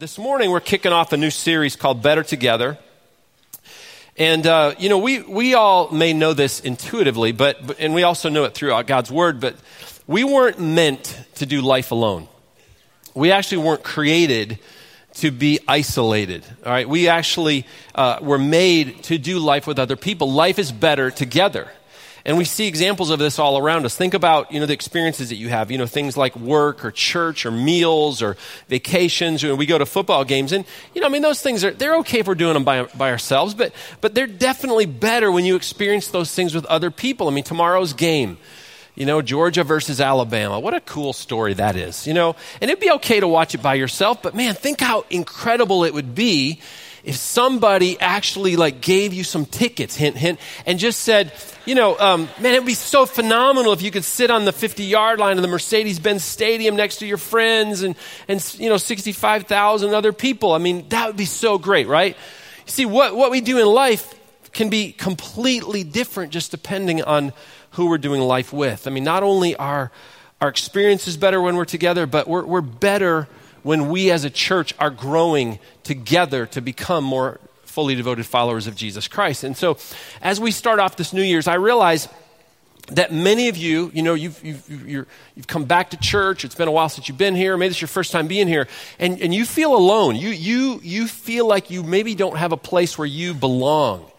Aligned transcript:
This 0.00 0.16
morning, 0.16 0.52
we're 0.52 0.60
kicking 0.60 0.92
off 0.92 1.12
a 1.12 1.16
new 1.16 1.32
series 1.32 1.74
called 1.74 2.02
Better 2.02 2.22
Together. 2.22 2.78
And, 4.16 4.46
uh, 4.46 4.76
you 4.78 4.88
know, 4.88 4.98
we, 4.98 5.22
we 5.22 5.54
all 5.54 5.90
may 5.90 6.12
know 6.12 6.34
this 6.34 6.60
intuitively, 6.60 7.32
but, 7.32 7.80
and 7.80 7.92
we 7.94 8.04
also 8.04 8.28
know 8.28 8.44
it 8.44 8.54
throughout 8.54 8.86
God's 8.86 9.10
Word, 9.10 9.40
but 9.40 9.56
we 10.06 10.22
weren't 10.22 10.60
meant 10.60 11.20
to 11.34 11.46
do 11.46 11.62
life 11.62 11.90
alone. 11.90 12.28
We 13.12 13.32
actually 13.32 13.64
weren't 13.64 13.82
created 13.82 14.60
to 15.14 15.32
be 15.32 15.58
isolated. 15.66 16.44
All 16.64 16.70
right, 16.70 16.88
we 16.88 17.08
actually 17.08 17.66
uh, 17.92 18.20
were 18.22 18.38
made 18.38 19.02
to 19.04 19.18
do 19.18 19.40
life 19.40 19.66
with 19.66 19.80
other 19.80 19.96
people. 19.96 20.30
Life 20.30 20.60
is 20.60 20.70
better 20.70 21.10
together. 21.10 21.68
And 22.28 22.36
we 22.36 22.44
see 22.44 22.66
examples 22.66 23.08
of 23.08 23.18
this 23.18 23.38
all 23.38 23.56
around 23.56 23.86
us. 23.86 23.96
Think 23.96 24.12
about, 24.12 24.52
you 24.52 24.60
know, 24.60 24.66
the 24.66 24.74
experiences 24.74 25.30
that 25.30 25.36
you 25.36 25.48
have, 25.48 25.70
you 25.70 25.78
know, 25.78 25.86
things 25.86 26.14
like 26.14 26.36
work 26.36 26.84
or 26.84 26.90
church 26.90 27.46
or 27.46 27.50
meals 27.50 28.20
or 28.20 28.36
vacations. 28.68 29.42
Or 29.42 29.56
we 29.56 29.64
go 29.64 29.78
to 29.78 29.86
football 29.86 30.26
games 30.26 30.52
and, 30.52 30.66
you 30.94 31.00
know, 31.00 31.06
I 31.06 31.10
mean, 31.10 31.22
those 31.22 31.40
things 31.40 31.64
are, 31.64 31.70
they're 31.70 31.96
okay 32.00 32.18
if 32.18 32.26
we're 32.26 32.34
doing 32.34 32.52
them 32.52 32.64
by, 32.64 32.82
by 32.82 33.10
ourselves, 33.10 33.54
but, 33.54 33.72
but 34.02 34.14
they're 34.14 34.26
definitely 34.26 34.84
better 34.84 35.32
when 35.32 35.46
you 35.46 35.56
experience 35.56 36.08
those 36.08 36.34
things 36.34 36.54
with 36.54 36.66
other 36.66 36.90
people. 36.90 37.28
I 37.28 37.30
mean, 37.30 37.44
tomorrow's 37.44 37.94
game, 37.94 38.36
you 38.94 39.06
know, 39.06 39.22
Georgia 39.22 39.64
versus 39.64 39.98
Alabama. 39.98 40.60
What 40.60 40.74
a 40.74 40.80
cool 40.80 41.14
story 41.14 41.54
that 41.54 41.76
is, 41.76 42.06
you 42.06 42.12
know, 42.12 42.36
and 42.60 42.70
it'd 42.70 42.78
be 42.78 42.90
okay 42.90 43.20
to 43.20 43.26
watch 43.26 43.54
it 43.54 43.62
by 43.62 43.72
yourself, 43.72 44.20
but 44.20 44.34
man, 44.34 44.54
think 44.54 44.82
how 44.82 45.06
incredible 45.08 45.82
it 45.84 45.94
would 45.94 46.14
be 46.14 46.60
if 47.04 47.16
somebody 47.16 47.98
actually 48.00 48.56
like 48.56 48.80
gave 48.80 49.12
you 49.12 49.24
some 49.24 49.46
tickets, 49.46 49.96
hint, 49.96 50.16
hint, 50.16 50.40
and 50.66 50.78
just 50.78 51.00
said, 51.00 51.32
you 51.64 51.74
know, 51.74 51.98
um, 51.98 52.28
man, 52.40 52.54
it 52.54 52.60
would 52.60 52.66
be 52.66 52.74
so 52.74 53.06
phenomenal 53.06 53.72
if 53.72 53.82
you 53.82 53.90
could 53.90 54.04
sit 54.04 54.30
on 54.30 54.44
the 54.44 54.52
50 54.52 54.84
yard 54.84 55.18
line 55.18 55.36
of 55.36 55.42
the 55.42 55.48
Mercedes 55.48 55.98
Benz 55.98 56.24
Stadium 56.24 56.76
next 56.76 56.96
to 56.98 57.06
your 57.06 57.18
friends 57.18 57.82
and, 57.82 57.94
and 58.26 58.54
you 58.58 58.68
know, 58.68 58.76
65,000 58.76 59.94
other 59.94 60.12
people. 60.12 60.52
I 60.52 60.58
mean, 60.58 60.88
that 60.88 61.06
would 61.06 61.16
be 61.16 61.24
so 61.24 61.58
great, 61.58 61.86
right? 61.86 62.16
You 62.66 62.72
see, 62.72 62.86
what, 62.86 63.14
what 63.14 63.30
we 63.30 63.40
do 63.40 63.58
in 63.58 63.66
life 63.66 64.14
can 64.52 64.70
be 64.70 64.92
completely 64.92 65.84
different 65.84 66.32
just 66.32 66.50
depending 66.50 67.02
on 67.02 67.32
who 67.72 67.88
we're 67.88 67.98
doing 67.98 68.20
life 68.20 68.52
with. 68.52 68.86
I 68.86 68.90
mean, 68.90 69.04
not 69.04 69.22
only 69.22 69.54
are 69.56 69.92
our 70.40 70.48
experiences 70.48 71.16
better 71.16 71.40
when 71.40 71.56
we're 71.56 71.64
together, 71.64 72.06
but 72.06 72.28
we're, 72.28 72.44
we're 72.44 72.60
better 72.60 73.28
when 73.68 73.90
we 73.90 74.10
as 74.10 74.24
a 74.24 74.30
church 74.30 74.72
are 74.78 74.88
growing 74.88 75.58
together 75.82 76.46
to 76.46 76.58
become 76.62 77.04
more 77.04 77.38
fully 77.64 77.94
devoted 77.94 78.24
followers 78.24 78.66
of 78.66 78.74
Jesus 78.74 79.06
Christ. 79.08 79.44
And 79.44 79.54
so, 79.54 79.76
as 80.22 80.40
we 80.40 80.52
start 80.52 80.78
off 80.78 80.96
this 80.96 81.12
New 81.12 81.22
Year's, 81.22 81.46
I 81.46 81.56
realize 81.56 82.08
that 82.92 83.12
many 83.12 83.50
of 83.50 83.58
you, 83.58 83.90
you 83.92 84.02
know, 84.02 84.14
you've, 84.14 84.42
you've, 84.42 84.88
you 84.88 85.06
have 85.36 85.46
come 85.46 85.66
back 85.66 85.90
to 85.90 85.98
church. 85.98 86.46
It's 86.46 86.54
been 86.54 86.66
a 86.68 86.72
while 86.72 86.88
since 86.88 87.10
you've 87.10 87.18
been 87.18 87.36
here. 87.36 87.58
Maybe 87.58 87.72
it's 87.72 87.80
your 87.82 87.88
first 87.88 88.10
time 88.10 88.26
being 88.26 88.48
here. 88.48 88.68
And, 88.98 89.20
and 89.20 89.34
you 89.34 89.44
feel 89.44 89.76
alone. 89.76 90.16
You, 90.16 90.30
you, 90.30 90.80
you 90.82 91.06
feel 91.06 91.46
like 91.46 91.68
you 91.68 91.82
maybe 91.82 92.14
don't 92.14 92.38
have 92.38 92.52
a 92.52 92.56
place 92.56 92.96
where 92.96 93.04
you 93.06 93.34
belong 93.34 94.10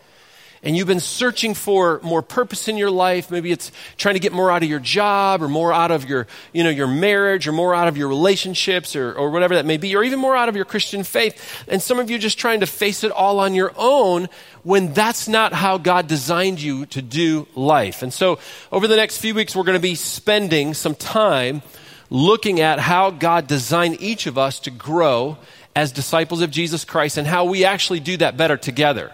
and 0.64 0.76
you've 0.76 0.88
been 0.88 1.00
searching 1.00 1.54
for 1.54 2.00
more 2.04 2.22
purpose 2.22 2.68
in 2.68 2.78
your 2.78 2.92
life 2.92 3.32
maybe 3.32 3.52
it's 3.52 3.72
trying 3.98 4.16
to 4.16 4.20
get 4.20 4.32
more 4.32 4.52
out 4.52 4.64
of 4.64 4.70
your 4.70 4.80
job 4.80 5.42
or 5.42 5.48
more 5.48 5.74
out 5.74 5.92
of 5.92 6.08
your 6.08 6.28
you 6.54 6.64
know 6.64 6.70
your 6.70 6.88
marriage 6.88 7.48
or 7.48 7.52
more 7.52 7.76
out 7.76 7.88
of 7.88 7.98
your 7.98 8.08
relationships 8.08 8.96
or, 8.96 9.14
or 9.14 9.30
whatever 9.30 9.56
that 9.56 9.66
may 9.66 9.78
be 9.78 9.96
or 9.96 10.04
even 10.04 10.20
more 10.20 10.36
out 10.36 10.50
of 10.50 10.56
your 10.56 10.66
christian 10.66 11.04
faith. 11.04 11.66
And 11.68 11.82
some 11.82 12.00
of 12.00 12.10
you 12.10 12.18
just 12.18 12.38
trying 12.38 12.62
to 12.62 12.66
face 12.66 13.04
it 13.04 13.12
all 13.12 13.40
on 13.40 13.54
your 13.54 13.74
own 13.76 14.30
when 14.64 14.94
that's 14.94 15.28
not 15.28 15.54
how 15.54 15.78
god 15.78 16.08
designed 16.08 16.62
you 16.62 16.86
to 16.88 17.02
do 17.02 17.48
life. 17.56 18.02
And 18.04 18.14
so 18.14 18.40
over 18.72 18.88
the 18.88 18.96
next 18.96 19.18
few 19.18 19.34
weeks 19.34 19.56
we're 19.56 19.64
going 19.64 19.78
to 19.78 19.82
be 19.82 19.96
spending 19.96 20.74
some 20.74 20.96
time 20.96 21.62
looking 22.10 22.60
at 22.60 22.80
how 22.80 23.12
god 23.12 23.48
designed 23.48 24.02
each 24.02 24.26
of 24.28 24.38
us 24.38 24.60
to 24.62 24.72
grow 24.72 25.38
as 25.76 25.92
disciples 25.92 26.42
of 26.42 26.50
jesus 26.50 26.84
christ 26.84 27.18
and 27.18 27.28
how 27.28 27.46
we 27.46 27.64
actually 27.64 28.00
do 28.00 28.18
that 28.18 28.36
better 28.36 28.58
together 28.58 29.12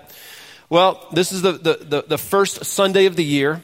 well, 0.69 1.07
this 1.11 1.31
is 1.31 1.41
the, 1.41 1.53
the, 1.53 1.77
the, 1.81 2.05
the, 2.07 2.17
first 2.17 2.65
Sunday 2.65 3.05
of 3.05 3.15
the 3.15 3.23
year. 3.23 3.61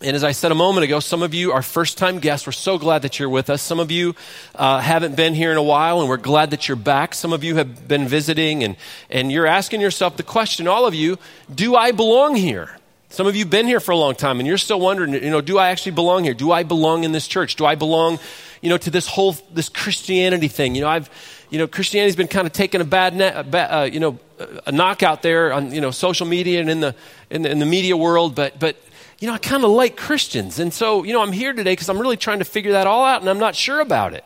And 0.00 0.16
as 0.16 0.24
I 0.24 0.32
said 0.32 0.50
a 0.50 0.56
moment 0.56 0.84
ago, 0.84 1.00
some 1.00 1.22
of 1.22 1.32
you 1.32 1.52
are 1.52 1.62
first 1.62 1.98
time 1.98 2.18
guests. 2.18 2.46
We're 2.46 2.52
so 2.52 2.78
glad 2.78 3.02
that 3.02 3.18
you're 3.18 3.28
with 3.28 3.50
us. 3.50 3.62
Some 3.62 3.78
of 3.78 3.90
you 3.90 4.14
uh, 4.54 4.80
haven't 4.80 5.16
been 5.16 5.34
here 5.34 5.52
in 5.52 5.56
a 5.56 5.62
while, 5.62 6.00
and 6.00 6.08
we're 6.08 6.16
glad 6.16 6.50
that 6.50 6.66
you're 6.66 6.76
back. 6.76 7.14
Some 7.14 7.32
of 7.32 7.44
you 7.44 7.56
have 7.56 7.86
been 7.86 8.08
visiting, 8.08 8.64
and, 8.64 8.76
and 9.10 9.30
you're 9.30 9.46
asking 9.46 9.80
yourself 9.80 10.16
the 10.16 10.24
question, 10.24 10.66
all 10.66 10.86
of 10.86 10.94
you, 10.94 11.18
do 11.52 11.76
I 11.76 11.92
belong 11.92 12.34
here? 12.34 12.76
Some 13.10 13.26
of 13.26 13.36
you 13.36 13.44
have 13.44 13.50
been 13.50 13.66
here 13.66 13.78
for 13.78 13.92
a 13.92 13.96
long 13.96 14.14
time, 14.14 14.40
and 14.40 14.46
you're 14.46 14.58
still 14.58 14.80
wondering, 14.80 15.12
you 15.12 15.30
know, 15.30 15.40
do 15.40 15.58
I 15.58 15.68
actually 15.68 15.92
belong 15.92 16.24
here? 16.24 16.34
Do 16.34 16.50
I 16.50 16.62
belong 16.62 17.04
in 17.04 17.12
this 17.12 17.28
church? 17.28 17.56
Do 17.56 17.66
I 17.66 17.74
belong, 17.74 18.18
you 18.60 18.70
know, 18.70 18.78
to 18.78 18.90
this 18.90 19.06
whole, 19.06 19.36
this 19.52 19.68
Christianity 19.68 20.48
thing? 20.48 20.74
You 20.74 20.80
know, 20.80 20.88
I've, 20.88 21.10
you 21.50 21.58
know, 21.58 21.68
Christianity's 21.68 22.16
been 22.16 22.28
kind 22.28 22.46
of 22.46 22.52
taking 22.52 22.80
a 22.80 22.84
bad, 22.84 23.14
net, 23.14 23.54
a 23.54 23.76
uh, 23.76 23.84
you 23.84 24.00
know, 24.00 24.18
a 24.66 24.72
knockout 24.72 25.22
there 25.22 25.52
on, 25.52 25.72
you 25.72 25.80
know, 25.80 25.90
social 25.90 26.26
media 26.26 26.60
and 26.60 26.70
in 26.70 26.80
the, 26.80 26.94
in 27.30 27.42
the, 27.42 27.50
in 27.50 27.58
the 27.58 27.66
media 27.66 27.96
world, 27.96 28.34
but, 28.34 28.58
but, 28.58 28.76
you 29.18 29.28
know, 29.28 29.34
I 29.34 29.38
kind 29.38 29.62
of 29.62 29.70
like 29.70 29.96
Christians. 29.96 30.58
And 30.58 30.72
so, 30.72 31.04
you 31.04 31.12
know, 31.12 31.22
I'm 31.22 31.32
here 31.32 31.52
today 31.52 31.72
because 31.72 31.88
I'm 31.88 31.98
really 31.98 32.16
trying 32.16 32.40
to 32.40 32.44
figure 32.44 32.72
that 32.72 32.86
all 32.86 33.04
out 33.04 33.20
and 33.20 33.30
I'm 33.30 33.38
not 33.38 33.54
sure 33.54 33.80
about 33.80 34.14
it. 34.14 34.24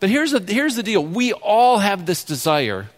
But 0.00 0.10
here's, 0.10 0.32
the 0.32 0.40
here's 0.40 0.76
the 0.76 0.82
deal. 0.82 1.04
We 1.04 1.32
all 1.32 1.78
have 1.78 2.06
this 2.06 2.24
desire, 2.24 2.90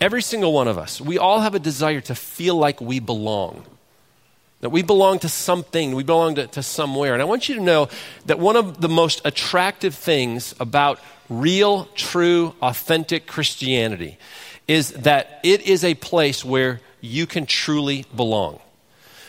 every 0.00 0.22
single 0.22 0.52
one 0.52 0.68
of 0.68 0.78
us, 0.78 1.00
we 1.00 1.18
all 1.18 1.40
have 1.40 1.54
a 1.54 1.58
desire 1.58 2.00
to 2.02 2.14
feel 2.14 2.56
like 2.56 2.80
we 2.80 3.00
belong. 3.00 3.64
That 4.60 4.70
we 4.70 4.82
belong 4.82 5.18
to 5.20 5.28
something, 5.28 5.96
we 5.96 6.04
belong 6.04 6.36
to, 6.36 6.46
to 6.46 6.62
somewhere. 6.62 7.14
And 7.14 7.22
I 7.22 7.24
want 7.24 7.48
you 7.48 7.56
to 7.56 7.60
know 7.60 7.88
that 8.26 8.38
one 8.38 8.54
of 8.54 8.80
the 8.80 8.88
most 8.88 9.20
attractive 9.24 9.96
things 9.96 10.54
about 10.60 11.00
real, 11.28 11.86
true, 11.96 12.54
authentic 12.62 13.26
Christianity 13.26 14.18
is 14.72 14.90
that 14.92 15.38
it 15.42 15.60
is 15.66 15.84
a 15.84 15.94
place 15.94 16.42
where 16.42 16.80
you 17.02 17.26
can 17.26 17.44
truly 17.44 18.06
belong. 18.16 18.58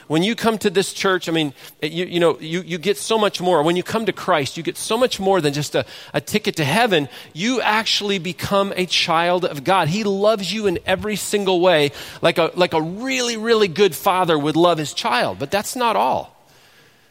When 0.07 0.23
you 0.23 0.35
come 0.35 0.57
to 0.59 0.69
this 0.69 0.93
church, 0.93 1.27
I 1.27 1.33
mean, 1.33 1.53
you, 1.81 2.05
you 2.05 2.19
know, 2.21 2.39
you, 2.39 2.61
you 2.61 2.77
get 2.77 2.97
so 2.97 3.17
much 3.17 3.41
more. 3.41 3.61
When 3.61 3.75
you 3.75 3.83
come 3.83 4.05
to 4.05 4.13
Christ, 4.13 4.55
you 4.55 4.63
get 4.63 4.77
so 4.77 4.97
much 4.97 5.19
more 5.19 5.41
than 5.41 5.53
just 5.53 5.75
a, 5.75 5.85
a 6.13 6.21
ticket 6.21 6.55
to 6.57 6.63
heaven. 6.63 7.09
You 7.33 7.59
actually 7.59 8.19
become 8.19 8.71
a 8.77 8.85
child 8.85 9.43
of 9.43 9.65
God. 9.65 9.89
He 9.89 10.05
loves 10.05 10.53
you 10.53 10.65
in 10.67 10.79
every 10.85 11.17
single 11.17 11.59
way, 11.59 11.91
like 12.21 12.37
a, 12.37 12.51
like 12.55 12.73
a 12.73 12.81
really, 12.81 13.35
really 13.35 13.67
good 13.67 13.93
father 13.95 14.39
would 14.39 14.55
love 14.55 14.77
his 14.77 14.93
child. 14.93 15.39
But 15.39 15.51
that's 15.51 15.75
not 15.75 15.97
all. 15.97 16.37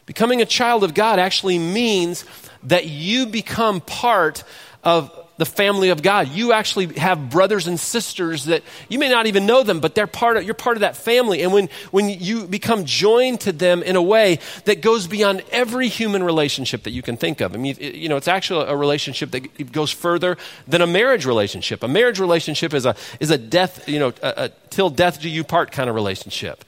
Becoming 0.07 0.41
a 0.41 0.45
child 0.45 0.83
of 0.83 0.95
God 0.95 1.19
actually 1.19 1.59
means 1.59 2.25
that 2.63 2.87
you 2.87 3.27
become 3.27 3.79
part 3.79 4.43
of 4.83 5.11
the 5.37 5.45
family 5.45 5.89
of 5.89 6.01
God. 6.01 6.29
You 6.29 6.53
actually 6.53 6.87
have 6.97 7.29
brothers 7.29 7.67
and 7.67 7.79
sisters 7.79 8.45
that 8.45 8.63
you 8.87 8.99
may 8.99 9.09
not 9.09 9.25
even 9.25 9.45
know 9.45 9.63
them, 9.63 9.79
but 9.79 9.95
they're 9.95 10.07
part 10.07 10.37
of, 10.37 10.43
you're 10.43 10.53
part 10.53 10.77
of 10.77 10.81
that 10.81 10.95
family. 10.95 11.41
And 11.41 11.51
when, 11.51 11.69
when 11.91 12.09
you 12.09 12.45
become 12.45 12.85
joined 12.85 13.41
to 13.41 13.51
them 13.51 13.81
in 13.81 13.95
a 13.95 14.01
way 14.01 14.39
that 14.65 14.81
goes 14.81 15.07
beyond 15.07 15.43
every 15.51 15.87
human 15.87 16.23
relationship 16.23 16.83
that 16.83 16.91
you 16.91 17.01
can 17.01 17.17
think 17.17 17.41
of. 17.41 17.53
I 17.53 17.57
mean, 17.57 17.75
you 17.79 18.09
know, 18.09 18.17
it's 18.17 18.27
actually 18.27 18.65
a 18.67 18.75
relationship 18.75 19.31
that 19.31 19.71
goes 19.71 19.91
further 19.91 20.37
than 20.67 20.81
a 20.81 20.87
marriage 20.87 21.25
relationship. 21.25 21.81
A 21.81 21.87
marriage 21.87 22.19
relationship 22.19 22.73
is 22.73 22.85
a, 22.85 22.95
is 23.19 23.31
a 23.31 23.37
death, 23.37 23.89
you 23.89 23.99
know, 23.99 24.13
a, 24.21 24.33
a 24.37 24.49
till 24.69 24.89
death 24.89 25.19
do 25.19 25.29
you 25.29 25.43
part 25.43 25.71
kind 25.71 25.89
of 25.89 25.95
relationship. 25.95 26.63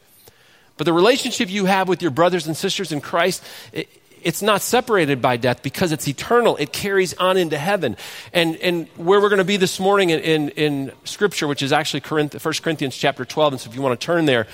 But 0.77 0.85
the 0.85 0.93
relationship 0.93 1.49
you 1.49 1.65
have 1.65 1.87
with 1.87 2.01
your 2.01 2.11
brothers 2.11 2.47
and 2.47 2.57
sisters 2.57 2.91
in 2.91 2.99
Christ, 2.99 3.43
it, 3.71 3.87
it's 4.25 4.41
not 4.41 4.63
separated 4.63 5.21
by 5.21 5.37
death 5.37 5.61
because 5.61 5.91
it's 5.91 6.07
eternal. 6.07 6.57
It 6.57 6.73
carries 6.73 7.13
on 7.13 7.37
into 7.37 7.59
heaven. 7.59 7.95
And, 8.33 8.55
and 8.57 8.87
where 8.97 9.21
we're 9.21 9.29
going 9.29 9.37
to 9.37 9.45
be 9.45 9.57
this 9.57 9.79
morning 9.79 10.09
in, 10.09 10.19
in, 10.19 10.49
in 10.49 10.91
Scripture, 11.03 11.47
which 11.47 11.61
is 11.61 11.71
actually 11.71 12.01
Corinth, 12.01 12.33
1 12.43 12.53
Corinthians 12.63 12.97
chapter 12.97 13.23
12, 13.23 13.53
and 13.53 13.61
so 13.61 13.69
if 13.69 13.75
you 13.75 13.83
want 13.83 13.97
to 13.97 14.03
turn 14.03 14.25
there, 14.25 14.47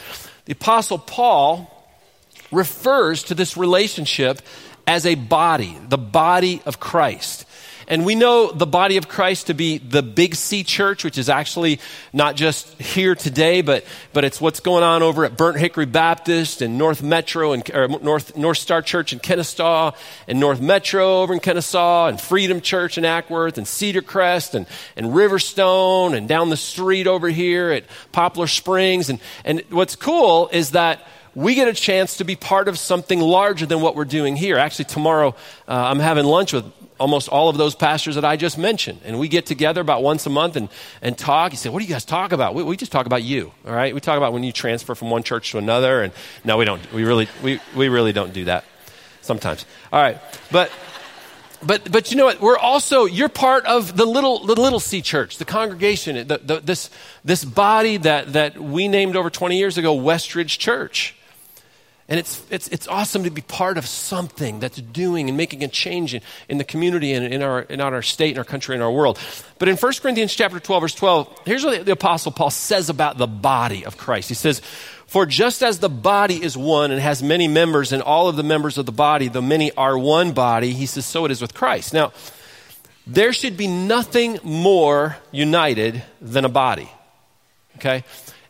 the 0.43 0.51
Apostle 0.51 0.99
Paul 0.99 1.87
refers 2.51 3.23
to 3.23 3.33
this 3.33 3.55
relationship 3.55 4.41
as 4.85 5.05
a 5.05 5.15
body, 5.15 5.77
the 5.87 5.97
body 5.97 6.61
of 6.65 6.81
Christ. 6.81 7.45
And 7.91 8.05
we 8.05 8.15
know 8.15 8.53
the 8.53 8.65
body 8.65 8.95
of 8.95 9.09
Christ 9.09 9.47
to 9.47 9.53
be 9.53 9.77
the 9.77 10.01
Big 10.01 10.35
C 10.35 10.63
church, 10.63 11.03
which 11.03 11.17
is 11.17 11.27
actually 11.27 11.81
not 12.13 12.37
just 12.37 12.81
here 12.81 13.15
today, 13.15 13.61
but, 13.61 13.83
but 14.13 14.23
it's 14.23 14.39
what's 14.39 14.61
going 14.61 14.81
on 14.81 15.03
over 15.03 15.25
at 15.25 15.35
Burnt 15.35 15.59
Hickory 15.59 15.85
Baptist 15.85 16.61
and 16.61 16.77
North 16.77 17.03
Metro 17.03 17.51
and 17.51 17.69
or 17.71 17.89
North, 17.89 18.37
North 18.37 18.59
Star 18.59 18.81
Church 18.81 19.11
in 19.11 19.19
Kennesaw 19.19 19.91
and 20.25 20.39
North 20.39 20.61
Metro 20.61 21.21
over 21.21 21.33
in 21.33 21.41
Kennesaw 21.41 22.07
and 22.07 22.21
Freedom 22.21 22.61
Church 22.61 22.97
in 22.97 23.03
Acworth 23.03 23.57
and 23.57 23.67
Cedar 23.67 24.01
Crest 24.01 24.55
and, 24.55 24.67
and 24.95 25.07
Riverstone 25.07 26.15
and 26.15 26.29
down 26.29 26.49
the 26.49 26.55
street 26.55 27.07
over 27.07 27.27
here 27.27 27.71
at 27.71 27.83
Poplar 28.13 28.47
Springs. 28.47 29.09
And, 29.09 29.19
and 29.43 29.63
what's 29.69 29.97
cool 29.97 30.47
is 30.53 30.71
that 30.71 31.05
we 31.35 31.55
get 31.55 31.67
a 31.67 31.73
chance 31.73 32.17
to 32.17 32.23
be 32.23 32.37
part 32.37 32.69
of 32.69 32.79
something 32.79 33.19
larger 33.19 33.65
than 33.65 33.81
what 33.81 33.97
we're 33.97 34.05
doing 34.05 34.37
here. 34.37 34.57
Actually, 34.57 34.85
tomorrow 34.85 35.35
uh, 35.67 35.73
I'm 35.73 35.99
having 35.99 36.23
lunch 36.23 36.53
with 36.53 36.71
almost 37.01 37.27
all 37.27 37.49
of 37.49 37.57
those 37.57 37.75
pastors 37.75 38.15
that 38.15 38.23
I 38.23 38.37
just 38.37 38.57
mentioned. 38.57 39.01
And 39.03 39.19
we 39.19 39.27
get 39.27 39.45
together 39.45 39.81
about 39.81 40.03
once 40.03 40.25
a 40.25 40.29
month 40.29 40.55
and, 40.55 40.69
and 41.01 41.17
talk. 41.17 41.51
You 41.51 41.57
say, 41.57 41.69
What 41.69 41.79
do 41.79 41.85
you 41.85 41.91
guys 41.91 42.05
talk 42.05 42.31
about? 42.31 42.53
We, 42.55 42.63
we, 42.63 42.77
just 42.77 42.91
talk 42.91 43.07
about 43.07 43.23
you, 43.23 43.51
all 43.65 43.73
right? 43.73 43.93
We 43.93 43.99
talk 43.99 44.17
about 44.17 44.31
when 44.31 44.43
you 44.43 44.51
transfer 44.51 44.95
from 44.95 45.09
one 45.09 45.23
church 45.23 45.51
to 45.51 45.57
another. 45.57 46.03
And 46.03 46.13
no, 46.45 46.57
we 46.57 46.65
don't. 46.65 46.81
We 46.93 47.03
really, 47.03 47.27
we, 47.43 47.59
we 47.75 47.89
really 47.89 48.13
don't 48.13 48.33
do 48.33 48.45
that 48.45 48.63
sometimes. 49.21 49.65
All 49.91 50.01
right. 50.01 50.19
But 50.51 50.71
but 51.63 51.91
but 51.91 52.11
you 52.11 52.17
know 52.17 52.25
what? 52.25 52.41
We're 52.41 52.57
also 52.57 53.05
you're 53.05 53.29
part 53.29 53.65
of 53.65 53.95
the 53.95 54.05
little 54.05 54.45
the 54.45 54.55
little 54.55 54.79
C 54.79 55.01
church, 55.01 55.37
the 55.37 55.45
congregation, 55.45 56.27
the, 56.27 56.37
the, 56.37 56.59
this 56.59 56.89
this 57.23 57.43
body 57.43 57.97
that 57.97 58.33
that 58.33 58.57
we 58.57 58.87
named 58.87 59.15
over 59.15 59.29
20 59.29 59.57
years 59.57 59.77
ago, 59.77 59.95
Westridge 59.95 60.57
Church. 60.57 61.15
And 62.11 62.19
it's, 62.19 62.43
it's, 62.49 62.67
it's 62.67 62.89
awesome 62.89 63.23
to 63.23 63.29
be 63.29 63.39
part 63.39 63.77
of 63.77 63.85
something 63.85 64.59
that's 64.59 64.81
doing 64.81 65.29
and 65.29 65.37
making 65.37 65.63
a 65.63 65.69
change 65.69 66.13
in, 66.13 66.21
in 66.49 66.57
the 66.57 66.65
community 66.65 67.13
and 67.13 67.25
in 67.33 67.41
our, 67.41 67.61
in 67.61 67.79
our 67.79 68.01
state, 68.01 68.31
in 68.33 68.37
our 68.37 68.43
country, 68.43 68.75
in 68.75 68.81
our 68.81 68.91
world. 68.91 69.17
But 69.59 69.69
in 69.69 69.77
1 69.77 69.93
Corinthians 70.01 70.35
chapter 70.35 70.59
12, 70.59 70.81
verse 70.81 70.95
12, 70.95 71.39
here's 71.45 71.63
what 71.63 71.85
the 71.85 71.93
Apostle 71.93 72.33
Paul 72.33 72.49
says 72.49 72.89
about 72.89 73.17
the 73.17 73.27
body 73.27 73.85
of 73.85 73.95
Christ. 73.97 74.27
He 74.27 74.35
says, 74.35 74.59
For 75.07 75.25
just 75.25 75.63
as 75.63 75.79
the 75.79 75.87
body 75.87 76.43
is 76.43 76.57
one 76.57 76.91
and 76.91 76.99
has 76.99 77.23
many 77.23 77.47
members, 77.47 77.93
and 77.93 78.03
all 78.03 78.27
of 78.27 78.35
the 78.35 78.43
members 78.43 78.77
of 78.77 78.85
the 78.85 78.91
body, 78.91 79.29
the 79.29 79.41
many 79.41 79.71
are 79.71 79.97
one 79.97 80.33
body, 80.33 80.73
he 80.73 80.87
says, 80.87 81.05
so 81.05 81.23
it 81.23 81.31
is 81.31 81.41
with 81.41 81.53
Christ. 81.53 81.93
Now, 81.93 82.11
there 83.07 83.31
should 83.31 83.55
be 83.55 83.67
nothing 83.67 84.37
more 84.43 85.15
united 85.31 86.03
than 86.19 86.43
a 86.43 86.49
body. 86.49 86.91
Okay? 87.77 88.03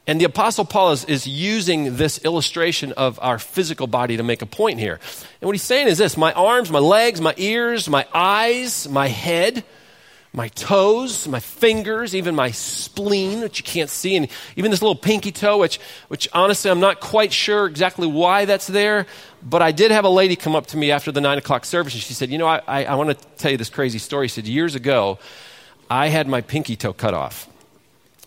And 0.07 0.19
the 0.19 0.25
Apostle 0.25 0.65
Paul 0.65 0.91
is, 0.91 1.05
is 1.05 1.27
using 1.27 1.97
this 1.97 2.23
illustration 2.25 2.91
of 2.93 3.19
our 3.21 3.37
physical 3.37 3.85
body 3.87 4.17
to 4.17 4.23
make 4.23 4.41
a 4.41 4.47
point 4.47 4.79
here. 4.79 4.99
And 5.39 5.47
what 5.47 5.53
he's 5.53 5.61
saying 5.61 5.87
is 5.87 5.99
this 5.99 6.17
my 6.17 6.33
arms, 6.33 6.71
my 6.71 6.79
legs, 6.79 7.21
my 7.21 7.35
ears, 7.37 7.87
my 7.87 8.07
eyes, 8.13 8.89
my 8.89 9.07
head, 9.07 9.63
my 10.33 10.47
toes, 10.49 11.27
my 11.27 11.39
fingers, 11.39 12.15
even 12.15 12.33
my 12.33 12.49
spleen, 12.51 13.41
which 13.41 13.59
you 13.59 13.63
can't 13.63 13.89
see, 13.89 14.15
and 14.15 14.27
even 14.55 14.71
this 14.71 14.81
little 14.81 14.95
pinky 14.95 15.31
toe, 15.31 15.57
which, 15.57 15.79
which 16.07 16.27
honestly 16.33 16.71
I'm 16.71 16.79
not 16.79 16.99
quite 16.99 17.33
sure 17.33 17.67
exactly 17.67 18.07
why 18.07 18.45
that's 18.45 18.67
there. 18.67 19.05
But 19.43 19.61
I 19.61 19.71
did 19.71 19.91
have 19.91 20.05
a 20.05 20.09
lady 20.09 20.35
come 20.35 20.55
up 20.55 20.67
to 20.67 20.77
me 20.77 20.89
after 20.89 21.11
the 21.11 21.21
nine 21.21 21.37
o'clock 21.37 21.65
service, 21.65 21.93
and 21.93 22.01
she 22.01 22.13
said, 22.13 22.29
You 22.31 22.37
know, 22.37 22.47
I, 22.47 22.61
I, 22.67 22.85
I 22.85 22.95
want 22.95 23.09
to 23.09 23.27
tell 23.37 23.51
you 23.51 23.57
this 23.57 23.69
crazy 23.69 23.99
story. 23.99 24.29
She 24.29 24.35
said, 24.35 24.47
Years 24.47 24.73
ago, 24.73 25.19
I 25.89 26.07
had 26.07 26.27
my 26.27 26.41
pinky 26.41 26.75
toe 26.75 26.93
cut 26.93 27.13
off. 27.13 27.50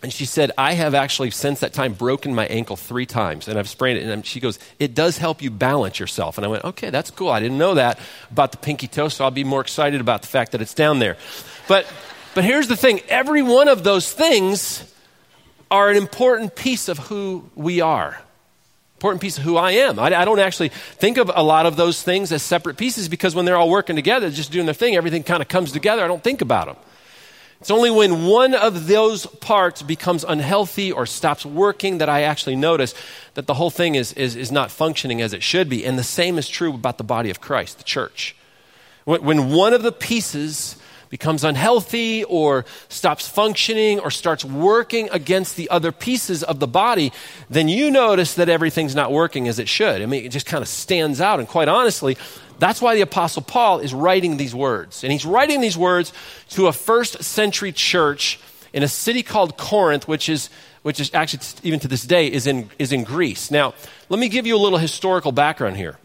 And 0.04 0.12
she 0.12 0.26
said, 0.26 0.52
I 0.58 0.74
have 0.74 0.94
actually, 0.94 1.30
since 1.30 1.60
that 1.60 1.72
time, 1.72 1.94
broken 1.94 2.34
my 2.34 2.44
ankle 2.48 2.76
three 2.76 3.06
times 3.06 3.48
and 3.48 3.58
I've 3.58 3.70
sprained 3.70 4.00
it. 4.00 4.06
And 4.06 4.26
she 4.26 4.38
goes, 4.38 4.58
It 4.78 4.94
does 4.94 5.16
help 5.16 5.40
you 5.40 5.50
balance 5.50 5.98
yourself. 5.98 6.36
And 6.36 6.44
I 6.44 6.48
went, 6.48 6.62
Okay, 6.62 6.90
that's 6.90 7.10
cool. 7.10 7.30
I 7.30 7.40
didn't 7.40 7.56
know 7.56 7.72
that 7.76 7.98
about 8.30 8.52
the 8.52 8.58
pinky 8.58 8.86
toe, 8.86 9.08
so 9.08 9.24
I'll 9.24 9.30
be 9.30 9.44
more 9.44 9.62
excited 9.62 10.02
about 10.02 10.20
the 10.20 10.28
fact 10.28 10.52
that 10.52 10.60
it's 10.60 10.74
down 10.74 10.98
there. 10.98 11.16
But, 11.68 11.90
but 12.34 12.44
here's 12.44 12.68
the 12.68 12.76
thing 12.76 13.00
every 13.08 13.40
one 13.40 13.66
of 13.66 13.82
those 13.82 14.12
things 14.12 14.84
are 15.70 15.88
an 15.88 15.96
important 15.96 16.54
piece 16.54 16.90
of 16.90 16.98
who 16.98 17.48
we 17.54 17.80
are. 17.80 18.20
Important 18.96 19.22
piece 19.22 19.38
of 19.38 19.44
who 19.44 19.56
I 19.56 19.70
am. 19.70 19.98
I, 19.98 20.14
I 20.14 20.26
don't 20.26 20.38
actually 20.38 20.68
think 20.68 21.16
of 21.16 21.30
a 21.34 21.42
lot 21.42 21.64
of 21.64 21.76
those 21.76 22.02
things 22.02 22.30
as 22.30 22.42
separate 22.42 22.76
pieces 22.76 23.08
because 23.08 23.34
when 23.34 23.46
they're 23.46 23.56
all 23.56 23.70
working 23.70 23.96
together, 23.96 24.28
just 24.28 24.52
doing 24.52 24.66
their 24.66 24.74
thing, 24.74 24.96
everything 24.96 25.22
kind 25.22 25.40
of 25.40 25.48
comes 25.48 25.72
together. 25.72 26.04
I 26.04 26.08
don't 26.08 26.22
think 26.22 26.42
about 26.42 26.66
them. 26.66 26.76
It's 27.60 27.70
only 27.70 27.90
when 27.90 28.26
one 28.26 28.54
of 28.54 28.88
those 28.88 29.26
parts 29.26 29.82
becomes 29.82 30.22
unhealthy 30.24 30.92
or 30.92 31.06
stops 31.06 31.46
working 31.46 31.98
that 31.98 32.08
I 32.08 32.22
actually 32.22 32.56
notice 32.56 32.94
that 33.34 33.46
the 33.46 33.54
whole 33.54 33.70
thing 33.70 33.94
is, 33.94 34.12
is, 34.12 34.36
is 34.36 34.52
not 34.52 34.70
functioning 34.70 35.22
as 35.22 35.32
it 35.32 35.42
should 35.42 35.68
be. 35.68 35.84
And 35.84 35.98
the 35.98 36.04
same 36.04 36.36
is 36.36 36.48
true 36.48 36.74
about 36.74 36.98
the 36.98 37.04
body 37.04 37.30
of 37.30 37.40
Christ, 37.40 37.78
the 37.78 37.84
church. 37.84 38.36
When, 39.04 39.22
when 39.22 39.50
one 39.50 39.72
of 39.72 39.82
the 39.82 39.92
pieces 39.92 40.76
becomes 41.14 41.44
unhealthy 41.44 42.24
or 42.24 42.64
stops 42.88 43.28
functioning 43.28 44.00
or 44.00 44.10
starts 44.10 44.44
working 44.44 45.08
against 45.12 45.56
the 45.56 45.70
other 45.70 45.92
pieces 45.92 46.42
of 46.42 46.58
the 46.58 46.66
body, 46.66 47.12
then 47.48 47.68
you 47.68 47.88
notice 47.88 48.34
that 48.34 48.48
everything's 48.48 48.96
not 48.96 49.12
working 49.12 49.46
as 49.46 49.60
it 49.60 49.68
should. 49.68 50.02
I 50.02 50.06
mean, 50.06 50.24
it 50.24 50.30
just 50.30 50.44
kind 50.46 50.60
of 50.60 50.66
stands 50.68 51.20
out. 51.20 51.38
And 51.38 51.48
quite 51.48 51.68
honestly, 51.68 52.16
that's 52.58 52.80
why 52.80 52.94
the 52.94 53.00
Apostle 53.00 53.42
Paul 53.42 53.78
is 53.80 53.92
writing 53.92 54.36
these 54.36 54.54
words. 54.54 55.02
And 55.02 55.12
he's 55.12 55.26
writing 55.26 55.60
these 55.60 55.76
words 55.76 56.12
to 56.50 56.66
a 56.66 56.72
first 56.72 57.22
century 57.22 57.72
church 57.72 58.40
in 58.72 58.82
a 58.82 58.88
city 58.88 59.22
called 59.22 59.56
Corinth, 59.56 60.08
which 60.08 60.28
is, 60.28 60.50
which 60.82 61.00
is 61.00 61.12
actually, 61.14 61.40
even 61.62 61.80
to 61.80 61.88
this 61.88 62.02
day, 62.02 62.26
is 62.30 62.46
in, 62.46 62.70
is 62.78 62.92
in 62.92 63.04
Greece. 63.04 63.50
Now, 63.50 63.74
let 64.08 64.18
me 64.18 64.28
give 64.28 64.46
you 64.46 64.56
a 64.56 64.58
little 64.58 64.78
historical 64.78 65.32
background 65.32 65.76
here. 65.76 65.98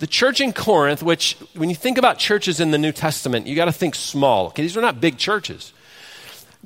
The 0.00 0.06
church 0.06 0.40
in 0.40 0.52
Corinth, 0.52 1.02
which, 1.02 1.36
when 1.54 1.68
you 1.68 1.76
think 1.76 1.98
about 1.98 2.18
churches 2.18 2.58
in 2.58 2.72
the 2.72 2.78
New 2.78 2.92
Testament, 2.92 3.46
you 3.46 3.54
got 3.54 3.66
to 3.66 3.72
think 3.72 3.94
small. 3.94 4.48
Okay, 4.48 4.62
these 4.62 4.76
are 4.76 4.80
not 4.80 5.00
big 5.00 5.18
churches 5.18 5.72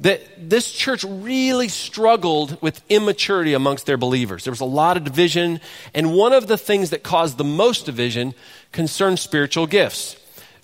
that 0.01 0.21
this 0.39 0.71
church 0.71 1.05
really 1.05 1.69
struggled 1.69 2.61
with 2.63 2.81
immaturity 2.89 3.55
amongst 3.55 3.87
their 3.87 3.97
believers. 3.97 4.45
There 4.45 4.53
was 4.53 4.61
a 4.61 4.65
lot 4.65 4.97
of 4.97 5.05
division, 5.05 5.61
and 5.93 6.15
one 6.15 6.33
of 6.33 6.47
the 6.47 6.57
things 6.57 6.91
that 6.91 7.03
caused 7.03 7.37
the 7.37 7.45
most 7.45 7.85
division 7.85 8.35
concerned 8.73 9.19
spiritual 9.19 9.67
gifts. 9.67 10.17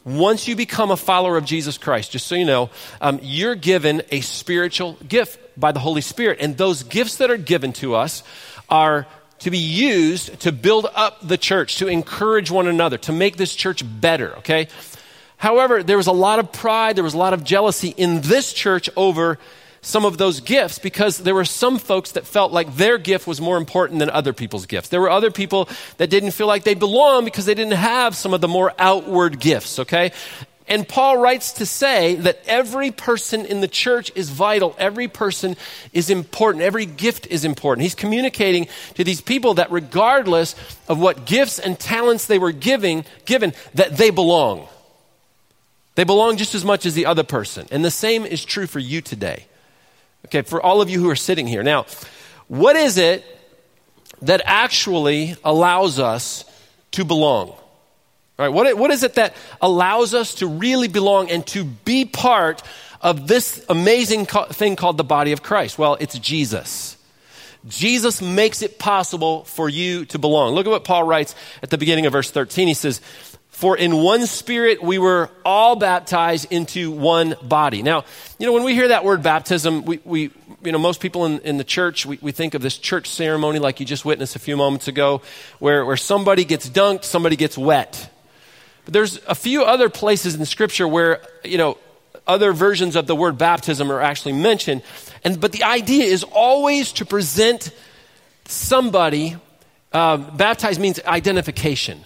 Once 0.04 0.46
you 0.46 0.54
become 0.54 0.90
a 0.90 0.96
follower 0.96 1.36
of 1.36 1.44
Jesus 1.44 1.78
Christ, 1.78 2.12
just 2.12 2.26
so 2.26 2.34
you 2.34 2.44
know, 2.44 2.68
um, 3.00 3.18
you're 3.22 3.54
given 3.54 4.02
a 4.10 4.20
spiritual 4.20 4.98
gift 5.08 5.38
by 5.58 5.72
the 5.72 5.80
Holy 5.80 6.02
Spirit. 6.02 6.38
And 6.40 6.56
those 6.58 6.82
gifts 6.82 7.16
that 7.16 7.30
are 7.30 7.38
given 7.38 7.72
to 7.74 7.94
us 7.94 8.22
are 8.68 9.06
to 9.40 9.50
be 9.50 9.58
used 9.58 10.40
to 10.40 10.52
build 10.52 10.86
up 10.94 11.26
the 11.26 11.38
church, 11.38 11.76
to 11.76 11.86
encourage 11.86 12.50
one 12.50 12.66
another, 12.66 12.98
to 12.98 13.12
make 13.12 13.36
this 13.36 13.54
church 13.54 13.82
better, 14.00 14.36
okay? 14.38 14.68
However, 15.36 15.82
there 15.82 15.96
was 15.96 16.06
a 16.06 16.12
lot 16.12 16.38
of 16.38 16.52
pride, 16.52 16.96
there 16.96 17.04
was 17.04 17.14
a 17.14 17.18
lot 17.18 17.34
of 17.34 17.44
jealousy 17.44 17.88
in 17.88 18.20
this 18.22 18.52
church 18.52 18.88
over 18.96 19.38
some 19.84 20.04
of 20.04 20.16
those 20.16 20.40
gifts 20.40 20.78
because 20.78 21.19
there 21.19 21.34
were 21.34 21.44
some 21.44 21.78
folks 21.78 22.12
that 22.12 22.26
felt 22.26 22.52
like 22.52 22.75
their 22.76 22.98
gift 22.98 23.26
was 23.26 23.40
more 23.40 23.58
important 23.58 24.00
than 24.00 24.10
other 24.10 24.32
people's 24.32 24.66
gifts. 24.66 24.88
There 24.88 25.00
were 25.00 25.10
other 25.10 25.31
people 25.31 25.69
that 25.98 26.08
didn't 26.08 26.31
feel 26.31 26.46
like 26.46 26.64
they 26.64 26.75
belonged 26.75 27.26
because 27.26 27.44
they 27.44 27.54
didn't 27.54 27.75
have 27.75 28.16
some 28.16 28.32
of 28.32 28.40
the 28.40 28.48
more 28.48 28.72
outward 28.78 29.38
gifts, 29.38 29.78
okay? 29.81 30.12
And 30.66 30.88
Paul 30.88 31.19
writes 31.19 31.52
to 31.54 31.66
say 31.66 32.14
that 32.16 32.40
every 32.46 32.90
person 32.90 33.44
in 33.44 33.60
the 33.60 33.69
church 33.69 34.10
is 34.14 34.31
vital. 34.31 34.75
Every 34.78 35.08
person 35.08 35.56
is 35.92 36.08
important. 36.08 36.64
Every 36.64 36.87
gift 36.87 37.26
is 37.26 37.44
important. 37.44 37.82
He's 37.82 37.94
communicating 37.94 38.69
to 38.94 39.04
these 39.04 39.20
people 39.20 39.54
that 39.54 39.70
regardless 39.70 40.54
of 40.88 40.98
what 40.98 41.26
gifts 41.26 41.58
and 41.58 41.78
talents 41.78 42.26
they 42.26 42.38
were 42.38 42.52
giving, 42.52 43.04
given, 43.26 43.52
that 43.75 43.98
they 43.98 44.08
belong. 44.08 44.66
They 45.96 46.04
belong 46.04 46.38
just 46.38 46.54
as 46.54 46.64
much 46.64 46.87
as 46.87 46.94
the 46.94 47.04
other 47.06 47.25
person. 47.25 47.66
And 47.70 47.84
the 47.84 47.90
same 47.90 48.25
is 48.25 48.42
true 48.42 48.66
for 48.66 48.78
you 48.78 49.02
today. 49.02 49.44
Okay, 50.26 50.43
for 50.43 50.61
all 50.62 50.81
of 50.81 50.91
you 50.91 51.00
who 51.00 51.11
are 51.11 51.17
sitting 51.17 51.47
here. 51.47 51.62
Now, 51.62 51.87
what 52.49 52.76
is 52.76 52.99
it 52.99 53.25
that 54.23 54.43
actually 54.44 55.37
allows 55.44 55.99
us 55.99 56.44
to 56.93 57.05
belong? 57.05 57.49
All 57.49 57.61
right, 58.38 58.49
what, 58.49 58.76
what 58.76 58.91
is 58.91 59.03
it 59.03 59.15
that 59.15 59.35
allows 59.61 60.12
us 60.15 60.37
to 60.37 60.47
really 60.47 60.88
belong 60.88 61.31
and 61.31 61.47
to 61.49 61.65
be 61.65 62.05
part 62.05 62.62
of 63.00 63.29
this 63.29 63.65
amazing 63.69 64.26
co- 64.26 64.47
thing 64.47 64.76
called 64.76 64.97
the 64.97 65.05
body 65.05 65.32
of 65.32 65.43
Christ? 65.43 65.79
Well, 65.79 65.97
it's 66.00 66.19
Jesus. 66.19 66.97
Jesus 67.69 68.21
makes 68.21 68.61
it 68.61 68.78
possible 68.78 69.45
for 69.45 69.69
you 69.69 70.04
to 70.07 70.19
belong. 70.19 70.54
Look 70.54 70.66
at 70.66 70.71
what 70.71 70.85
Paul 70.85 71.04
writes 71.04 71.35
at 71.62 71.71
the 71.71 71.78
beginning 71.78 72.07
of 72.07 72.12
verse 72.12 72.31
13. 72.31 72.69
He 72.69 72.75
says, 72.75 73.00
for 73.54 73.76
in 73.76 73.96
one 73.96 74.26
spirit 74.26 74.82
we 74.82 74.99
were 74.99 75.30
all 75.44 75.76
baptized 75.76 76.49
into 76.50 76.90
one 76.90 77.37
body. 77.40 77.82
Now, 77.82 78.04
you 78.37 78.46
know, 78.46 78.52
when 78.52 78.64
we 78.64 78.75
hear 78.75 78.88
that 78.88 79.04
word 79.04 79.23
baptism, 79.23 79.84
we, 79.84 80.00
we 80.04 80.32
you 80.64 80.73
know, 80.73 80.78
most 80.78 81.00
people 81.00 81.25
in, 81.25 81.38
in 81.40 81.56
the 81.56 81.62
church, 81.62 82.04
we, 82.04 82.18
we 82.20 82.32
think 82.32 82.54
of 82.54 82.62
this 82.62 82.76
church 82.76 83.08
ceremony 83.08 83.61
like 83.61 83.78
you 83.78 83.87
just 83.87 84.04
witnessed 84.04 84.34
a 84.34 84.40
few 84.40 84.56
moments 84.56 84.88
ago, 84.88 85.23
where, 85.61 85.87
where 85.87 85.96
somebody 85.96 86.44
gets 86.44 86.68
dunked, 86.68 87.04
somebody 87.04 87.37
gets 87.37 87.56
wet. 87.56 88.11
But 88.84 88.92
there's 88.92 89.20
a 89.28 89.37
few 89.37 89.62
other 89.62 89.88
places 89.88 90.34
in 90.34 90.44
Scripture 90.46 90.88
where, 90.88 91.23
you 91.44 91.56
know, 91.56 91.78
other 92.26 92.52
versions 92.52 92.96
of 92.96 93.06
the 93.06 93.14
word 93.14 93.38
baptism 93.38 93.92
are 93.92 94.00
actually 94.00 94.32
mentioned. 94.32 94.82
And, 95.23 95.40
but 95.40 95.52
the 95.52 95.62
idea 95.62 96.06
is 96.06 96.25
always 96.25 96.90
to 96.94 97.04
present 97.04 97.70
somebody, 98.46 99.37
uh, 99.92 100.16
baptized 100.16 100.80
means 100.80 100.99
identification. 101.06 102.04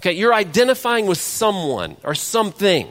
Okay, 0.00 0.12
you're 0.12 0.34
identifying 0.34 1.06
with 1.06 1.18
someone 1.18 1.96
or 2.04 2.14
something. 2.14 2.86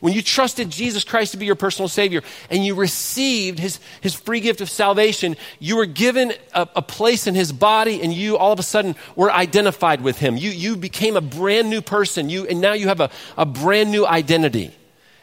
When 0.00 0.12
you 0.12 0.22
trusted 0.22 0.70
Jesus 0.70 1.04
Christ 1.04 1.32
to 1.32 1.38
be 1.38 1.46
your 1.46 1.54
personal 1.54 1.88
Savior 1.88 2.22
and 2.50 2.64
you 2.64 2.74
received 2.74 3.58
His, 3.58 3.80
his 4.00 4.14
free 4.14 4.40
gift 4.40 4.60
of 4.60 4.70
salvation, 4.70 5.36
you 5.58 5.76
were 5.76 5.86
given 5.86 6.32
a, 6.54 6.68
a, 6.76 6.82
place 6.82 7.26
in 7.26 7.34
His 7.34 7.50
body 7.52 8.02
and 8.02 8.12
you 8.12 8.36
all 8.36 8.52
of 8.52 8.58
a 8.58 8.62
sudden 8.62 8.94
were 9.16 9.32
identified 9.32 10.02
with 10.02 10.18
Him. 10.18 10.36
You, 10.36 10.50
you 10.50 10.76
became 10.76 11.16
a 11.16 11.20
brand 11.20 11.70
new 11.70 11.80
person 11.80 12.28
you, 12.28 12.46
and 12.46 12.60
now 12.60 12.74
you 12.74 12.88
have 12.88 13.00
a, 13.00 13.10
a 13.36 13.46
brand 13.46 13.90
new 13.90 14.06
identity. 14.06 14.70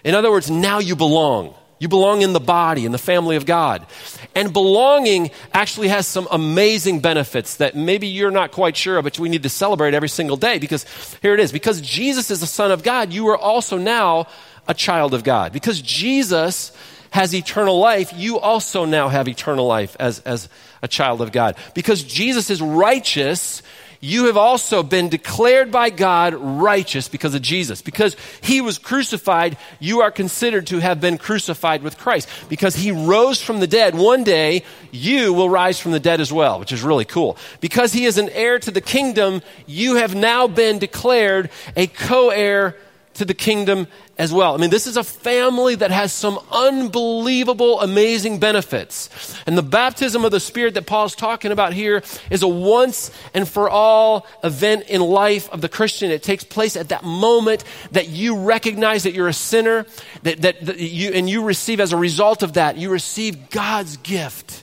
In 0.03 0.15
other 0.15 0.31
words, 0.31 0.49
now 0.49 0.79
you 0.79 0.95
belong. 0.95 1.53
You 1.83 1.89
belong 1.89 2.21
in 2.21 2.31
the 2.31 2.39
body, 2.39 2.85
in 2.85 2.93
the 2.93 2.97
family 2.97 3.35
of 3.35 3.45
God. 3.45 3.85
And 4.33 4.53
belonging 4.53 5.31
actually 5.51 5.89
has 5.89 6.07
some 6.07 6.29
amazing 6.31 7.01
benefits 7.01 7.57
that 7.57 7.75
maybe 7.75 8.07
you're 8.07 8.31
not 8.31 8.53
quite 8.53 8.77
sure 8.77 8.99
of, 8.99 9.03
but 9.03 9.19
we 9.19 9.27
need 9.27 9.43
to 9.43 9.49
celebrate 9.49 9.93
every 9.93 10.07
single 10.07 10.37
day 10.37 10.59
because 10.59 10.85
here 11.21 11.33
it 11.33 11.41
is. 11.41 11.51
Because 11.51 11.81
Jesus 11.81 12.31
is 12.31 12.39
the 12.39 12.47
Son 12.47 12.71
of 12.71 12.83
God, 12.83 13.11
you 13.11 13.27
are 13.27 13.37
also 13.37 13.77
now 13.77 14.27
a 14.65 14.73
child 14.73 15.13
of 15.13 15.25
God. 15.25 15.51
Because 15.51 15.81
Jesus 15.81 16.71
has 17.11 17.35
eternal 17.35 17.77
life, 17.77 18.13
you 18.15 18.39
also 18.39 18.85
now 18.85 19.09
have 19.09 19.27
eternal 19.27 19.67
life 19.67 19.97
as, 19.99 20.19
as 20.19 20.47
a 20.81 20.87
child 20.87 21.21
of 21.21 21.33
God. 21.33 21.57
Because 21.73 22.01
Jesus 22.01 22.49
is 22.49 22.61
righteous, 22.61 23.61
you 24.03 24.25
have 24.25 24.35
also 24.35 24.83
been 24.83 25.07
declared 25.07 25.71
by 25.71 25.89
God 25.89 26.33
righteous 26.33 27.07
because 27.07 27.35
of 27.35 27.41
Jesus. 27.41 27.81
Because 27.81 28.17
he 28.41 28.59
was 28.59 28.77
crucified, 28.77 29.55
you 29.79 30.01
are 30.01 30.11
considered 30.11 30.67
to 30.67 30.79
have 30.79 30.99
been 30.99 31.17
crucified 31.17 31.83
with 31.83 31.97
Christ. 31.97 32.27
Because 32.49 32.75
he 32.75 32.91
rose 32.91 33.41
from 33.41 33.61
the 33.61 33.65
dead, 33.65 33.95
one 33.95 34.25
day 34.25 34.65
you 34.91 35.31
will 35.31 35.49
rise 35.49 35.79
from 35.79 35.93
the 35.93 36.01
dead 36.01 36.19
as 36.19 36.33
well, 36.33 36.59
which 36.59 36.73
is 36.73 36.83
really 36.83 37.05
cool. 37.05 37.37
Because 37.61 37.93
he 37.93 38.03
is 38.03 38.17
an 38.17 38.27
heir 38.27 38.59
to 38.59 38.71
the 38.71 38.81
kingdom, 38.81 39.41
you 39.67 39.95
have 39.95 40.13
now 40.13 40.47
been 40.47 40.79
declared 40.79 41.49
a 41.77 41.87
co 41.87 42.29
heir 42.29 42.75
to 43.13 43.23
the 43.23 43.33
kingdom 43.33 43.87
as 44.17 44.31
well. 44.31 44.53
I 44.53 44.57
mean, 44.57 44.69
this 44.69 44.85
is 44.85 44.95
a 44.95 45.03
family 45.03 45.75
that 45.75 45.89
has 45.89 46.13
some 46.13 46.39
unbelievable, 46.51 47.81
amazing 47.81 48.39
benefits. 48.39 49.09
And 49.47 49.57
the 49.57 49.63
baptism 49.63 50.23
of 50.23 50.31
the 50.31 50.39
Spirit 50.39 50.75
that 50.75 50.85
Paul's 50.85 51.15
talking 51.15 51.51
about 51.51 51.73
here 51.73 52.03
is 52.29 52.43
a 52.43 52.47
once 52.47 53.09
and 53.33 53.47
for 53.47 53.69
all 53.69 54.27
event 54.43 54.85
in 54.87 55.01
life 55.01 55.49
of 55.51 55.61
the 55.61 55.69
Christian. 55.69 56.11
It 56.11 56.21
takes 56.21 56.43
place 56.43 56.75
at 56.75 56.89
that 56.89 57.03
moment 57.03 57.63
that 57.91 58.07
you 58.07 58.37
recognize 58.37 59.03
that 59.03 59.13
you're 59.13 59.27
a 59.27 59.33
sinner, 59.33 59.85
that, 60.21 60.41
that, 60.43 60.63
that 60.63 60.77
you, 60.77 61.11
and 61.11 61.27
you 61.27 61.43
receive 61.43 61.79
as 61.79 61.91
a 61.91 61.97
result 61.97 62.43
of 62.43 62.53
that, 62.53 62.77
you 62.77 62.89
receive 62.89 63.49
God's 63.49 63.97
gift 63.97 64.62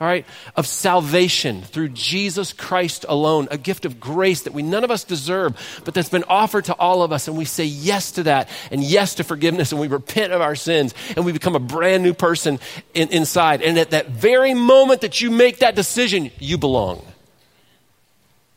all 0.00 0.06
right, 0.06 0.24
of 0.56 0.66
salvation 0.66 1.60
through 1.60 1.90
Jesus 1.90 2.54
Christ 2.54 3.04
alone, 3.06 3.48
a 3.50 3.58
gift 3.58 3.84
of 3.84 4.00
grace 4.00 4.42
that 4.42 4.54
we 4.54 4.62
none 4.62 4.82
of 4.82 4.90
us 4.90 5.04
deserve, 5.04 5.82
but 5.84 5.92
that's 5.92 6.08
been 6.08 6.24
offered 6.24 6.64
to 6.66 6.74
all 6.74 7.02
of 7.02 7.12
us. 7.12 7.28
And 7.28 7.36
we 7.36 7.44
say 7.44 7.64
yes 7.64 8.12
to 8.12 8.22
that 8.22 8.48
and 8.70 8.82
yes 8.82 9.16
to 9.16 9.24
forgiveness 9.24 9.72
and 9.72 9.80
we 9.80 9.88
repent 9.88 10.32
of 10.32 10.40
our 10.40 10.54
sins 10.54 10.94
and 11.14 11.26
we 11.26 11.32
become 11.32 11.54
a 11.54 11.60
brand 11.60 12.02
new 12.02 12.14
person 12.14 12.58
in, 12.94 13.10
inside. 13.10 13.60
And 13.60 13.78
at 13.78 13.90
that 13.90 14.08
very 14.08 14.54
moment 14.54 15.02
that 15.02 15.20
you 15.20 15.30
make 15.30 15.58
that 15.58 15.74
decision, 15.74 16.30
you 16.38 16.56
belong. 16.56 17.04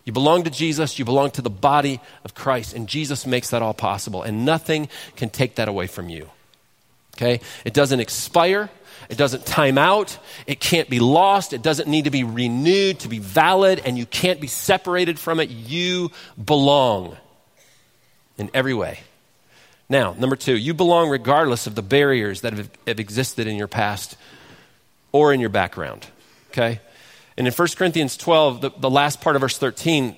You 0.05 0.13
belong 0.13 0.43
to 0.43 0.49
Jesus, 0.49 0.97
you 0.97 1.03
belong 1.03 1.31
to 1.31 1.41
the 1.41 1.49
body 1.49 1.99
of 2.23 2.33
Christ, 2.33 2.73
and 2.73 2.87
Jesus 2.87 3.25
makes 3.25 3.49
that 3.49 3.61
all 3.61 3.73
possible. 3.73 4.23
And 4.23 4.45
nothing 4.45 4.87
can 5.17 5.29
take 5.29 5.55
that 5.55 5.67
away 5.67 5.87
from 5.87 6.07
you. 6.07 6.29
Okay? 7.15 7.41
It 7.65 7.73
doesn't 7.73 7.99
expire. 7.99 8.69
It 9.09 9.17
doesn't 9.17 9.45
time 9.45 9.77
out. 9.77 10.17
It 10.47 10.59
can't 10.59 10.89
be 10.89 10.99
lost. 10.99 11.53
It 11.53 11.61
doesn't 11.61 11.87
need 11.87 12.05
to 12.05 12.11
be 12.11 12.23
renewed 12.23 12.99
to 13.01 13.09
be 13.09 13.19
valid, 13.19 13.81
and 13.85 13.97
you 13.97 14.05
can't 14.05 14.39
be 14.39 14.47
separated 14.47 15.19
from 15.19 15.39
it. 15.39 15.49
You 15.49 16.11
belong 16.43 17.17
in 18.37 18.49
every 18.53 18.73
way. 18.73 18.99
Now, 19.89 20.13
number 20.17 20.35
two, 20.35 20.57
you 20.57 20.73
belong 20.73 21.09
regardless 21.09 21.67
of 21.67 21.75
the 21.75 21.81
barriers 21.81 22.41
that 22.41 22.53
have, 22.53 22.69
have 22.87 22.99
existed 22.99 23.47
in 23.47 23.55
your 23.55 23.67
past 23.67 24.17
or 25.11 25.33
in 25.33 25.39
your 25.39 25.49
background. 25.49 26.07
Okay? 26.51 26.79
And 27.37 27.47
in 27.47 27.53
1 27.53 27.67
Corinthians 27.75 28.17
12, 28.17 28.61
the, 28.61 28.71
the 28.77 28.89
last 28.89 29.21
part 29.21 29.35
of 29.35 29.41
verse 29.41 29.57
13, 29.57 30.15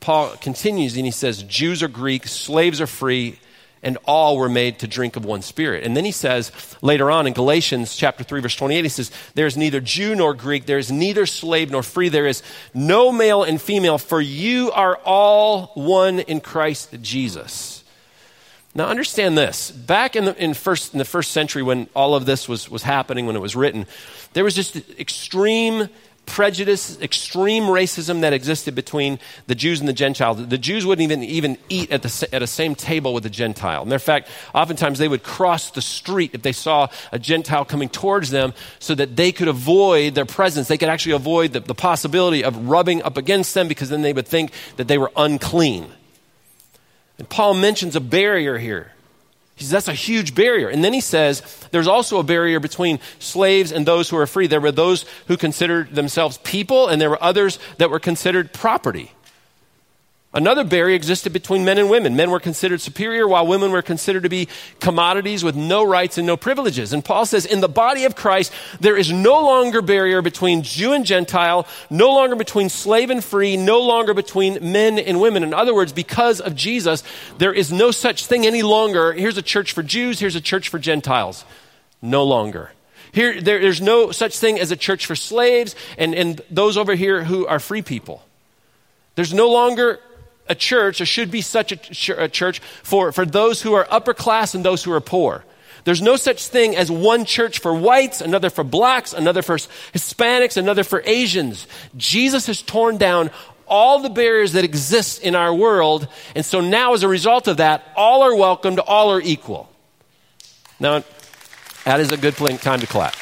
Paul 0.00 0.36
continues 0.36 0.96
and 0.96 1.04
he 1.04 1.10
says, 1.12 1.42
Jews 1.42 1.82
are 1.82 1.88
Greek, 1.88 2.26
slaves 2.26 2.80
are 2.80 2.86
free 2.86 3.38
and 3.82 3.96
all 4.04 4.36
were 4.36 4.48
made 4.48 4.78
to 4.80 4.86
drink 4.86 5.16
of 5.16 5.24
one 5.24 5.42
spirit. 5.42 5.84
And 5.84 5.96
then 5.96 6.04
he 6.04 6.12
says 6.12 6.52
later 6.82 7.10
on 7.10 7.26
in 7.26 7.32
Galatians 7.32 7.96
chapter 7.96 8.22
3 8.24 8.40
verse 8.40 8.54
28 8.54 8.84
he 8.84 8.88
says 8.88 9.10
there 9.34 9.46
is 9.46 9.56
neither 9.56 9.80
Jew 9.80 10.14
nor 10.14 10.34
Greek 10.34 10.66
there 10.66 10.78
is 10.78 10.90
neither 10.92 11.26
slave 11.26 11.70
nor 11.70 11.82
free 11.82 12.08
there 12.08 12.26
is 12.26 12.42
no 12.74 13.10
male 13.10 13.42
and 13.42 13.60
female 13.60 13.98
for 13.98 14.20
you 14.20 14.70
are 14.72 14.96
all 15.04 15.72
one 15.74 16.20
in 16.20 16.40
Christ 16.40 17.00
Jesus. 17.00 17.82
Now 18.74 18.86
understand 18.86 19.36
this. 19.36 19.70
Back 19.70 20.14
in 20.14 20.26
the 20.26 20.42
in 20.42 20.54
first 20.54 20.92
in 20.92 20.98
the 20.98 21.04
first 21.04 21.32
century 21.32 21.62
when 21.62 21.88
all 21.94 22.14
of 22.14 22.26
this 22.26 22.48
was 22.48 22.70
was 22.70 22.82
happening 22.82 23.26
when 23.26 23.36
it 23.36 23.40
was 23.40 23.56
written 23.56 23.86
there 24.32 24.44
was 24.44 24.54
just 24.54 24.76
extreme 24.98 25.88
prejudice, 26.26 27.00
extreme 27.00 27.64
racism 27.64 28.20
that 28.20 28.32
existed 28.32 28.74
between 28.74 29.18
the 29.46 29.54
Jews 29.54 29.80
and 29.80 29.88
the 29.88 29.92
Gentiles. 29.92 30.46
The 30.46 30.58
Jews 30.58 30.86
wouldn't 30.86 31.02
even, 31.02 31.22
even 31.24 31.58
eat 31.68 31.90
at 31.90 32.02
the, 32.02 32.28
at 32.32 32.42
a 32.42 32.46
same 32.46 32.74
table 32.74 33.12
with 33.12 33.26
a 33.26 33.30
Gentile. 33.30 33.84
Matter 33.84 33.96
of 33.96 34.02
fact, 34.02 34.28
oftentimes 34.54 34.98
they 34.98 35.08
would 35.08 35.22
cross 35.22 35.70
the 35.70 35.82
street 35.82 36.30
if 36.32 36.42
they 36.42 36.52
saw 36.52 36.88
a 37.10 37.18
Gentile 37.18 37.64
coming 37.64 37.88
towards 37.88 38.30
them 38.30 38.54
so 38.78 38.94
that 38.94 39.16
they 39.16 39.32
could 39.32 39.48
avoid 39.48 40.14
their 40.14 40.26
presence. 40.26 40.68
They 40.68 40.78
could 40.78 40.88
actually 40.88 41.12
avoid 41.12 41.52
the, 41.52 41.60
the 41.60 41.74
possibility 41.74 42.44
of 42.44 42.68
rubbing 42.68 43.02
up 43.02 43.16
against 43.16 43.54
them 43.54 43.66
because 43.66 43.88
then 43.88 44.02
they 44.02 44.12
would 44.12 44.28
think 44.28 44.52
that 44.76 44.86
they 44.86 44.98
were 44.98 45.10
unclean. 45.16 45.90
And 47.18 47.28
Paul 47.28 47.54
mentions 47.54 47.96
a 47.96 48.00
barrier 48.00 48.56
here. 48.56 48.92
Says 49.60 49.70
that's 49.70 49.88
a 49.88 49.94
huge 49.94 50.34
barrier. 50.34 50.68
And 50.68 50.82
then 50.82 50.92
he 50.92 51.00
says 51.00 51.42
there's 51.70 51.86
also 51.86 52.18
a 52.18 52.22
barrier 52.22 52.60
between 52.60 52.98
slaves 53.18 53.72
and 53.72 53.86
those 53.86 54.08
who 54.08 54.16
are 54.16 54.26
free. 54.26 54.46
There 54.46 54.60
were 54.60 54.72
those 54.72 55.04
who 55.28 55.36
considered 55.36 55.94
themselves 55.94 56.38
people, 56.38 56.88
and 56.88 57.00
there 57.00 57.10
were 57.10 57.22
others 57.22 57.58
that 57.78 57.90
were 57.90 58.00
considered 58.00 58.52
property. 58.52 59.12
Another 60.32 60.62
barrier 60.62 60.94
existed 60.94 61.32
between 61.32 61.64
men 61.64 61.78
and 61.78 61.90
women. 61.90 62.14
Men 62.14 62.30
were 62.30 62.38
considered 62.38 62.80
superior 62.80 63.26
while 63.26 63.48
women 63.48 63.72
were 63.72 63.82
considered 63.82 64.22
to 64.22 64.28
be 64.28 64.46
commodities 64.78 65.42
with 65.42 65.56
no 65.56 65.82
rights 65.82 66.18
and 66.18 66.26
no 66.26 66.36
privileges. 66.36 66.92
And 66.92 67.04
Paul 67.04 67.26
says, 67.26 67.44
in 67.44 67.60
the 67.60 67.68
body 67.68 68.04
of 68.04 68.14
Christ, 68.14 68.52
there 68.78 68.96
is 68.96 69.10
no 69.10 69.42
longer 69.42 69.82
barrier 69.82 70.22
between 70.22 70.62
Jew 70.62 70.92
and 70.92 71.04
Gentile, 71.04 71.66
no 71.90 72.10
longer 72.14 72.36
between 72.36 72.68
slave 72.68 73.10
and 73.10 73.24
free, 73.24 73.56
no 73.56 73.80
longer 73.80 74.14
between 74.14 74.70
men 74.70 75.00
and 75.00 75.20
women. 75.20 75.42
In 75.42 75.52
other 75.52 75.74
words, 75.74 75.92
because 75.92 76.40
of 76.40 76.54
Jesus, 76.54 77.02
there 77.38 77.52
is 77.52 77.72
no 77.72 77.90
such 77.90 78.26
thing 78.26 78.46
any 78.46 78.62
longer. 78.62 79.12
Here's 79.12 79.36
a 79.36 79.42
church 79.42 79.72
for 79.72 79.82
Jews, 79.82 80.20
here's 80.20 80.36
a 80.36 80.40
church 80.40 80.68
for 80.68 80.78
Gentiles. 80.78 81.44
No 82.00 82.22
longer. 82.22 82.70
Here, 83.10 83.40
there, 83.40 83.58
there's 83.58 83.80
no 83.80 84.12
such 84.12 84.38
thing 84.38 84.60
as 84.60 84.70
a 84.70 84.76
church 84.76 85.06
for 85.06 85.16
slaves 85.16 85.74
and, 85.98 86.14
and 86.14 86.40
those 86.52 86.76
over 86.76 86.94
here 86.94 87.24
who 87.24 87.48
are 87.48 87.58
free 87.58 87.82
people. 87.82 88.22
There's 89.16 89.34
no 89.34 89.50
longer 89.50 89.98
a 90.50 90.54
church, 90.54 91.00
or 91.00 91.06
should 91.06 91.30
be 91.30 91.40
such 91.40 91.72
a, 91.72 91.76
ch- 91.76 92.10
a 92.10 92.28
church 92.28 92.58
for, 92.82 93.12
for 93.12 93.24
those 93.24 93.62
who 93.62 93.72
are 93.72 93.86
upper 93.88 94.12
class 94.12 94.54
and 94.54 94.64
those 94.64 94.84
who 94.84 94.92
are 94.92 95.00
poor. 95.00 95.44
There's 95.84 96.02
no 96.02 96.16
such 96.16 96.48
thing 96.48 96.76
as 96.76 96.90
one 96.90 97.24
church 97.24 97.60
for 97.60 97.72
whites, 97.72 98.20
another 98.20 98.50
for 98.50 98.64
blacks, 98.64 99.14
another 99.14 99.40
for 99.40 99.56
Hispanics, 99.56 100.56
another 100.56 100.84
for 100.84 101.02
Asians. 101.06 101.66
Jesus 101.96 102.46
has 102.48 102.60
torn 102.60 102.98
down 102.98 103.30
all 103.66 104.00
the 104.00 104.10
barriers 104.10 104.52
that 104.52 104.64
exist 104.64 105.22
in 105.22 105.34
our 105.34 105.54
world. 105.54 106.08
And 106.34 106.44
so 106.44 106.60
now, 106.60 106.92
as 106.92 107.02
a 107.02 107.08
result 107.08 107.48
of 107.48 107.58
that, 107.58 107.84
all 107.96 108.22
are 108.22 108.34
welcomed, 108.34 108.80
all 108.80 109.12
are 109.12 109.20
equal. 109.20 109.70
Now, 110.80 111.04
that 111.84 112.00
is 112.00 112.10
a 112.12 112.16
good 112.16 112.34
time 112.36 112.80
to 112.80 112.86
clap. 112.86 113.14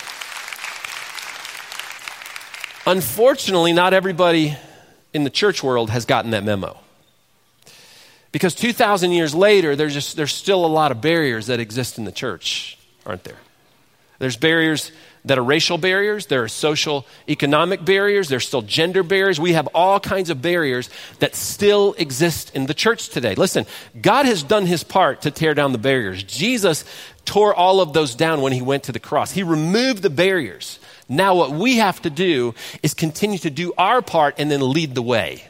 Unfortunately, 2.86 3.74
not 3.74 3.92
everybody 3.92 4.56
in 5.12 5.24
the 5.24 5.30
church 5.30 5.62
world 5.62 5.90
has 5.90 6.06
gotten 6.06 6.30
that 6.30 6.42
memo. 6.42 6.76
Because 8.30 8.54
2,000 8.54 9.12
years 9.12 9.34
later, 9.34 9.74
there's, 9.74 9.94
just, 9.94 10.16
there's 10.16 10.34
still 10.34 10.64
a 10.64 10.66
lot 10.66 10.92
of 10.92 11.00
barriers 11.00 11.46
that 11.46 11.60
exist 11.60 11.98
in 11.98 12.04
the 12.04 12.12
church, 12.12 12.78
aren't 13.06 13.24
there? 13.24 13.38
There's 14.18 14.36
barriers 14.36 14.92
that 15.24 15.38
are 15.38 15.44
racial 15.44 15.78
barriers, 15.78 16.26
there 16.26 16.42
are 16.42 16.48
social 16.48 17.06
economic 17.28 17.84
barriers, 17.84 18.28
there's 18.28 18.46
still 18.46 18.62
gender 18.62 19.02
barriers. 19.02 19.38
We 19.38 19.52
have 19.52 19.68
all 19.74 20.00
kinds 20.00 20.30
of 20.30 20.42
barriers 20.42 20.90
that 21.18 21.34
still 21.34 21.94
exist 21.98 22.54
in 22.54 22.66
the 22.66 22.74
church 22.74 23.08
today. 23.10 23.34
Listen, 23.34 23.66
God 24.00 24.26
has 24.26 24.42
done 24.42 24.66
his 24.66 24.82
part 24.82 25.22
to 25.22 25.30
tear 25.30 25.54
down 25.54 25.72
the 25.72 25.78
barriers. 25.78 26.22
Jesus 26.22 26.84
tore 27.24 27.54
all 27.54 27.80
of 27.80 27.92
those 27.92 28.14
down 28.14 28.40
when 28.40 28.52
he 28.52 28.62
went 28.62 28.84
to 28.84 28.92
the 28.92 29.00
cross. 29.00 29.32
He 29.32 29.42
removed 29.42 30.02
the 30.02 30.10
barriers. 30.10 30.78
Now, 31.08 31.34
what 31.34 31.50
we 31.50 31.76
have 31.76 32.02
to 32.02 32.10
do 32.10 32.54
is 32.82 32.94
continue 32.94 33.38
to 33.38 33.50
do 33.50 33.72
our 33.78 34.02
part 34.02 34.36
and 34.38 34.50
then 34.50 34.72
lead 34.72 34.94
the 34.94 35.02
way. 35.02 35.47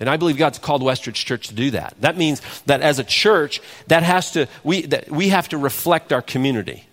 And 0.00 0.08
I 0.08 0.16
believe 0.16 0.38
God's 0.38 0.58
called 0.58 0.82
Westridge 0.82 1.26
Church 1.26 1.48
to 1.48 1.54
do 1.54 1.72
that. 1.72 1.94
That 2.00 2.16
means 2.16 2.40
that 2.64 2.80
as 2.80 2.98
a 2.98 3.04
church, 3.04 3.60
that 3.88 4.02
has 4.02 4.32
to, 4.32 4.48
we, 4.64 4.82
that 4.86 5.10
we 5.10 5.28
have 5.28 5.50
to 5.50 5.58
reflect 5.58 6.12
our 6.12 6.22
community. 6.22 6.84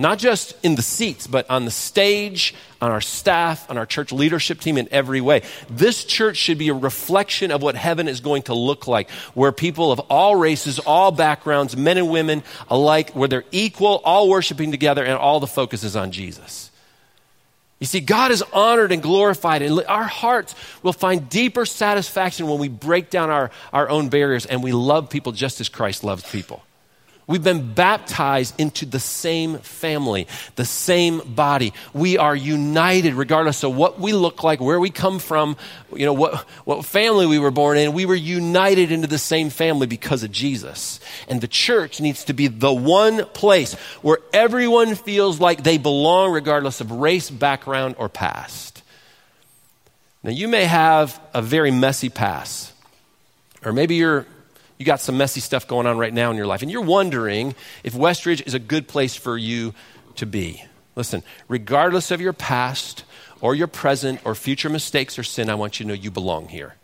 Not 0.00 0.18
just 0.18 0.54
in 0.62 0.76
the 0.76 0.82
seats, 0.82 1.26
but 1.26 1.50
on 1.50 1.64
the 1.64 1.72
stage, 1.72 2.54
on 2.80 2.92
our 2.92 3.00
staff, 3.00 3.68
on 3.68 3.76
our 3.76 3.84
church 3.84 4.12
leadership 4.12 4.60
team 4.60 4.78
in 4.78 4.86
every 4.92 5.20
way. 5.20 5.42
This 5.68 6.04
church 6.04 6.36
should 6.36 6.56
be 6.56 6.68
a 6.68 6.74
reflection 6.74 7.50
of 7.50 7.62
what 7.62 7.74
heaven 7.74 8.06
is 8.06 8.20
going 8.20 8.42
to 8.42 8.54
look 8.54 8.86
like, 8.86 9.10
where 9.34 9.50
people 9.50 9.90
of 9.90 9.98
all 10.08 10.36
races, 10.36 10.78
all 10.78 11.10
backgrounds, 11.10 11.76
men 11.76 11.98
and 11.98 12.10
women 12.10 12.44
alike, 12.68 13.10
where 13.10 13.26
they're 13.26 13.44
equal, 13.50 14.00
all 14.04 14.28
worshiping 14.28 14.70
together, 14.70 15.04
and 15.04 15.18
all 15.18 15.40
the 15.40 15.48
focus 15.48 15.82
is 15.82 15.96
on 15.96 16.12
Jesus. 16.12 16.67
You 17.78 17.86
see, 17.86 18.00
God 18.00 18.32
is 18.32 18.42
honored 18.52 18.90
and 18.90 19.02
glorified, 19.02 19.62
and 19.62 19.84
our 19.86 20.04
hearts 20.04 20.54
will 20.82 20.92
find 20.92 21.28
deeper 21.28 21.64
satisfaction 21.64 22.48
when 22.48 22.58
we 22.58 22.68
break 22.68 23.08
down 23.08 23.30
our, 23.30 23.50
our 23.72 23.88
own 23.88 24.08
barriers 24.08 24.46
and 24.46 24.62
we 24.62 24.72
love 24.72 25.10
people 25.10 25.32
just 25.32 25.60
as 25.60 25.68
Christ 25.68 26.02
loves 26.02 26.28
people. 26.30 26.62
We've 27.28 27.44
been 27.44 27.74
baptized 27.74 28.58
into 28.58 28.86
the 28.86 28.98
same 28.98 29.58
family, 29.58 30.26
the 30.56 30.64
same 30.64 31.18
body. 31.18 31.74
We 31.92 32.16
are 32.16 32.34
united 32.34 33.12
regardless 33.12 33.62
of 33.62 33.76
what 33.76 34.00
we 34.00 34.14
look 34.14 34.42
like, 34.42 34.60
where 34.60 34.80
we 34.80 34.88
come 34.88 35.18
from, 35.18 35.58
you 35.94 36.06
know, 36.06 36.14
what, 36.14 36.40
what 36.64 36.86
family 36.86 37.26
we 37.26 37.38
were 37.38 37.50
born 37.50 37.76
in. 37.76 37.92
We 37.92 38.06
were 38.06 38.14
united 38.14 38.90
into 38.90 39.06
the 39.06 39.18
same 39.18 39.50
family 39.50 39.86
because 39.86 40.22
of 40.22 40.32
Jesus. 40.32 41.00
And 41.28 41.42
the 41.42 41.48
church 41.48 42.00
needs 42.00 42.24
to 42.24 42.32
be 42.32 42.46
the 42.46 42.72
one 42.72 43.26
place 43.26 43.74
where 44.00 44.20
everyone 44.32 44.94
feels 44.94 45.38
like 45.38 45.62
they 45.62 45.76
belong 45.76 46.32
regardless 46.32 46.80
of 46.80 46.90
race, 46.90 47.28
background, 47.28 47.96
or 47.98 48.08
past. 48.08 48.82
Now, 50.22 50.30
you 50.30 50.48
may 50.48 50.64
have 50.64 51.20
a 51.34 51.42
very 51.42 51.70
messy 51.70 52.08
past, 52.08 52.72
or 53.62 53.74
maybe 53.74 53.96
you're, 53.96 54.26
you 54.78 54.86
got 54.86 55.00
some 55.00 55.16
messy 55.16 55.40
stuff 55.40 55.66
going 55.66 55.86
on 55.86 55.98
right 55.98 56.12
now 56.12 56.30
in 56.30 56.36
your 56.36 56.46
life, 56.46 56.62
and 56.62 56.70
you're 56.70 56.82
wondering 56.82 57.54
if 57.82 57.94
Westridge 57.94 58.46
is 58.46 58.54
a 58.54 58.58
good 58.58 58.88
place 58.88 59.16
for 59.16 59.36
you 59.36 59.74
to 60.16 60.26
be. 60.26 60.64
Listen, 60.94 61.22
regardless 61.48 62.10
of 62.10 62.20
your 62.20 62.32
past 62.32 63.04
or 63.40 63.54
your 63.54 63.66
present 63.66 64.20
or 64.24 64.34
future 64.34 64.68
mistakes 64.68 65.18
or 65.18 65.22
sin, 65.22 65.50
I 65.50 65.54
want 65.54 65.78
you 65.78 65.84
to 65.84 65.88
know 65.88 65.94
you 65.94 66.10
belong 66.10 66.48
here. 66.48 66.74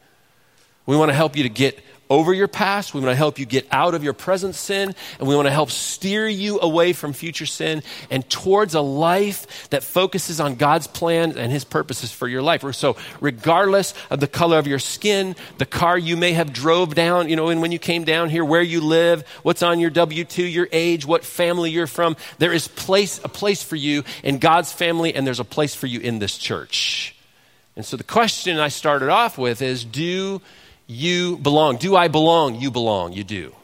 We 0.86 0.96
want 0.96 1.10
to 1.10 1.14
help 1.14 1.36
you 1.36 1.42
to 1.44 1.48
get 1.48 1.78
over 2.10 2.32
your 2.32 2.48
past. 2.48 2.94
We 2.94 3.00
want 3.00 3.12
to 3.12 3.16
help 3.16 3.38
you 3.38 3.46
get 3.46 3.66
out 3.70 3.94
of 3.94 4.04
your 4.04 4.12
present 4.12 4.54
sin, 4.54 4.94
and 5.18 5.28
we 5.28 5.34
want 5.34 5.46
to 5.46 5.52
help 5.52 5.70
steer 5.70 6.26
you 6.28 6.60
away 6.60 6.92
from 6.92 7.12
future 7.12 7.46
sin 7.46 7.82
and 8.10 8.28
towards 8.28 8.74
a 8.74 8.80
life 8.80 9.68
that 9.70 9.82
focuses 9.82 10.40
on 10.40 10.56
God's 10.56 10.86
plan 10.86 11.36
and 11.36 11.50
His 11.50 11.64
purposes 11.64 12.12
for 12.12 12.28
your 12.28 12.42
life. 12.42 12.64
So, 12.74 12.96
regardless 13.20 13.94
of 14.10 14.20
the 14.20 14.26
color 14.26 14.58
of 14.58 14.66
your 14.66 14.78
skin, 14.78 15.36
the 15.58 15.66
car 15.66 15.96
you 15.98 16.16
may 16.16 16.32
have 16.32 16.52
drove 16.52 16.94
down, 16.94 17.28
you 17.28 17.36
know, 17.36 17.48
and 17.48 17.60
when 17.60 17.72
you 17.72 17.78
came 17.78 18.04
down 18.04 18.30
here, 18.30 18.44
where 18.44 18.62
you 18.62 18.80
live, 18.80 19.26
what's 19.42 19.62
on 19.62 19.80
your 19.80 19.90
W 19.90 20.24
two, 20.24 20.44
your 20.44 20.68
age, 20.72 21.06
what 21.06 21.24
family 21.24 21.70
you're 21.70 21.86
from, 21.86 22.16
there 22.38 22.52
is 22.52 22.68
place 22.68 23.20
a 23.24 23.28
place 23.28 23.62
for 23.62 23.76
you 23.76 24.04
in 24.22 24.38
God's 24.38 24.72
family, 24.72 25.14
and 25.14 25.26
there's 25.26 25.40
a 25.40 25.44
place 25.44 25.74
for 25.74 25.86
you 25.86 26.00
in 26.00 26.18
this 26.18 26.38
church. 26.38 27.16
And 27.76 27.84
so, 27.84 27.96
the 27.96 28.04
question 28.04 28.58
I 28.58 28.68
started 28.68 29.08
off 29.08 29.36
with 29.36 29.60
is, 29.60 29.84
do 29.84 30.40
you 30.86 31.36
belong. 31.38 31.76
Do 31.76 31.96
I 31.96 32.08
belong? 32.08 32.56
You 32.56 32.70
belong. 32.70 33.12
You 33.12 33.24
do. 33.24 33.54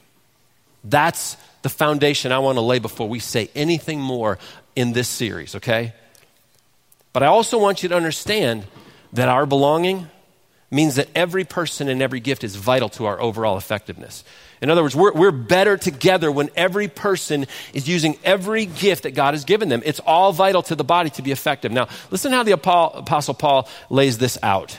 That's 0.85 1.37
the 1.63 1.69
foundation 1.69 2.33
I 2.33 2.39
want 2.39 2.57
to 2.57 2.63
lay 2.63 2.79
before 2.79 3.09
we 3.09 3.19
say 3.19 3.51
anything 3.55 4.01
more 4.01 4.39
in 4.75 4.93
this 4.93 5.09
series, 5.09 5.55
okay? 5.57 5.93
But 7.13 7.23
I 7.23 7.27
also 7.27 7.59
want 7.59 7.83
you 7.83 7.89
to 7.91 7.97
understand 7.97 8.65
that 9.13 9.29
our 9.29 9.45
belonging 9.45 10.09
means 10.71 10.95
that 10.95 11.09
every 11.15 11.45
person 11.45 11.89
and 11.89 12.01
every 12.01 12.21
gift 12.21 12.45
is 12.45 12.55
vital 12.55 12.89
to 12.91 13.07
our 13.07 13.21
overall 13.21 13.59
effectiveness. 13.59 14.25
In 14.63 14.71
other 14.71 14.83
words, 14.83 14.95
we're, 14.95 15.13
we're 15.13 15.33
better 15.33 15.77
together 15.77 16.31
when 16.31 16.51
every 16.55 16.87
person 16.87 17.47
is 17.73 17.89
using 17.89 18.17
every 18.23 18.67
gift 18.67 19.03
that 19.03 19.13
God 19.13 19.35
has 19.35 19.45
given 19.45 19.69
them. 19.69 19.83
It's 19.85 20.01
all 20.01 20.33
vital 20.33 20.63
to 20.65 20.77
the 20.77 20.85
body 20.85 21.11
to 21.11 21.23
be 21.23 21.33
effective. 21.33 21.73
Now, 21.73 21.89
listen 22.11 22.33
how 22.33 22.45
the 22.45 22.53
Apostle 22.53 23.35
Paul 23.35 23.69
lays 23.89 24.19
this 24.19 24.39
out. 24.43 24.79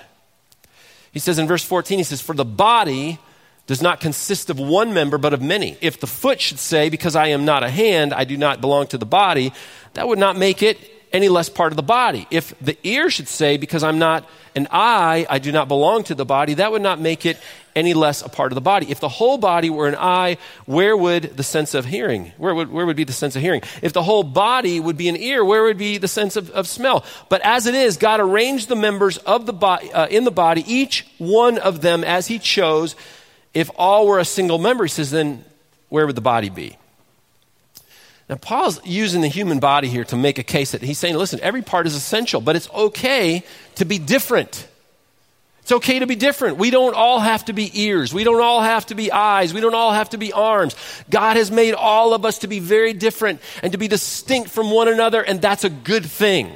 He 1.12 1.20
says 1.20 1.40
in 1.40 1.48
verse 1.48 1.64
14, 1.64 1.98
he 1.98 2.04
says, 2.04 2.22
For 2.22 2.36
the 2.36 2.46
body 2.46 3.20
does 3.68 3.82
not 3.82 4.00
consist 4.00 4.50
of 4.50 4.60
one 4.60 4.94
member, 4.94 5.18
but 5.18 5.34
of 5.34 5.42
many. 5.42 5.78
If 5.82 6.00
the 6.00 6.08
foot 6.08 6.40
should 6.42 6.60
say, 6.60 6.90
Because 6.90 7.16
I 7.16 7.28
am 7.28 7.46
not 7.46 7.64
a 7.64 7.70
hand, 7.70 8.14
I 8.14 8.24
do 8.24 8.38
not 8.38 8.62
belong 8.62 8.88
to 8.88 8.98
the 8.98 9.06
body, 9.06 9.54
that 9.94 10.08
would 10.08 10.20
not 10.20 10.38
make 10.38 10.64
it 10.64 10.78
any 11.14 11.28
less 11.28 11.50
part 11.50 11.72
of 11.72 11.76
the 11.76 11.84
body. 11.84 12.28
If 12.32 12.58
the 12.60 12.78
ear 12.84 13.10
should 13.10 13.28
say, 13.28 13.58
Because 13.58 13.84
I'm 13.84 14.00
not 14.00 14.28
an 14.56 14.68
eye, 14.72 15.26
I 15.30 15.40
do 15.40 15.52
not 15.52 15.68
belong 15.68 16.04
to 16.06 16.16
the 16.16 16.26
body, 16.26 16.56
that 16.56 16.72
would 16.72 16.82
not 16.82 17.00
make 17.00 17.26
it 17.26 17.38
any 17.76 17.94
less 17.94 18.22
a 18.22 18.30
part 18.30 18.52
of 18.52 18.56
the 18.56 18.62
body. 18.62 18.92
If 18.92 19.00
the 19.00 19.10
whole 19.10 19.38
body 19.38 19.70
were 19.70 19.88
an 19.88 19.96
eye, 19.96 20.38
where 20.66 20.96
would 20.96 21.38
the 21.38 21.44
sense 21.44 21.74
of 21.74 21.86
hearing? 21.86 22.32
Where 22.38 22.54
would, 22.54 22.72
where 22.72 22.86
would 22.86 22.96
be 22.96 23.04
the 23.04 23.14
sense 23.14 23.36
of 23.36 23.42
hearing? 23.42 23.62
If 23.82 23.94
the 23.94 24.04
whole 24.04 24.24
body 24.24 24.80
would 24.80 24.98
be 24.98 25.10
an 25.10 25.18
ear, 25.18 25.44
where 25.44 25.64
would 25.64 25.78
be 25.78 25.98
the 25.98 26.08
sense 26.08 26.36
of, 26.36 26.50
of 26.52 26.68
smell? 26.68 27.06
But 27.30 27.42
as 27.42 27.66
it 27.66 27.76
is, 27.76 27.98
God 27.98 28.20
arranged 28.20 28.68
the 28.68 28.76
members 28.76 29.18
of 29.20 29.46
the 29.46 29.54
body, 29.54 29.92
uh, 29.92 30.08
in 30.08 30.24
the 30.24 30.32
body, 30.32 30.64
each 30.68 31.08
one 31.18 31.58
of 31.58 31.82
them 31.82 32.04
as 32.04 32.28
He 32.28 32.40
chose. 32.40 32.96
If 33.54 33.70
all 33.76 34.08
were 34.08 34.20
a 34.20 34.26
single 34.26 34.58
member, 34.58 34.84
He 34.86 34.90
says, 34.90 35.12
then 35.12 35.46
where 35.90 36.06
would 36.06 36.16
the 36.16 36.22
body 36.22 36.50
be? 36.50 36.78
Now, 38.32 38.38
Paul's 38.38 38.80
using 38.86 39.20
the 39.20 39.28
human 39.28 39.60
body 39.60 39.90
here 39.90 40.06
to 40.06 40.16
make 40.16 40.38
a 40.40 40.44
case 40.44 40.72
that 40.72 40.82
he's 40.82 40.98
saying, 40.98 41.18
listen, 41.18 41.42
every 41.42 41.62
part 41.62 41.86
is 41.86 41.96
essential, 41.96 42.40
but 42.40 42.56
it's 42.56 42.70
okay 42.70 43.44
to 43.76 43.84
be 43.84 44.00
different. 44.00 44.70
It's 45.62 45.72
okay 45.72 46.00
to 46.00 46.08
be 46.08 46.16
different. 46.16 46.58
We 46.58 46.72
don't 46.72 46.96
all 46.96 47.20
have 47.20 47.46
to 47.46 47.54
be 47.54 47.72
ears. 47.84 48.14
We 48.14 48.24
don't 48.24 48.42
all 48.42 48.62
have 48.62 48.88
to 48.88 48.96
be 48.96 49.12
eyes. 49.12 49.54
We 49.54 49.62
don't 49.62 49.76
all 49.76 49.92
have 49.92 50.10
to 50.10 50.18
be 50.18 50.34
arms. 50.34 50.76
God 51.10 51.38
has 51.38 51.52
made 51.52 51.74
all 51.74 52.14
of 52.14 52.26
us 52.26 52.40
to 52.40 52.48
be 52.48 52.60
very 52.60 52.94
different 52.94 53.42
and 53.62 53.72
to 53.72 53.78
be 53.78 53.88
distinct 53.88 54.50
from 54.50 54.72
one 54.72 54.88
another, 54.88 55.22
and 55.22 55.42
that's 55.42 55.64
a 55.64 55.70
good 55.70 56.06
thing. 56.06 56.52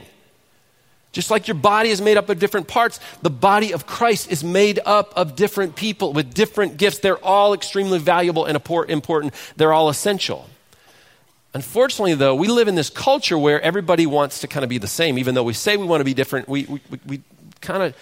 Just 1.12 1.32
like 1.32 1.48
your 1.48 1.56
body 1.56 1.92
is 1.92 2.02
made 2.02 2.18
up 2.18 2.28
of 2.28 2.40
different 2.40 2.68
parts, 2.68 3.00
the 3.22 3.30
body 3.30 3.74
of 3.74 3.86
Christ 3.86 4.30
is 4.32 4.44
made 4.44 4.82
up 4.86 5.14
of 5.16 5.38
different 5.38 5.78
people 5.78 6.12
with 6.12 6.34
different 6.34 6.76
gifts. 6.76 6.98
They're 6.98 7.24
all 7.24 7.54
extremely 7.54 8.00
valuable 8.00 8.44
and 8.44 8.58
important. 8.90 9.34
They're 9.56 9.72
all 9.72 9.88
essential. 9.88 10.50
Unfortunately, 11.54 12.16
though, 12.16 12.36
we 12.36 12.50
live 12.50 12.68
in 12.68 12.76
this 12.76 12.90
culture 12.90 13.38
where 13.38 13.62
everybody 13.62 14.06
wants 14.06 14.42
to 14.42 14.48
kind 14.48 14.66
of 14.66 14.70
be 14.70 14.78
the 14.78 14.88
same. 14.88 15.18
Even 15.18 15.36
though 15.36 15.44
we 15.44 15.54
say 15.54 15.78
we 15.78 15.86
want 15.86 16.02
to 16.02 16.06
be 16.06 16.14
different, 16.14 16.50
we, 16.50 16.66
we, 16.66 16.82
we 17.08 17.22
kind 17.62 17.82
of 17.82 17.96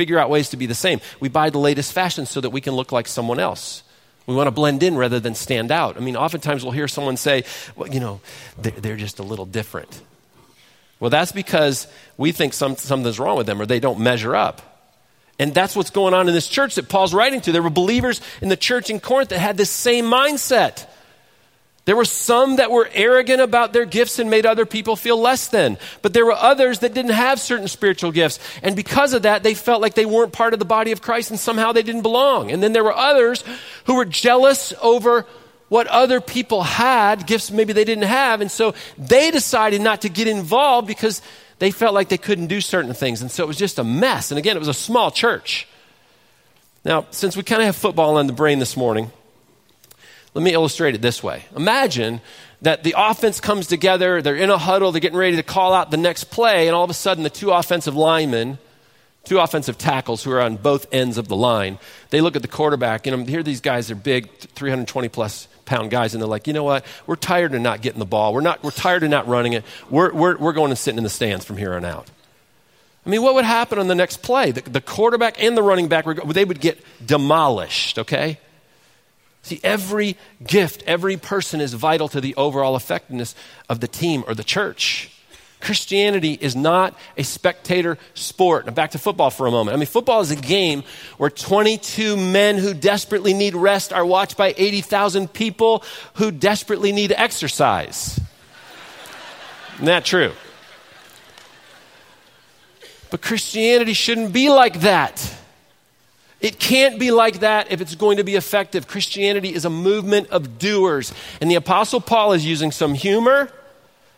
figure 0.00 0.18
out 0.18 0.30
ways 0.30 0.48
to 0.48 0.56
be 0.56 0.64
the 0.64 0.74
same. 0.74 0.98
We 1.20 1.28
buy 1.28 1.50
the 1.50 1.58
latest 1.58 1.92
fashion 1.92 2.24
so 2.24 2.40
that 2.40 2.48
we 2.48 2.62
can 2.62 2.72
look 2.72 2.90
like 2.90 3.06
someone 3.06 3.38
else. 3.38 3.82
We 4.26 4.34
want 4.34 4.46
to 4.46 4.50
blend 4.50 4.82
in 4.82 4.96
rather 4.96 5.20
than 5.20 5.34
stand 5.34 5.70
out. 5.70 5.98
I 5.98 6.00
mean, 6.00 6.16
oftentimes 6.16 6.64
we'll 6.64 6.72
hear 6.72 6.88
someone 6.88 7.18
say, 7.18 7.44
well, 7.76 7.86
you 7.86 8.00
know, 8.00 8.22
they're 8.56 8.96
just 8.96 9.18
a 9.18 9.22
little 9.22 9.44
different. 9.44 10.00
Well, 11.00 11.10
that's 11.10 11.32
because 11.32 11.86
we 12.16 12.32
think 12.32 12.54
some, 12.54 12.76
something's 12.76 13.20
wrong 13.20 13.36
with 13.36 13.46
them 13.46 13.60
or 13.60 13.66
they 13.66 13.78
don't 13.78 14.00
measure 14.00 14.34
up. 14.34 14.62
And 15.38 15.52
that's 15.52 15.76
what's 15.76 15.90
going 15.90 16.14
on 16.14 16.28
in 16.28 16.32
this 16.32 16.48
church 16.48 16.76
that 16.76 16.88
Paul's 16.88 17.12
writing 17.12 17.42
to. 17.42 17.52
There 17.52 17.62
were 17.62 17.68
believers 17.68 18.22
in 18.40 18.48
the 18.48 18.56
church 18.56 18.88
in 18.88 19.00
Corinth 19.00 19.28
that 19.28 19.38
had 19.38 19.58
this 19.58 19.70
same 19.70 20.06
mindset. 20.06 20.86
There 21.86 21.96
were 21.96 22.04
some 22.04 22.56
that 22.56 22.70
were 22.70 22.88
arrogant 22.92 23.40
about 23.40 23.72
their 23.72 23.86
gifts 23.86 24.18
and 24.18 24.30
made 24.30 24.46
other 24.46 24.66
people 24.66 24.96
feel 24.96 25.16
less 25.18 25.48
than. 25.48 25.78
But 26.02 26.12
there 26.12 26.26
were 26.26 26.32
others 26.32 26.80
that 26.80 26.94
didn't 26.94 27.12
have 27.12 27.40
certain 27.40 27.68
spiritual 27.68 28.12
gifts. 28.12 28.38
And 28.62 28.76
because 28.76 29.14
of 29.14 29.22
that, 29.22 29.42
they 29.42 29.54
felt 29.54 29.80
like 29.80 29.94
they 29.94 30.06
weren't 30.06 30.32
part 30.32 30.52
of 30.52 30.58
the 30.58 30.64
body 30.66 30.92
of 30.92 31.00
Christ 31.00 31.30
and 31.30 31.40
somehow 31.40 31.72
they 31.72 31.82
didn't 31.82 32.02
belong. 32.02 32.50
And 32.50 32.62
then 32.62 32.72
there 32.72 32.84
were 32.84 32.94
others 32.94 33.42
who 33.84 33.94
were 33.94 34.04
jealous 34.04 34.72
over 34.82 35.26
what 35.68 35.86
other 35.86 36.20
people 36.20 36.62
had, 36.62 37.26
gifts 37.26 37.50
maybe 37.50 37.72
they 37.72 37.84
didn't 37.84 38.04
have. 38.04 38.40
And 38.40 38.50
so 38.50 38.74
they 38.98 39.30
decided 39.30 39.80
not 39.80 40.02
to 40.02 40.08
get 40.08 40.26
involved 40.26 40.86
because 40.86 41.22
they 41.60 41.70
felt 41.70 41.94
like 41.94 42.08
they 42.08 42.18
couldn't 42.18 42.48
do 42.48 42.60
certain 42.60 42.92
things. 42.92 43.22
And 43.22 43.30
so 43.30 43.44
it 43.44 43.46
was 43.46 43.56
just 43.56 43.78
a 43.78 43.84
mess. 43.84 44.32
And 44.32 44.38
again, 44.38 44.56
it 44.56 44.58
was 44.58 44.68
a 44.68 44.74
small 44.74 45.10
church. 45.10 45.68
Now, 46.84 47.06
since 47.10 47.36
we 47.36 47.42
kind 47.42 47.62
of 47.62 47.66
have 47.66 47.76
football 47.76 48.16
on 48.16 48.26
the 48.26 48.32
brain 48.32 48.58
this 48.58 48.76
morning, 48.76 49.12
let 50.34 50.42
me 50.42 50.52
illustrate 50.52 50.94
it 50.94 51.02
this 51.02 51.22
way. 51.22 51.44
Imagine 51.56 52.20
that 52.62 52.84
the 52.84 52.94
offense 52.96 53.40
comes 53.40 53.66
together, 53.66 54.22
they're 54.22 54.36
in 54.36 54.50
a 54.50 54.58
huddle, 54.58 54.92
they're 54.92 55.00
getting 55.00 55.18
ready 55.18 55.36
to 55.36 55.42
call 55.42 55.72
out 55.72 55.90
the 55.90 55.96
next 55.96 56.24
play, 56.24 56.66
and 56.66 56.76
all 56.76 56.84
of 56.84 56.90
a 56.90 56.94
sudden 56.94 57.24
the 57.24 57.30
two 57.30 57.50
offensive 57.50 57.96
linemen, 57.96 58.58
two 59.24 59.38
offensive 59.38 59.78
tackles 59.78 60.22
who 60.22 60.30
are 60.30 60.40
on 60.40 60.56
both 60.56 60.86
ends 60.92 61.18
of 61.18 61.28
the 61.28 61.36
line, 61.36 61.78
they 62.10 62.20
look 62.20 62.36
at 62.36 62.42
the 62.42 62.48
quarterback, 62.48 63.06
and 63.06 63.28
here 63.28 63.42
these 63.42 63.60
guys 63.60 63.90
are 63.90 63.94
big, 63.94 64.30
320 64.38 65.08
plus 65.08 65.48
pound 65.64 65.90
guys, 65.90 66.14
and 66.14 66.22
they're 66.22 66.28
like, 66.28 66.46
you 66.46 66.52
know 66.52 66.64
what? 66.64 66.84
We're 67.06 67.16
tired 67.16 67.54
of 67.54 67.60
not 67.60 67.80
getting 67.80 67.98
the 67.98 68.04
ball. 68.04 68.34
We're, 68.34 68.40
not, 68.40 68.62
we're 68.62 68.70
tired 68.70 69.02
of 69.02 69.10
not 69.10 69.26
running 69.26 69.54
it. 69.54 69.64
We're, 69.88 70.12
we're, 70.12 70.36
we're 70.36 70.52
going 70.52 70.70
and 70.70 70.78
sitting 70.78 70.98
in 70.98 71.04
the 71.04 71.10
stands 71.10 71.44
from 71.44 71.56
here 71.56 71.74
on 71.74 71.84
out. 71.84 72.08
I 73.06 73.08
mean, 73.08 73.22
what 73.22 73.34
would 73.34 73.46
happen 73.46 73.78
on 73.78 73.88
the 73.88 73.94
next 73.94 74.18
play? 74.18 74.50
The, 74.50 74.60
the 74.62 74.80
quarterback 74.80 75.42
and 75.42 75.56
the 75.56 75.62
running 75.62 75.88
back, 75.88 76.04
they 76.26 76.44
would 76.44 76.60
get 76.60 76.78
demolished, 77.04 77.98
okay? 77.98 78.38
See, 79.42 79.60
every 79.62 80.16
gift, 80.44 80.82
every 80.86 81.16
person 81.16 81.60
is 81.60 81.74
vital 81.74 82.08
to 82.08 82.20
the 82.20 82.34
overall 82.36 82.76
effectiveness 82.76 83.34
of 83.68 83.80
the 83.80 83.88
team 83.88 84.22
or 84.26 84.34
the 84.34 84.44
church. 84.44 85.10
Christianity 85.60 86.38
is 86.40 86.56
not 86.56 86.94
a 87.18 87.22
spectator 87.22 87.98
sport. 88.14 88.66
Now, 88.66 88.72
back 88.72 88.92
to 88.92 88.98
football 88.98 89.30
for 89.30 89.46
a 89.46 89.50
moment. 89.50 89.74
I 89.74 89.78
mean, 89.78 89.86
football 89.86 90.20
is 90.20 90.30
a 90.30 90.36
game 90.36 90.84
where 91.18 91.28
22 91.28 92.16
men 92.16 92.56
who 92.56 92.72
desperately 92.72 93.34
need 93.34 93.54
rest 93.54 93.92
are 93.92 94.04
watched 94.04 94.36
by 94.38 94.54
80,000 94.56 95.32
people 95.32 95.84
who 96.14 96.30
desperately 96.30 96.92
need 96.92 97.12
exercise. 97.12 98.18
Isn't 99.74 99.86
that 99.86 100.04
true? 100.04 100.32
But 103.10 103.20
Christianity 103.20 103.92
shouldn't 103.92 104.32
be 104.32 104.48
like 104.48 104.80
that. 104.80 105.34
It 106.40 106.58
can't 106.58 106.98
be 106.98 107.10
like 107.10 107.40
that 107.40 107.70
if 107.70 107.80
it's 107.80 107.94
going 107.94 108.16
to 108.16 108.24
be 108.24 108.34
effective. 108.34 108.86
Christianity 108.86 109.54
is 109.54 109.64
a 109.64 109.70
movement 109.70 110.28
of 110.30 110.58
doers. 110.58 111.12
And 111.40 111.50
the 111.50 111.56
Apostle 111.56 112.00
Paul 112.00 112.32
is 112.32 112.46
using 112.46 112.70
some 112.70 112.94
humor. 112.94 113.50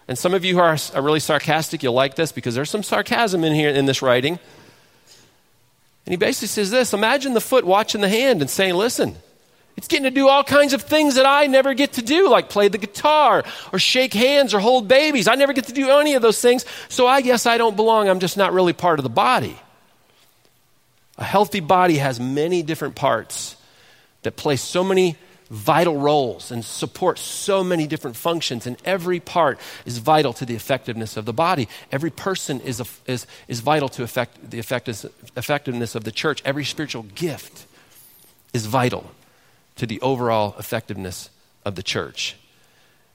And 0.07 0.17
some 0.17 0.35
of 0.35 0.45
you 0.45 0.55
who 0.55 0.61
are, 0.61 0.77
are 0.95 1.03
really 1.03 1.21
sarcastic, 1.21 1.83
you'll 1.83 1.95
like 1.95 2.15
this 2.15 2.31
because 2.31 2.55
there's 2.55 2.71
some 2.71 2.83
sarcasm 2.83 3.43
in 3.43 3.55
here 3.55 3.71
in 3.71 3.87
this 3.87 4.03
writing. 4.03 4.39
And 6.07 6.13
he 6.13 6.17
basically 6.17 6.49
says 6.49 6.71
this 6.71 6.93
Imagine 6.93 7.35
the 7.35 7.41
foot 7.41 7.65
watching 7.65 8.01
the 8.01 8.09
hand 8.09 8.41
and 8.41 8.51
saying, 8.51 8.75
Listen, 8.75 9.17
it's 9.77 9.89
getting 9.89 10.05
to 10.05 10.11
do 10.11 10.29
all 10.29 10.45
kinds 10.45 10.75
of 10.75 10.83
things 10.83 11.15
that 11.15 11.27
I 11.27 11.47
never 11.47 11.75
get 11.75 11.95
to 11.95 12.03
do, 12.03 12.29
like 12.29 12.49
play 12.49 12.69
the 12.69 12.79
guitar 12.79 13.43
or 13.73 13.79
shake 13.79 14.13
hands 14.13 14.55
or 14.55 14.61
hold 14.61 14.87
babies. 14.87 15.27
I 15.27 15.35
never 15.35 15.53
get 15.53 15.67
to 15.67 15.73
do 15.73 15.91
any 15.91 16.15
of 16.15 16.23
those 16.23 16.41
things, 16.41 16.65
so 16.89 17.07
I 17.07 17.21
guess 17.21 17.47
I 17.47 17.59
don't 17.59 17.75
belong. 17.75 18.09
I'm 18.09 18.21
just 18.21 18.37
not 18.37 18.53
really 18.53 18.73
part 18.73 18.99
of 18.99 19.03
the 19.03 19.11
body. 19.11 19.57
A 21.19 21.25
healthy 21.25 21.61
body 21.61 21.99
has 21.99 22.19
many 22.19 22.63
different 22.63 22.95
parts 22.95 23.57
that 24.23 24.37
play 24.37 24.57
so 24.57 24.83
many 24.83 25.17
vital 25.51 25.99
roles 25.99 26.51
and 26.51 26.65
support 26.65 27.19
so 27.19 27.63
many 27.63 27.87
different 27.87 28.17
functions, 28.17 28.67
and 28.67 28.77
every 28.87 29.21
part 29.21 29.59
is 29.85 29.99
vital 29.99 30.33
to 30.33 30.47
the 30.47 30.55
effectiveness 30.55 31.19
of 31.19 31.27
the 31.27 31.33
body. 31.33 31.69
Every 31.91 32.11
person 32.11 32.59
is, 32.61 32.81
a, 32.81 32.87
is, 33.07 33.27
is 33.49 33.61
vital 33.61 33.91
to 33.91 34.03
affect 34.03 34.51
the 34.51 34.59
effectiveness 34.59 35.95
of 35.95 36.05
the 36.05 36.13
church. 36.13 36.41
Every 36.47 36.65
spiritual 36.65 37.03
gift 37.03 37.67
is 38.55 38.65
vital 38.65 39.11
to 39.77 39.87
the 39.87 40.01
overall 40.01 40.55
effectiveness 40.59 41.29
of 41.67 41.75
the 41.75 41.83
church. 41.83 42.37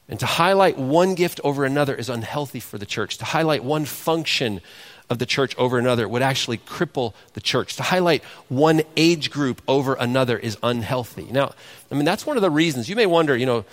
And 0.07 0.19
to 0.19 0.25
highlight 0.25 0.77
one 0.77 1.15
gift 1.15 1.41
over 1.43 1.65
another 1.65 1.95
is 1.95 2.07
unhealthy 2.07 2.60
for 2.60 2.77
the 2.77 2.86
church. 2.86 3.17
To 3.17 3.25
highlight 3.25 3.63
one 3.63 3.86
function 3.86 4.62
of 5.09 5.19
the 5.19 5.25
church 5.25 5.55
over 5.57 5.77
another 5.77 6.07
would 6.07 6.21
actually 6.21 6.57
cripple 6.57 7.13
the 7.33 7.41
church. 7.41 7.75
To 7.77 7.83
highlight 7.83 8.23
one 8.49 8.81
age 8.95 9.31
group 9.31 9.61
over 9.67 9.93
another 9.93 10.37
is 10.37 10.57
unhealthy. 10.61 11.27
Now, 11.31 11.53
I 11.91 11.95
mean, 11.95 12.05
that's 12.05 12.25
one 12.25 12.37
of 12.37 12.41
the 12.41 12.49
reasons. 12.49 12.89
You 12.89 12.95
may 12.95 13.05
wonder, 13.05 13.35
you 13.35 13.45
know, 13.45 13.65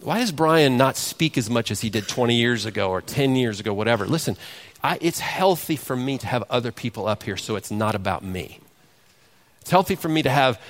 why 0.00 0.18
does 0.18 0.32
Brian 0.32 0.76
not 0.76 0.96
speak 0.96 1.38
as 1.38 1.48
much 1.48 1.70
as 1.70 1.80
he 1.80 1.88
did 1.88 2.06
20 2.06 2.34
years 2.34 2.66
ago 2.66 2.90
or 2.90 3.00
10 3.00 3.36
years 3.36 3.60
ago, 3.60 3.72
whatever? 3.72 4.06
Listen, 4.06 4.36
I, 4.82 4.98
it's 5.00 5.18
healthy 5.18 5.76
for 5.76 5.96
me 5.96 6.18
to 6.18 6.26
have 6.26 6.44
other 6.50 6.72
people 6.72 7.08
up 7.08 7.22
here 7.22 7.36
so 7.36 7.56
it's 7.56 7.70
not 7.70 7.94
about 7.94 8.22
me. 8.22 8.60
It's 9.62 9.70
healthy 9.70 9.94
for 9.94 10.08
me 10.08 10.22
to 10.22 10.30
have 10.30 10.60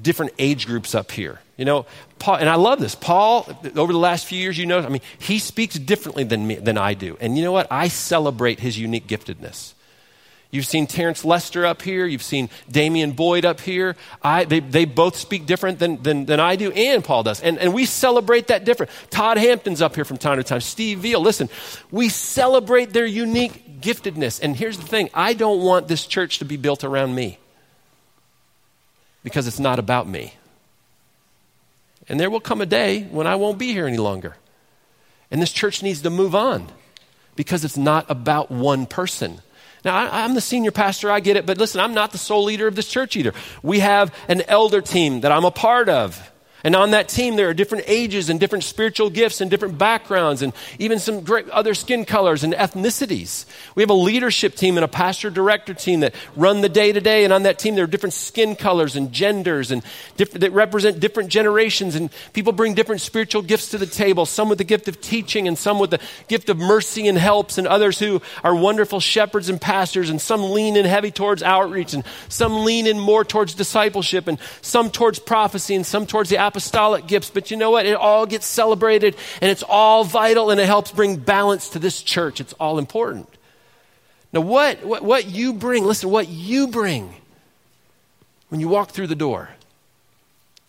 different 0.00 0.32
age 0.38 0.66
groups 0.66 0.94
up 0.94 1.10
here. 1.10 1.40
You 1.56 1.64
know, 1.64 1.86
Paul, 2.18 2.36
and 2.36 2.48
I 2.48 2.56
love 2.56 2.80
this. 2.80 2.94
Paul, 2.94 3.48
over 3.76 3.92
the 3.92 3.98
last 3.98 4.26
few 4.26 4.38
years, 4.38 4.58
you 4.58 4.66
know, 4.66 4.78
I 4.78 4.88
mean, 4.88 5.00
he 5.18 5.38
speaks 5.38 5.76
differently 5.76 6.24
than 6.24 6.46
me, 6.46 6.56
than 6.56 6.76
I 6.76 6.94
do. 6.94 7.16
And 7.20 7.36
you 7.36 7.44
know 7.44 7.52
what? 7.52 7.66
I 7.70 7.88
celebrate 7.88 8.60
his 8.60 8.78
unique 8.78 9.06
giftedness. 9.06 9.72
You've 10.50 10.66
seen 10.66 10.86
Terence 10.86 11.24
Lester 11.24 11.66
up 11.66 11.82
here. 11.82 12.06
You've 12.06 12.22
seen 12.22 12.48
Damian 12.70 13.12
Boyd 13.12 13.44
up 13.44 13.60
here. 13.60 13.96
I, 14.22 14.44
they, 14.44 14.60
they 14.60 14.84
both 14.84 15.16
speak 15.16 15.44
different 15.44 15.78
than, 15.78 16.02
than, 16.02 16.26
than 16.26 16.40
I 16.40 16.56
do, 16.56 16.70
and 16.72 17.02
Paul 17.02 17.24
does. 17.24 17.40
And, 17.40 17.58
and 17.58 17.74
we 17.74 17.84
celebrate 17.84 18.46
that 18.46 18.64
different. 18.64 18.92
Todd 19.10 19.38
Hampton's 19.38 19.82
up 19.82 19.94
here 19.94 20.04
from 20.04 20.18
time 20.18 20.36
to 20.36 20.44
time. 20.44 20.60
Steve 20.60 21.00
Veal. 21.00 21.20
Listen, 21.20 21.48
we 21.90 22.08
celebrate 22.08 22.92
their 22.92 23.06
unique 23.06 23.80
giftedness. 23.80 24.40
And 24.40 24.56
here's 24.56 24.78
the 24.78 24.86
thing 24.86 25.10
I 25.12 25.32
don't 25.34 25.62
want 25.62 25.88
this 25.88 26.06
church 26.06 26.38
to 26.38 26.44
be 26.44 26.56
built 26.56 26.84
around 26.84 27.14
me 27.14 27.38
because 29.26 29.48
it's 29.48 29.58
not 29.58 29.80
about 29.80 30.06
me. 30.06 30.34
And 32.08 32.20
there 32.20 32.30
will 32.30 32.38
come 32.38 32.60
a 32.60 32.66
day 32.66 33.02
when 33.10 33.26
I 33.26 33.34
won't 33.34 33.58
be 33.58 33.72
here 33.72 33.88
any 33.88 33.96
longer. 33.96 34.36
And 35.32 35.42
this 35.42 35.50
church 35.50 35.82
needs 35.82 36.02
to 36.02 36.10
move 36.10 36.32
on 36.32 36.68
because 37.34 37.64
it's 37.64 37.76
not 37.76 38.06
about 38.08 38.52
one 38.52 38.86
person. 38.86 39.40
Now, 39.84 39.96
I, 39.96 40.20
am 40.20 40.34
the 40.34 40.40
senior 40.40 40.70
pastor, 40.70 41.10
I 41.10 41.18
get 41.18 41.36
it, 41.36 41.44
but 41.44 41.58
listen, 41.58 41.80
I'm 41.80 41.92
not 41.92 42.12
the 42.12 42.18
sole 42.18 42.44
leader 42.44 42.68
of 42.68 42.76
this 42.76 42.86
church 42.86 43.16
either. 43.16 43.32
We 43.64 43.80
have 43.80 44.14
an 44.28 44.42
elder 44.42 44.80
team 44.80 45.22
that 45.22 45.32
I'm 45.32 45.44
a 45.44 45.50
part 45.50 45.88
of. 45.88 46.30
And 46.66 46.74
on 46.74 46.90
that 46.90 47.08
team, 47.08 47.36
there 47.36 47.48
are 47.48 47.54
different 47.54 47.84
ages 47.86 48.28
and 48.28 48.40
different 48.40 48.64
spiritual 48.64 49.08
gifts 49.08 49.40
and 49.40 49.48
different 49.48 49.78
backgrounds 49.78 50.42
and 50.42 50.52
even 50.80 50.98
some 50.98 51.20
great 51.20 51.48
other 51.50 51.74
skin 51.74 52.04
colors 52.04 52.42
and 52.42 52.52
ethnicities. 52.52 53.44
We 53.76 53.84
have 53.84 53.90
a 53.90 53.94
leadership 53.94 54.56
team 54.56 54.76
and 54.76 54.82
a 54.84 54.88
pastor 54.88 55.30
director 55.30 55.74
team 55.74 56.00
that 56.00 56.12
run 56.34 56.62
the 56.62 56.68
day 56.68 56.90
to 56.90 57.00
day. 57.00 57.22
And 57.22 57.32
on 57.32 57.44
that 57.44 57.60
team, 57.60 57.76
there 57.76 57.84
are 57.84 57.86
different 57.86 58.14
skin 58.14 58.56
colors 58.56 58.96
and 58.96 59.12
genders 59.12 59.70
and 59.70 59.84
that 60.16 60.50
represent 60.50 60.98
different 60.98 61.28
generations. 61.28 61.94
And 61.94 62.10
people 62.32 62.52
bring 62.52 62.74
different 62.74 63.00
spiritual 63.00 63.42
gifts 63.42 63.70
to 63.70 63.78
the 63.78 63.86
table, 63.86 64.26
some 64.26 64.48
with 64.48 64.58
the 64.58 64.64
gift 64.64 64.88
of 64.88 65.00
teaching 65.00 65.46
and 65.46 65.56
some 65.56 65.78
with 65.78 65.90
the 65.90 66.00
gift 66.26 66.48
of 66.48 66.58
mercy 66.58 67.06
and 67.06 67.16
helps, 67.16 67.58
and 67.58 67.68
others 67.68 68.00
who 68.00 68.20
are 68.42 68.56
wonderful 68.56 68.98
shepherds 68.98 69.48
and 69.48 69.60
pastors. 69.60 70.10
And 70.10 70.20
some 70.20 70.42
lean 70.50 70.74
in 70.74 70.84
heavy 70.84 71.12
towards 71.12 71.44
outreach 71.44 71.94
and 71.94 72.02
some 72.28 72.64
lean 72.64 72.88
in 72.88 72.98
more 72.98 73.24
towards 73.24 73.54
discipleship 73.54 74.26
and 74.26 74.40
some 74.62 74.90
towards 74.90 75.20
prophecy 75.20 75.76
and 75.76 75.86
some 75.86 76.06
towards 76.06 76.28
the 76.28 76.38
apostolic 76.56 77.06
gifts, 77.06 77.28
but 77.28 77.50
you 77.50 77.56
know 77.58 77.70
what? 77.70 77.84
It 77.84 77.96
all 77.96 78.24
gets 78.24 78.46
celebrated 78.46 79.14
and 79.42 79.50
it's 79.50 79.62
all 79.62 80.04
vital 80.04 80.50
and 80.50 80.58
it 80.58 80.64
helps 80.64 80.90
bring 80.90 81.16
balance 81.16 81.68
to 81.70 81.78
this 81.78 82.02
church. 82.02 82.40
It's 82.40 82.54
all 82.54 82.78
important. 82.78 83.28
Now, 84.32 84.40
what, 84.40 84.82
what, 84.82 85.02
what 85.02 85.26
you 85.26 85.52
bring, 85.52 85.84
listen, 85.84 86.08
what 86.08 86.28
you 86.28 86.68
bring 86.68 87.14
when 88.48 88.62
you 88.62 88.68
walk 88.68 88.92
through 88.92 89.08
the 89.08 89.14
door, 89.14 89.50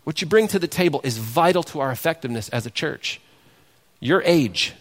what 0.03 0.19
you 0.19 0.27
bring 0.27 0.49
to 0.49 0.59
the 0.59 0.67
table 0.67 0.99
is 1.05 1.17
vital 1.17 1.63
to 1.63 1.79
our 1.79 1.91
effectiveness 1.91 2.49
as 2.49 2.65
a 2.65 2.69
church. 2.69 3.21
Your 4.01 4.21
age. 4.23 4.73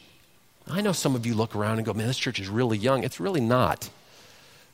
I 0.69 0.81
know 0.81 0.93
some 0.93 1.15
of 1.15 1.25
you 1.25 1.35
look 1.35 1.55
around 1.55 1.77
and 1.77 1.87
go, 1.87 1.95
man, 1.95 2.09
this 2.09 2.19
church 2.19 2.41
is 2.41 2.49
really 2.49 2.79
young. 2.79 3.05
It's 3.05 3.21
really 3.21 3.41
not. 3.41 3.89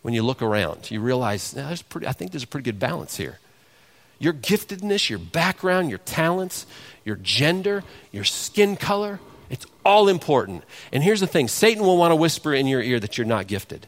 When 0.01 0.15
you 0.15 0.23
look 0.23 0.41
around, 0.41 0.91
you 0.91 1.01
realize, 1.01 1.51
there's 1.51 1.83
pretty, 1.83 2.07
I 2.07 2.13
think 2.13 2.33
there's 2.33 2.43
a 2.43 2.47
pretty 2.47 2.65
good 2.65 2.81
balance 2.81 3.19
here 3.19 3.39
your 4.23 4.33
giftedness, 4.33 5.11
your 5.11 5.19
background, 5.19 5.91
your 5.91 5.99
talents, 5.99 6.65
your 7.05 7.17
gender, 7.17 7.83
your 8.13 8.25
skin 8.25 8.77
color. 8.77 9.19
It's 9.51 9.67
all 9.85 10.09
important. 10.09 10.63
And 10.93 11.03
here's 11.03 11.21
the 11.21 11.27
thing 11.27 11.49
Satan 11.49 11.83
will 11.83 11.97
want 11.97 12.13
to 12.13 12.17
whisper 12.17 12.55
in 12.55 12.67
your 12.67 12.81
ear 12.81 13.01
that 13.01 13.19
you're 13.19 13.27
not 13.27 13.49
gifted, 13.49 13.87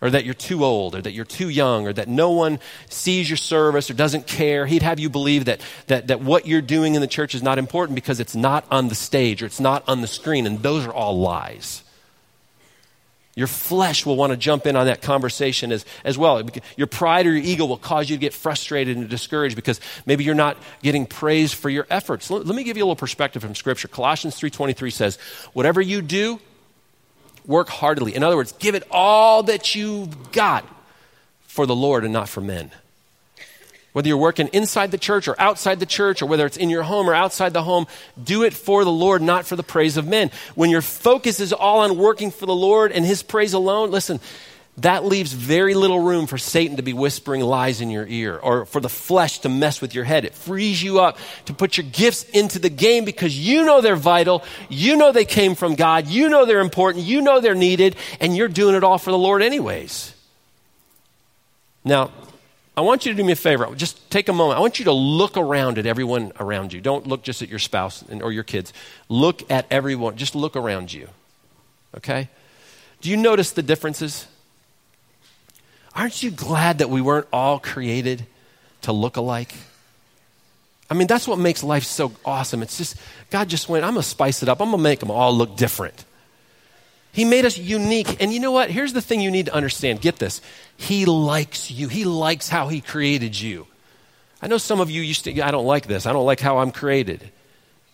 or 0.00 0.10
that 0.10 0.24
you're 0.24 0.34
too 0.34 0.64
old, 0.64 0.96
or 0.96 1.00
that 1.00 1.12
you're 1.12 1.24
too 1.24 1.48
young, 1.48 1.86
or 1.86 1.92
that 1.92 2.08
no 2.08 2.32
one 2.32 2.58
sees 2.90 3.30
your 3.30 3.36
service 3.36 3.88
or 3.88 3.94
doesn't 3.94 4.26
care. 4.26 4.66
He'd 4.66 4.82
have 4.82 4.98
you 4.98 5.08
believe 5.08 5.44
that, 5.44 5.60
that, 5.86 6.08
that 6.08 6.20
what 6.20 6.46
you're 6.46 6.60
doing 6.60 6.96
in 6.96 7.00
the 7.00 7.06
church 7.06 7.36
is 7.36 7.42
not 7.42 7.58
important 7.58 7.94
because 7.94 8.18
it's 8.18 8.34
not 8.34 8.64
on 8.68 8.88
the 8.88 8.96
stage 8.96 9.44
or 9.44 9.46
it's 9.46 9.60
not 9.60 9.84
on 9.88 10.00
the 10.00 10.08
screen. 10.08 10.44
And 10.44 10.60
those 10.60 10.84
are 10.86 10.92
all 10.92 11.20
lies. 11.20 11.84
Your 13.38 13.46
flesh 13.46 14.04
will 14.04 14.16
want 14.16 14.32
to 14.32 14.36
jump 14.36 14.66
in 14.66 14.74
on 14.74 14.86
that 14.86 15.00
conversation 15.00 15.70
as, 15.70 15.86
as 16.02 16.18
well. 16.18 16.42
Your 16.76 16.88
pride 16.88 17.24
or 17.24 17.30
your 17.30 17.44
ego 17.44 17.66
will 17.66 17.76
cause 17.76 18.10
you 18.10 18.16
to 18.16 18.20
get 18.20 18.34
frustrated 18.34 18.96
and 18.96 19.08
discouraged 19.08 19.54
because 19.54 19.80
maybe 20.06 20.24
you're 20.24 20.34
not 20.34 20.56
getting 20.82 21.06
praise 21.06 21.52
for 21.52 21.70
your 21.70 21.86
efforts. 21.88 22.32
Let, 22.32 22.46
let 22.46 22.56
me 22.56 22.64
give 22.64 22.76
you 22.76 22.82
a 22.82 22.86
little 22.86 22.96
perspective 22.96 23.40
from 23.40 23.54
Scripture. 23.54 23.86
Colossians 23.86 24.34
3.23 24.40 24.92
says, 24.92 25.18
whatever 25.52 25.80
you 25.80 26.02
do, 26.02 26.40
work 27.46 27.68
heartily. 27.68 28.16
In 28.16 28.24
other 28.24 28.34
words, 28.34 28.50
give 28.58 28.74
it 28.74 28.82
all 28.90 29.44
that 29.44 29.72
you've 29.76 30.32
got 30.32 30.66
for 31.42 31.64
the 31.64 31.76
Lord 31.76 32.02
and 32.02 32.12
not 32.12 32.28
for 32.28 32.40
men. 32.40 32.72
Whether 33.92 34.08
you're 34.08 34.18
working 34.18 34.48
inside 34.48 34.90
the 34.90 34.98
church 34.98 35.28
or 35.28 35.40
outside 35.40 35.80
the 35.80 35.86
church, 35.86 36.22
or 36.22 36.26
whether 36.26 36.46
it's 36.46 36.56
in 36.56 36.70
your 36.70 36.82
home 36.82 37.08
or 37.08 37.14
outside 37.14 37.52
the 37.52 37.62
home, 37.62 37.86
do 38.22 38.42
it 38.42 38.52
for 38.52 38.84
the 38.84 38.92
Lord, 38.92 39.22
not 39.22 39.46
for 39.46 39.56
the 39.56 39.62
praise 39.62 39.96
of 39.96 40.06
men. 40.06 40.30
When 40.54 40.70
your 40.70 40.82
focus 40.82 41.40
is 41.40 41.52
all 41.52 41.80
on 41.80 41.96
working 41.96 42.30
for 42.30 42.46
the 42.46 42.54
Lord 42.54 42.92
and 42.92 43.04
His 43.04 43.22
praise 43.22 43.54
alone, 43.54 43.90
listen, 43.90 44.20
that 44.78 45.04
leaves 45.04 45.32
very 45.32 45.74
little 45.74 45.98
room 45.98 46.28
for 46.28 46.38
Satan 46.38 46.76
to 46.76 46.84
be 46.84 46.92
whispering 46.92 47.40
lies 47.40 47.80
in 47.80 47.90
your 47.90 48.06
ear 48.06 48.36
or 48.36 48.64
for 48.64 48.80
the 48.80 48.88
flesh 48.88 49.40
to 49.40 49.48
mess 49.48 49.80
with 49.80 49.92
your 49.92 50.04
head. 50.04 50.24
It 50.24 50.34
frees 50.34 50.80
you 50.80 51.00
up 51.00 51.18
to 51.46 51.52
put 51.52 51.76
your 51.76 51.86
gifts 51.90 52.22
into 52.22 52.60
the 52.60 52.70
game 52.70 53.04
because 53.04 53.36
you 53.36 53.64
know 53.64 53.80
they're 53.80 53.96
vital. 53.96 54.44
You 54.68 54.96
know 54.96 55.10
they 55.10 55.24
came 55.24 55.56
from 55.56 55.74
God. 55.74 56.06
You 56.06 56.28
know 56.28 56.46
they're 56.46 56.60
important. 56.60 57.04
You 57.04 57.22
know 57.22 57.40
they're 57.40 57.56
needed 57.56 57.96
and 58.20 58.36
you're 58.36 58.46
doing 58.46 58.76
it 58.76 58.84
all 58.84 58.98
for 58.98 59.10
the 59.10 59.18
Lord 59.18 59.42
anyways. 59.42 60.14
Now, 61.84 62.12
I 62.78 62.80
want 62.80 63.04
you 63.04 63.10
to 63.10 63.16
do 63.16 63.24
me 63.24 63.32
a 63.32 63.36
favor. 63.36 63.74
Just 63.74 64.08
take 64.08 64.28
a 64.28 64.32
moment. 64.32 64.56
I 64.56 64.60
want 64.60 64.78
you 64.78 64.84
to 64.84 64.92
look 64.92 65.36
around 65.36 65.78
at 65.78 65.86
everyone 65.86 66.30
around 66.38 66.72
you. 66.72 66.80
Don't 66.80 67.08
look 67.08 67.24
just 67.24 67.42
at 67.42 67.48
your 67.48 67.58
spouse 67.58 68.04
or 68.08 68.30
your 68.30 68.44
kids. 68.44 68.72
Look 69.08 69.50
at 69.50 69.66
everyone. 69.68 70.16
Just 70.16 70.36
look 70.36 70.54
around 70.54 70.92
you. 70.92 71.08
Okay? 71.96 72.28
Do 73.00 73.10
you 73.10 73.16
notice 73.16 73.50
the 73.50 73.64
differences? 73.64 74.28
Aren't 75.92 76.22
you 76.22 76.30
glad 76.30 76.78
that 76.78 76.88
we 76.88 77.00
weren't 77.00 77.26
all 77.32 77.58
created 77.58 78.24
to 78.82 78.92
look 78.92 79.16
alike? 79.16 79.56
I 80.88 80.94
mean, 80.94 81.08
that's 81.08 81.26
what 81.26 81.40
makes 81.40 81.64
life 81.64 81.82
so 81.82 82.12
awesome. 82.24 82.62
It's 82.62 82.78
just, 82.78 82.96
God 83.30 83.48
just 83.48 83.68
went, 83.68 83.84
I'm 83.84 83.94
going 83.94 84.04
to 84.04 84.08
spice 84.08 84.44
it 84.44 84.48
up. 84.48 84.60
I'm 84.60 84.68
going 84.68 84.78
to 84.78 84.82
make 84.84 85.00
them 85.00 85.10
all 85.10 85.36
look 85.36 85.56
different. 85.56 86.04
He 87.18 87.24
made 87.24 87.44
us 87.44 87.58
unique. 87.58 88.22
And 88.22 88.32
you 88.32 88.38
know 88.38 88.52
what? 88.52 88.70
Here's 88.70 88.92
the 88.92 89.02
thing 89.02 89.20
you 89.20 89.32
need 89.32 89.46
to 89.46 89.52
understand. 89.52 90.00
Get 90.00 90.20
this. 90.20 90.40
He 90.76 91.04
likes 91.04 91.68
you. 91.68 91.88
He 91.88 92.04
likes 92.04 92.48
how 92.48 92.68
he 92.68 92.80
created 92.80 93.40
you. 93.40 93.66
I 94.40 94.46
know 94.46 94.56
some 94.56 94.78
of 94.78 94.88
you 94.88 95.02
used 95.02 95.24
to, 95.24 95.40
I 95.40 95.50
don't 95.50 95.66
like 95.66 95.88
this. 95.88 96.06
I 96.06 96.12
don't 96.12 96.26
like 96.26 96.38
how 96.38 96.58
I'm 96.58 96.70
created. 96.70 97.28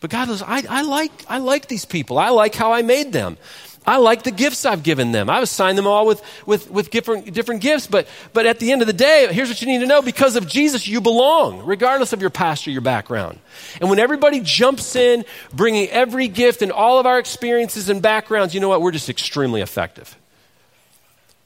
But 0.02 0.10
God 0.10 0.28
goes, 0.28 0.42
I, 0.42 0.64
I, 0.68 0.82
like, 0.82 1.10
I 1.26 1.38
like 1.38 1.68
these 1.68 1.86
people. 1.86 2.18
I 2.18 2.28
like 2.28 2.54
how 2.54 2.74
I 2.74 2.82
made 2.82 3.14
them. 3.14 3.38
I 3.86 3.98
like 3.98 4.22
the 4.22 4.30
gifts 4.30 4.64
I've 4.64 4.82
given 4.82 5.12
them. 5.12 5.28
I've 5.28 5.42
assigned 5.42 5.76
them 5.76 5.86
all 5.86 6.06
with, 6.06 6.22
with, 6.46 6.70
with 6.70 6.90
different, 6.90 7.32
different 7.34 7.60
gifts. 7.60 7.86
But, 7.86 8.08
but 8.32 8.46
at 8.46 8.58
the 8.58 8.72
end 8.72 8.80
of 8.80 8.86
the 8.86 8.94
day, 8.94 9.28
here's 9.30 9.48
what 9.48 9.60
you 9.60 9.68
need 9.68 9.80
to 9.80 9.86
know. 9.86 10.00
Because 10.00 10.36
of 10.36 10.48
Jesus, 10.48 10.88
you 10.88 11.02
belong, 11.02 11.66
regardless 11.66 12.14
of 12.14 12.20
your 12.22 12.30
past 12.30 12.66
or 12.66 12.70
your 12.70 12.80
background. 12.80 13.38
And 13.80 13.90
when 13.90 13.98
everybody 13.98 14.40
jumps 14.40 14.96
in, 14.96 15.26
bringing 15.52 15.88
every 15.90 16.28
gift 16.28 16.62
and 16.62 16.72
all 16.72 16.98
of 16.98 17.04
our 17.04 17.18
experiences 17.18 17.90
and 17.90 18.00
backgrounds, 18.00 18.54
you 18.54 18.60
know 18.60 18.70
what? 18.70 18.80
We're 18.80 18.90
just 18.90 19.10
extremely 19.10 19.60
effective. 19.60 20.16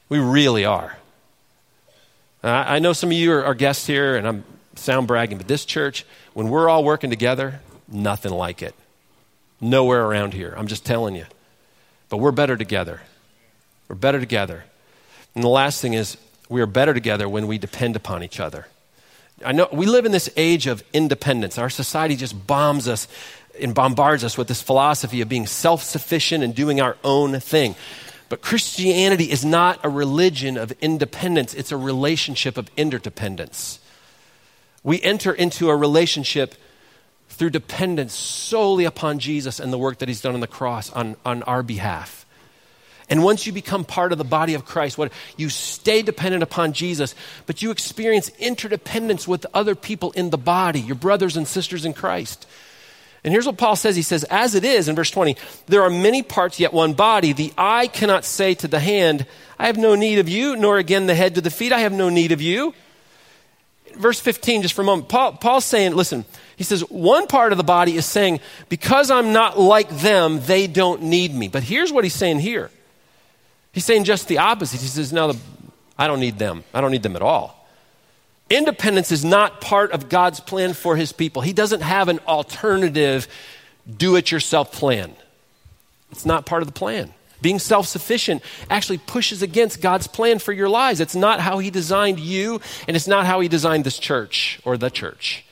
We 0.07 0.19
really 0.19 0.63
are. 0.63 0.97
I, 2.41 2.77
I 2.77 2.79
know 2.79 2.93
some 2.93 3.09
of 3.09 3.17
you 3.17 3.33
are, 3.33 3.43
are 3.43 3.53
guests 3.53 3.85
here, 3.85 4.15
and 4.15 4.25
I'm 4.25 4.43
sound 4.75 5.07
bragging, 5.07 5.37
but 5.39 5.47
this 5.47 5.65
church, 5.65 6.05
when 6.33 6.49
we're 6.49 6.69
all 6.69 6.85
working 6.85 7.09
together, 7.09 7.59
nothing 7.89 8.31
like 8.31 8.61
it. 8.61 8.73
Nowhere 9.59 10.05
around 10.05 10.33
here. 10.33 10.53
I'm 10.55 10.67
just 10.67 10.85
telling 10.85 11.15
you. 11.15 11.25
But 12.09 12.17
we're 12.17 12.31
better 12.31 12.57
together. 12.57 13.01
We're 13.87 13.95
better 13.95 14.19
together. 14.19 14.63
And 15.35 15.43
the 15.43 15.49
last 15.49 15.81
thing 15.81 15.93
is, 15.93 16.17
we 16.49 16.61
are 16.61 16.65
better 16.65 16.93
together 16.93 17.29
when 17.29 17.47
we 17.47 17.57
depend 17.57 17.95
upon 17.95 18.23
each 18.23 18.39
other. 18.39 18.67
I 19.45 19.51
know 19.51 19.69
we 19.71 19.85
live 19.85 20.05
in 20.05 20.11
this 20.11 20.29
age 20.35 20.67
of 20.67 20.83
independence. 20.91 21.57
Our 21.57 21.69
society 21.69 22.15
just 22.15 22.47
bombs 22.47 22.87
us 22.87 23.07
and 23.61 23.73
bombards 23.73 24.23
us 24.23 24.37
with 24.37 24.47
this 24.47 24.61
philosophy 24.61 25.21
of 25.21 25.29
being 25.29 25.47
self 25.47 25.83
sufficient 25.83 26.43
and 26.43 26.53
doing 26.53 26.81
our 26.81 26.97
own 27.03 27.39
thing. 27.39 27.75
But 28.27 28.41
Christianity 28.41 29.31
is 29.31 29.43
not 29.43 29.79
a 29.83 29.89
religion 29.89 30.57
of 30.57 30.71
independence, 30.81 31.53
it's 31.53 31.71
a 31.71 31.77
relationship 31.77 32.57
of 32.57 32.69
interdependence. 32.77 33.79
We 34.83 35.01
enter 35.01 35.33
into 35.33 35.69
a 35.69 35.75
relationship 35.75 36.55
through 37.39 37.49
dependence 37.49 38.13
solely 38.13 38.83
upon 38.83 39.17
Jesus 39.17 39.61
and 39.61 39.71
the 39.71 39.77
work 39.77 39.99
that 39.99 40.09
he's 40.09 40.19
done 40.19 40.33
on 40.33 40.41
the 40.41 40.47
cross 40.47 40.91
on, 40.91 41.15
on 41.25 41.41
our 41.43 41.63
behalf. 41.63 42.25
And 43.09 43.23
once 43.23 43.47
you 43.47 43.53
become 43.53 43.85
part 43.85 44.11
of 44.11 44.17
the 44.17 44.25
body 44.25 44.55
of 44.55 44.65
Christ, 44.65 44.97
what 44.97 45.13
you 45.37 45.47
stay 45.49 46.01
dependent 46.01 46.43
upon 46.43 46.73
Jesus, 46.73 47.15
but 47.45 47.61
you 47.61 47.71
experience 47.71 48.29
interdependence 48.39 49.25
with 49.25 49.45
other 49.53 49.73
people 49.73 50.11
in 50.11 50.31
the 50.31 50.37
body, 50.37 50.81
your 50.81 50.97
brothers 50.97 51.37
and 51.37 51.47
sisters 51.47 51.85
in 51.85 51.93
Christ. 51.93 52.45
And 53.23 53.31
here's 53.31 53.45
what 53.45 53.57
Paul 53.57 53.77
says. 53.77 53.95
He 53.95 54.01
says, 54.01 54.25
as 54.25 54.53
it 54.53 54.65
is 54.65 54.89
in 54.89 54.95
verse 54.97 55.09
20, 55.09 55.37
there 55.67 55.83
are 55.83 55.89
many 55.89 56.21
parts 56.21 56.59
yet 56.59 56.73
one 56.73 56.93
body. 56.93 57.31
The 57.31 57.53
eye 57.57 57.87
cannot 57.87 58.25
say 58.25 58.53
to 58.55 58.67
the 58.67 58.79
hand, 58.79 59.25
I 59.57 59.67
have 59.67 59.77
no 59.77 59.95
need 59.95 60.19
of 60.19 60.27
you, 60.27 60.57
nor 60.57 60.77
again 60.77 61.07
the 61.07 61.15
head 61.15 61.35
to 61.35 61.41
the 61.41 61.49
feet, 61.49 61.71
I 61.71 61.79
have 61.79 61.93
no 61.93 62.09
need 62.09 62.33
of 62.33 62.41
you. 62.41 62.73
Verse 63.95 64.19
15, 64.19 64.63
just 64.63 64.73
for 64.73 64.81
a 64.81 64.85
moment, 64.85 65.09
Paul, 65.09 65.33
Paul's 65.33 65.65
saying, 65.65 65.95
listen, 65.95 66.25
he 66.55 66.63
says, 66.63 66.81
one 66.89 67.27
part 67.27 67.51
of 67.51 67.57
the 67.57 67.63
body 67.63 67.95
is 67.95 68.05
saying, 68.05 68.39
because 68.67 69.11
I'm 69.11 69.33
not 69.33 69.59
like 69.59 69.89
them, 69.89 70.39
they 70.41 70.67
don't 70.67 71.03
need 71.03 71.33
me. 71.33 71.47
But 71.47 71.63
here's 71.63 71.91
what 71.91 72.03
he's 72.03 72.15
saying 72.15 72.39
here. 72.39 72.71
He's 73.71 73.85
saying 73.85 74.03
just 74.03 74.27
the 74.27 74.39
opposite. 74.39 74.81
He 74.81 74.87
says, 74.87 75.13
no, 75.13 75.31
the, 75.31 75.39
I 75.97 76.07
don't 76.07 76.19
need 76.19 76.37
them. 76.37 76.63
I 76.73 76.81
don't 76.81 76.91
need 76.91 77.03
them 77.03 77.15
at 77.15 77.21
all. 77.21 77.67
Independence 78.49 79.11
is 79.11 79.23
not 79.23 79.61
part 79.61 79.91
of 79.91 80.09
God's 80.09 80.39
plan 80.39 80.73
for 80.73 80.95
his 80.95 81.11
people. 81.11 81.41
He 81.41 81.53
doesn't 81.53 81.81
have 81.81 82.09
an 82.09 82.19
alternative 82.27 83.27
do 83.97 84.15
it 84.15 84.31
yourself 84.31 84.71
plan. 84.71 85.15
It's 86.11 86.25
not 86.25 86.45
part 86.45 86.61
of 86.61 86.67
the 86.67 86.73
plan. 86.73 87.13
Being 87.41 87.59
self 87.59 87.87
sufficient 87.87 88.41
actually 88.69 88.97
pushes 88.97 89.41
against 89.41 89.81
God's 89.81 90.07
plan 90.07 90.39
for 90.39 90.53
your 90.53 90.69
lives. 90.69 90.99
It's 90.99 91.15
not 91.15 91.39
how 91.39 91.59
He 91.59 91.69
designed 91.69 92.19
you, 92.19 92.61
and 92.87 92.95
it's 92.95 93.07
not 93.07 93.25
how 93.25 93.39
He 93.39 93.47
designed 93.47 93.83
this 93.83 93.99
church 93.99 94.59
or 94.65 94.77
the 94.77 94.89
church. 94.89 95.45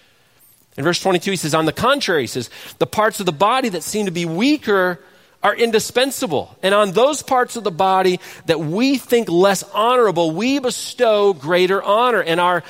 In 0.77 0.83
verse 0.83 1.01
22, 1.01 1.31
he 1.31 1.37
says, 1.37 1.55
On 1.55 1.65
the 1.65 1.73
contrary, 1.73 2.23
he 2.23 2.27
says, 2.27 2.49
the 2.77 2.85
parts 2.85 3.19
of 3.19 3.25
the 3.25 3.31
body 3.31 3.69
that 3.69 3.83
seem 3.83 4.05
to 4.05 4.11
be 4.11 4.25
weaker 4.25 4.99
are 5.41 5.55
indispensable. 5.55 6.55
And 6.61 6.73
on 6.73 6.91
those 6.91 7.23
parts 7.23 7.55
of 7.55 7.63
the 7.63 7.71
body 7.71 8.19
that 8.45 8.59
we 8.59 8.97
think 8.97 9.27
less 9.27 9.63
honorable, 9.73 10.31
we 10.31 10.59
bestow 10.59 11.33
greater 11.33 11.81
honor. 11.81 12.21
And 12.21 12.39
our 12.39 12.63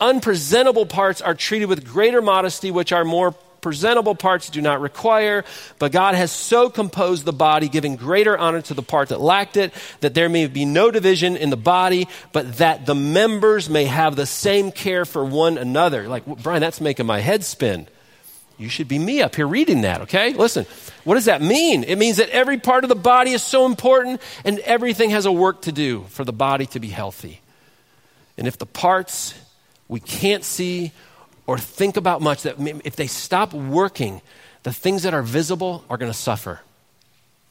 unpresentable 0.00 0.86
parts 0.86 1.20
are 1.20 1.34
treated 1.34 1.66
with 1.66 1.86
greater 1.86 2.22
modesty, 2.22 2.70
which 2.70 2.90
our 2.90 3.04
more 3.04 3.34
presentable 3.62 4.14
parts 4.14 4.50
do 4.50 4.60
not 4.60 4.82
require. 4.82 5.44
But 5.78 5.92
God 5.92 6.14
has 6.14 6.30
so 6.30 6.68
composed 6.68 7.24
the 7.24 7.32
body, 7.32 7.70
giving 7.70 7.96
greater 7.96 8.36
honor 8.36 8.60
to 8.60 8.74
the 8.74 8.82
part 8.82 9.08
that 9.08 9.20
lacked 9.20 9.56
it, 9.56 9.72
that 10.00 10.12
there 10.12 10.28
may 10.28 10.46
be 10.48 10.66
no 10.66 10.90
division 10.90 11.36
in 11.36 11.48
the 11.48 11.56
body, 11.56 12.08
but 12.32 12.58
that 12.58 12.84
the 12.84 12.94
members 12.94 13.70
may 13.70 13.86
have 13.86 14.16
the 14.16 14.26
same 14.26 14.70
care 14.70 15.06
for 15.06 15.24
one 15.24 15.56
another. 15.56 16.08
Like, 16.08 16.26
Brian, 16.26 16.60
that's 16.60 16.80
making 16.80 17.06
my 17.06 17.20
head 17.20 17.44
spin. 17.44 17.88
You 18.58 18.68
should 18.68 18.88
be 18.88 18.98
me 18.98 19.22
up 19.22 19.34
here 19.34 19.46
reading 19.46 19.80
that, 19.80 20.02
okay? 20.02 20.34
Listen, 20.34 20.66
what 21.04 21.14
does 21.14 21.24
that 21.24 21.40
mean? 21.40 21.84
It 21.84 21.96
means 21.96 22.18
that 22.18 22.28
every 22.28 22.58
part 22.58 22.84
of 22.84 22.88
the 22.88 22.94
body 22.94 23.32
is 23.32 23.42
so 23.42 23.64
important 23.64 24.20
and 24.44 24.58
everything 24.60 25.10
has 25.10 25.24
a 25.24 25.32
work 25.32 25.62
to 25.62 25.72
do 25.72 26.04
for 26.10 26.24
the 26.24 26.32
body 26.32 26.66
to 26.66 26.78
be 26.78 26.88
healthy. 26.88 27.40
And 28.36 28.46
if 28.46 28.58
the 28.58 28.66
parts 28.66 29.34
we 29.88 30.00
can't 30.00 30.42
see 30.42 30.92
or 31.46 31.58
think 31.58 31.96
about 31.96 32.20
much, 32.20 32.42
that 32.42 32.56
if 32.84 32.96
they 32.96 33.06
stop 33.06 33.52
working, 33.52 34.22
the 34.62 34.72
things 34.72 35.02
that 35.02 35.14
are 35.14 35.22
visible 35.22 35.84
are 35.90 35.96
going 35.96 36.10
to 36.10 36.16
suffer. 36.16 36.60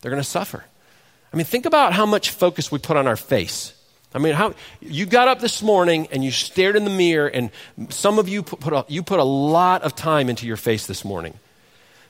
They're 0.01 0.11
going 0.11 0.23
to 0.23 0.29
suffer. 0.29 0.63
I 1.33 1.37
mean, 1.37 1.45
think 1.45 1.65
about 1.65 1.93
how 1.93 2.05
much 2.05 2.31
focus 2.31 2.71
we 2.71 2.79
put 2.79 2.97
on 2.97 3.07
our 3.07 3.15
face. 3.15 3.73
I 4.13 4.19
mean, 4.19 4.33
how 4.33 4.53
you 4.81 5.05
got 5.05 5.29
up 5.29 5.39
this 5.39 5.61
morning 5.61 6.07
and 6.11 6.23
you 6.23 6.31
stared 6.31 6.75
in 6.75 6.83
the 6.83 6.89
mirror, 6.89 7.27
and 7.27 7.49
some 7.89 8.19
of 8.19 8.27
you 8.27 8.43
put, 8.43 8.59
put 8.59 8.73
a, 8.73 8.85
you 8.89 9.03
put 9.03 9.19
a 9.19 9.23
lot 9.23 9.83
of 9.83 9.95
time 9.95 10.29
into 10.29 10.45
your 10.45 10.57
face 10.57 10.85
this 10.85 11.05
morning. 11.05 11.33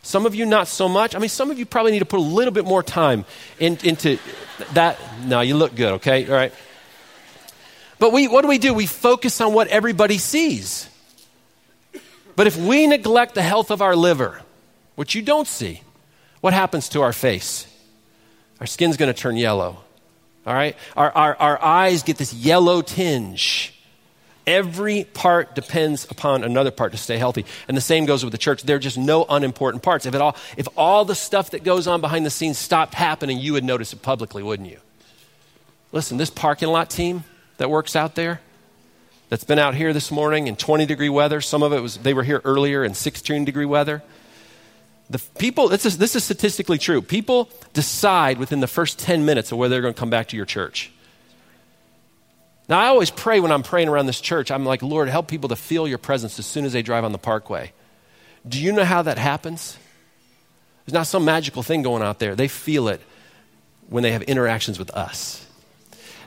Some 0.02 0.26
of 0.26 0.34
you 0.34 0.48
not 0.48 0.68
so 0.68 0.90
much. 0.90 1.16
I 1.16 1.20
mean, 1.20 1.30
some 1.30 1.52
of 1.52 1.60
you 1.60 1.66
probably 1.68 1.92
need 1.92 2.00
to 2.00 2.06
put 2.06 2.20
a 2.20 2.24
little 2.24 2.54
bit 2.54 2.66
more 2.66 2.82
time 2.82 3.26
in, 3.60 3.78
into 3.84 4.18
that. 4.74 4.98
No, 5.26 5.42
you 5.42 5.56
look 5.56 5.76
good. 5.76 5.94
Okay, 5.94 6.28
all 6.28 6.34
right. 6.34 6.52
But 8.00 8.12
we, 8.12 8.28
what 8.28 8.42
do 8.42 8.48
we 8.48 8.58
do? 8.58 8.74
We 8.74 8.88
focus 8.88 9.40
on 9.42 9.54
what 9.54 9.68
everybody 9.68 10.18
sees. 10.18 10.90
But 12.36 12.48
if 12.48 12.58
we 12.58 12.88
neglect 12.88 13.36
the 13.36 13.42
health 13.42 13.72
of 13.72 13.82
our 13.82 13.96
liver, 13.96 14.42
which 14.96 15.16
you 15.16 15.22
don't 15.22 15.48
see, 15.48 15.82
what 16.42 16.54
happens 16.54 16.90
to 16.90 17.02
our 17.02 17.14
face? 17.14 17.68
Our 18.60 18.68
skin's 18.68 18.98
going 18.98 19.14
to 19.14 19.20
turn 19.20 19.38
yellow. 19.38 19.78
All 20.46 20.54
right? 20.54 20.76
Our, 20.96 21.12
our, 21.12 21.36
our 21.36 21.64
eyes 21.64 22.04
get 22.04 22.18
this 22.18 22.34
yellow 22.34 22.82
tinge. 22.82 23.78
Every 24.48 25.04
part 25.04 25.54
depends 25.54 26.08
upon 26.10 26.44
another 26.44 26.72
part 26.72 26.94
to 26.94 26.98
stay 26.98 27.18
healthy. 27.18 27.46
And 27.68 27.78
the 27.78 27.82
same 27.82 28.06
goes 28.06 28.24
with 28.24 28.32
the 28.32 28.40
church. 28.40 28.64
There 28.64 28.76
are 28.76 28.80
just 28.80 28.98
no 28.98 29.24
unimportant 29.30 29.84
parts. 29.84 30.06
If, 30.08 30.16
it 30.16 30.22
all, 30.22 30.36
if 30.58 30.68
all 30.76 31.06
the 31.06 31.16
stuff 31.16 31.52
that 31.52 31.64
goes 31.64 31.86
on 31.86 32.02
behind 32.02 32.26
the 32.26 32.32
scenes 32.32 32.58
stopped 32.58 32.96
happening, 32.96 33.40
you 33.40 33.54
would 33.54 33.64
notice 33.64 33.94
it 33.94 34.02
publicly, 34.02 34.42
wouldn't 34.42 34.70
you? 34.70 34.80
Listen, 35.92 36.18
this 36.18 36.32
parking 36.32 36.70
lot 36.70 36.90
team 36.90 37.24
that 37.58 37.70
works 37.70 37.96
out 37.96 38.16
there, 38.16 38.42
that's 39.32 39.46
been 39.46 39.60
out 39.60 39.76
here 39.76 39.94
this 39.94 40.12
morning 40.12 40.48
in 40.48 40.58
20 40.58 40.86
degree 40.86 41.08
weather. 41.08 41.40
Some 41.40 41.64
of 41.64 41.72
it 41.72 41.80
was, 41.80 41.96
they 41.96 42.14
were 42.14 42.24
here 42.24 42.42
earlier 42.44 42.84
in 42.84 42.94
16 42.94 43.46
degree 43.46 43.64
weather. 43.66 44.04
The 45.10 45.20
people, 45.40 45.70
this 45.70 45.86
is, 45.86 45.98
this 45.98 46.18
is 46.18 46.26
statistically 46.26 46.78
true. 46.78 47.02
People 47.02 47.50
decide 47.72 48.40
within 48.40 48.60
the 48.60 48.68
first 48.68 49.00
10 49.00 49.24
minutes 49.24 49.54
of 49.54 49.58
whether 49.58 49.74
they're 49.74 49.82
going 49.82 49.94
to 49.94 50.00
come 50.00 50.10
back 50.10 50.28
to 50.28 50.36
your 50.36 50.46
church. 50.46 50.92
Now, 52.68 52.82
I 52.82 52.88
always 52.88 53.10
pray 53.10 53.40
when 53.40 53.54
I'm 53.54 53.64
praying 53.64 53.88
around 53.88 54.08
this 54.08 54.20
church, 54.20 54.52
I'm 54.52 54.66
like, 54.66 54.82
Lord, 54.84 55.08
help 55.08 55.30
people 55.30 55.48
to 55.48 55.56
feel 55.56 55.88
your 55.88 55.98
presence 55.98 56.38
as 56.38 56.46
soon 56.46 56.66
as 56.66 56.74
they 56.74 56.82
drive 56.82 57.06
on 57.06 57.14
the 57.14 57.18
parkway. 57.18 57.72
Do 58.46 58.60
you 58.62 58.74
know 58.74 58.84
how 58.84 59.02
that 59.02 59.18
happens? 59.18 59.78
There's 60.86 60.94
not 60.94 61.08
some 61.08 61.24
magical 61.24 61.64
thing 61.64 61.84
going 61.84 62.04
out 62.04 62.20
there. 62.20 62.36
They 62.36 62.50
feel 62.50 62.90
it 62.90 63.00
when 63.88 64.04
they 64.04 64.12
have 64.12 64.24
interactions 64.24 64.78
with 64.78 64.90
us. 64.92 65.48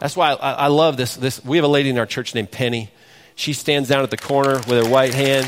That's 0.00 0.16
why 0.16 0.32
I, 0.32 0.52
I 0.52 0.66
love 0.68 0.96
this, 0.96 1.16
this. 1.16 1.44
We 1.44 1.56
have 1.56 1.64
a 1.64 1.68
lady 1.68 1.90
in 1.90 1.98
our 1.98 2.06
church 2.06 2.34
named 2.34 2.50
Penny. 2.50 2.90
She 3.36 3.52
stands 3.52 3.88
down 3.88 4.02
at 4.02 4.10
the 4.10 4.16
corner 4.16 4.56
with 4.56 4.84
her 4.84 4.88
white 4.88 5.14
hand. 5.14 5.46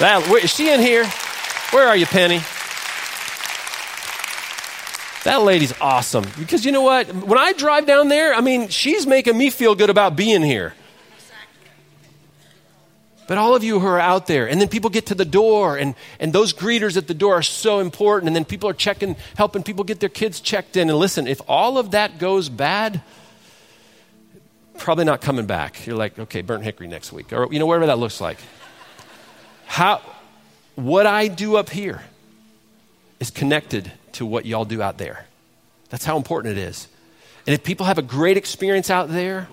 That, 0.00 0.26
where, 0.28 0.42
is 0.42 0.52
she 0.52 0.70
in 0.70 0.80
here? 0.80 1.06
Where 1.70 1.86
are 1.86 1.96
you, 1.96 2.06
Penny? 2.06 2.40
That 5.24 5.42
lady's 5.42 5.72
awesome. 5.80 6.24
Because 6.38 6.64
you 6.64 6.72
know 6.72 6.82
what? 6.82 7.12
When 7.14 7.38
I 7.38 7.52
drive 7.52 7.86
down 7.86 8.08
there, 8.08 8.34
I 8.34 8.40
mean, 8.40 8.68
she's 8.68 9.06
making 9.06 9.38
me 9.38 9.50
feel 9.50 9.74
good 9.74 9.90
about 9.90 10.16
being 10.16 10.42
here. 10.42 10.74
But 13.28 13.38
all 13.38 13.54
of 13.54 13.62
you 13.62 13.78
who 13.78 13.86
are 13.86 14.00
out 14.00 14.26
there, 14.26 14.48
and 14.48 14.60
then 14.60 14.68
people 14.68 14.90
get 14.90 15.06
to 15.06 15.14
the 15.14 15.24
door, 15.24 15.76
and, 15.76 15.94
and 16.18 16.32
those 16.32 16.52
greeters 16.52 16.96
at 16.96 17.06
the 17.06 17.14
door 17.14 17.38
are 17.38 17.42
so 17.42 17.78
important, 17.78 18.28
and 18.28 18.36
then 18.36 18.44
people 18.44 18.68
are 18.68 18.74
checking, 18.74 19.16
helping 19.36 19.62
people 19.62 19.84
get 19.84 20.00
their 20.00 20.08
kids 20.08 20.40
checked 20.40 20.76
in. 20.76 20.90
And 20.90 20.98
listen, 20.98 21.26
if 21.26 21.40
all 21.48 21.78
of 21.78 21.92
that 21.92 22.18
goes 22.18 22.48
bad, 22.48 23.00
probably 24.78 25.04
not 25.04 25.20
coming 25.20 25.46
back. 25.46 25.86
You're 25.86 25.96
like, 25.96 26.18
okay, 26.18 26.42
burnt 26.42 26.64
hickory 26.64 26.88
next 26.88 27.12
week, 27.12 27.32
or 27.32 27.50
you 27.52 27.58
know, 27.58 27.66
whatever 27.66 27.86
that 27.86 27.98
looks 27.98 28.20
like. 28.20 28.38
How, 29.66 30.02
what 30.74 31.06
I 31.06 31.28
do 31.28 31.56
up 31.56 31.70
here 31.70 32.02
is 33.20 33.30
connected 33.30 33.92
to 34.12 34.26
what 34.26 34.44
y'all 34.46 34.64
do 34.64 34.82
out 34.82 34.98
there. 34.98 35.26
That's 35.90 36.04
how 36.04 36.16
important 36.16 36.58
it 36.58 36.60
is. 36.60 36.88
And 37.46 37.54
if 37.54 37.62
people 37.62 37.86
have 37.86 37.98
a 37.98 38.02
great 38.02 38.36
experience 38.36 38.90
out 38.90 39.08
there, 39.08 39.48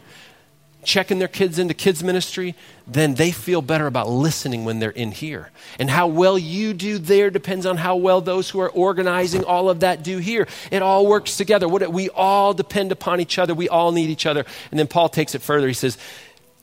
checking 0.83 1.19
their 1.19 1.27
kids 1.27 1.59
into 1.59 1.73
kids 1.73 2.03
ministry, 2.03 2.55
then 2.87 3.15
they 3.15 3.31
feel 3.31 3.61
better 3.61 3.85
about 3.85 4.09
listening 4.09 4.65
when 4.65 4.79
they're 4.79 4.89
in 4.89 5.11
here. 5.11 5.51
And 5.77 5.89
how 5.89 6.07
well 6.07 6.37
you 6.37 6.73
do 6.73 6.97
there 6.97 7.29
depends 7.29 7.65
on 7.65 7.77
how 7.77 7.97
well 7.97 8.21
those 8.21 8.49
who 8.49 8.59
are 8.59 8.69
organizing 8.69 9.43
all 9.43 9.69
of 9.69 9.81
that 9.81 10.03
do 10.03 10.17
here. 10.17 10.47
It 10.71 10.81
all 10.81 11.05
works 11.05 11.37
together. 11.37 11.67
We 11.67 12.09
all 12.09 12.53
depend 12.53 12.91
upon 12.91 13.19
each 13.19 13.37
other. 13.37 13.53
We 13.53 13.69
all 13.69 13.91
need 13.91 14.09
each 14.09 14.25
other. 14.25 14.45
And 14.71 14.79
then 14.79 14.87
Paul 14.87 15.09
takes 15.09 15.35
it 15.35 15.41
further. 15.41 15.67
He 15.67 15.73
says, 15.73 15.97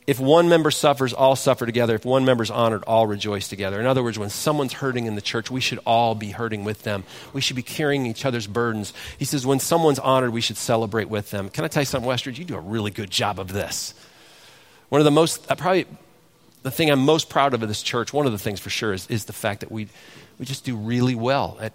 if 0.07 0.21
one 0.21 0.49
member 0.49 0.71
suffers, 0.71 1.13
all 1.13 1.35
suffer 1.35 1.67
together. 1.67 1.97
If 1.97 2.05
one 2.05 2.25
member 2.25 2.45
is 2.45 2.51
honored, 2.51 2.85
all 2.85 3.09
rejoice 3.09 3.49
together. 3.49 3.81
In 3.81 3.87
other 3.87 4.05
words, 4.05 4.17
when 4.19 4.31
someone's 4.31 4.73
hurting 4.73 5.07
in 5.07 5.17
the 5.17 5.21
church, 5.21 5.51
we 5.51 5.61
should 5.61 5.81
all 5.85 6.15
be 6.15 6.31
hurting 6.31 6.63
with 6.63 6.85
them. 6.85 7.03
We 7.33 7.41
should 7.41 7.57
be 7.57 7.65
carrying 7.65 8.07
each 8.07 8.25
other's 8.25 8.47
burdens. 8.47 8.93
He 9.19 9.25
says, 9.25 9.45
when 9.45 9.59
someone's 9.59 9.99
honored, 9.99 10.33
we 10.33 10.41
should 10.41 10.59
celebrate 10.59 11.09
with 11.09 11.33
them. 11.33 11.49
Can 11.49 11.65
I 11.65 11.69
tell 11.69 11.83
you 11.83 11.87
something, 11.87 12.09
Westridge? 12.09 12.39
You 12.39 12.45
do 12.45 12.55
a 12.55 12.61
really 12.61 12.93
good 12.93 13.11
job 13.11 13.41
of 13.41 13.49
this. 13.49 13.95
One 14.89 15.01
of 15.01 15.05
the 15.05 15.11
most, 15.11 15.51
uh, 15.51 15.55
probably 15.55 15.87
the 16.63 16.71
thing 16.71 16.91
I'm 16.91 17.01
most 17.01 17.29
proud 17.29 17.55
of 17.55 17.63
in 17.63 17.69
this 17.69 17.83
church, 17.83 18.13
one 18.13 18.27
of 18.27 18.33
the 18.33 18.39
things 18.39 18.61
for 18.61 18.71
sure, 18.71 18.93
is, 18.93 19.07
is 19.09 19.25
the 19.25 19.33
fact 19.33 19.61
that 19.61 19.71
we, 19.71 19.89
we 20.39 20.47
just 20.47 20.65
do 20.65 20.77
really 20.77 21.15
well 21.15 21.57
at 21.61 21.73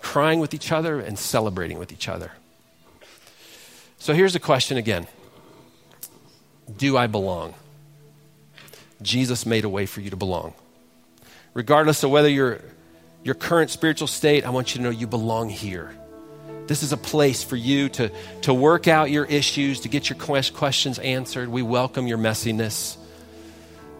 crying 0.00 0.38
with 0.38 0.54
each 0.54 0.70
other 0.70 1.00
and 1.00 1.18
celebrating 1.18 1.78
with 1.78 1.92
each 1.92 2.08
other. 2.08 2.32
So 3.98 4.12
here's 4.12 4.34
the 4.34 4.40
question 4.40 4.76
again 4.76 5.06
Do 6.76 6.96
I 6.96 7.06
belong? 7.06 7.54
Jesus 9.02 9.44
made 9.44 9.64
a 9.64 9.68
way 9.68 9.86
for 9.86 10.00
you 10.00 10.10
to 10.10 10.16
belong. 10.16 10.54
Regardless 11.52 12.02
of 12.02 12.10
whether 12.10 12.28
you're 12.28 12.60
your 13.22 13.34
current 13.34 13.70
spiritual 13.70 14.06
state, 14.06 14.44
I 14.44 14.50
want 14.50 14.74
you 14.74 14.78
to 14.78 14.84
know 14.84 14.90
you 14.90 15.06
belong 15.06 15.48
here. 15.48 15.94
This 16.66 16.82
is 16.82 16.92
a 16.92 16.96
place 16.96 17.42
for 17.42 17.56
you 17.56 17.88
to, 17.90 18.10
to 18.42 18.54
work 18.54 18.88
out 18.88 19.10
your 19.10 19.26
issues, 19.26 19.80
to 19.80 19.88
get 19.88 20.08
your 20.08 20.18
questions 20.18 20.98
answered. 20.98 21.48
We 21.48 21.62
welcome 21.62 22.06
your 22.06 22.18
messiness. 22.18 22.96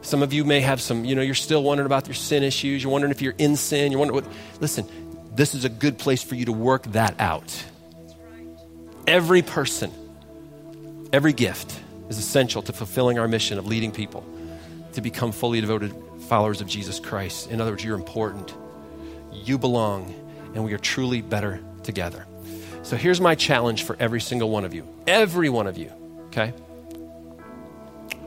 Some 0.00 0.22
of 0.22 0.32
you 0.32 0.44
may 0.44 0.60
have 0.60 0.80
some, 0.80 1.04
you 1.04 1.14
know, 1.14 1.22
you're 1.22 1.34
still 1.34 1.62
wondering 1.62 1.86
about 1.86 2.06
your 2.06 2.14
sin 2.14 2.42
issues. 2.42 2.82
You're 2.82 2.92
wondering 2.92 3.10
if 3.10 3.20
you're 3.20 3.34
in 3.36 3.56
sin. 3.56 3.92
You're 3.92 3.98
wondering 3.98 4.24
what. 4.24 4.32
Listen, 4.60 4.86
this 5.34 5.54
is 5.54 5.64
a 5.64 5.68
good 5.68 5.98
place 5.98 6.22
for 6.22 6.34
you 6.34 6.46
to 6.46 6.52
work 6.52 6.84
that 6.92 7.20
out. 7.20 7.64
Every 9.06 9.42
person, 9.42 9.92
every 11.12 11.32
gift 11.34 11.78
is 12.08 12.18
essential 12.18 12.62
to 12.62 12.72
fulfilling 12.72 13.18
our 13.18 13.28
mission 13.28 13.58
of 13.58 13.66
leading 13.66 13.92
people 13.92 14.24
to 14.92 15.00
become 15.00 15.32
fully 15.32 15.60
devoted 15.60 15.94
followers 16.28 16.60
of 16.60 16.66
Jesus 16.66 17.00
Christ. 17.00 17.50
In 17.50 17.60
other 17.60 17.72
words, 17.72 17.84
you're 17.84 17.96
important. 17.96 18.54
You 19.32 19.58
belong, 19.58 20.14
and 20.54 20.64
we 20.64 20.72
are 20.72 20.78
truly 20.78 21.20
better 21.20 21.60
together. 21.82 22.26
So 22.84 22.96
here's 22.96 23.18
my 23.18 23.34
challenge 23.34 23.84
for 23.84 23.96
every 23.98 24.20
single 24.20 24.50
one 24.50 24.66
of 24.66 24.74
you. 24.74 24.86
Every 25.06 25.48
one 25.48 25.66
of 25.66 25.78
you, 25.78 25.90
okay? 26.26 26.50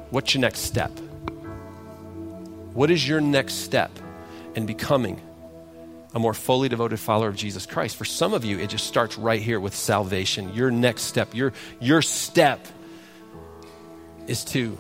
What's 0.10 0.34
your 0.34 0.42
next 0.42 0.62
step? 0.62 0.90
What 2.74 2.90
is 2.90 3.08
your 3.08 3.22
next 3.22 3.56
step 3.56 3.92
in 4.56 4.66
becoming 4.66 5.22
a 6.16 6.20
more 6.20 6.34
fully 6.34 6.70
devoted 6.70 7.00
follower 7.00 7.28
of 7.28 7.36
Jesus 7.36 7.68
Christ? 7.68 7.98
For 7.98 8.06
some 8.06 8.34
of 8.34 8.44
you, 8.44 8.58
it 8.58 8.72
just 8.72 8.88
starts 8.88 9.16
right 9.16 9.42
here 9.42 9.60
with 9.60 9.76
salvation. 9.76 10.52
Your 10.56 10.72
next 10.72 11.04
step, 11.04 11.36
your, 11.36 11.54
your 11.80 12.02
step 12.02 12.66
is 14.26 14.44
to 14.46 14.76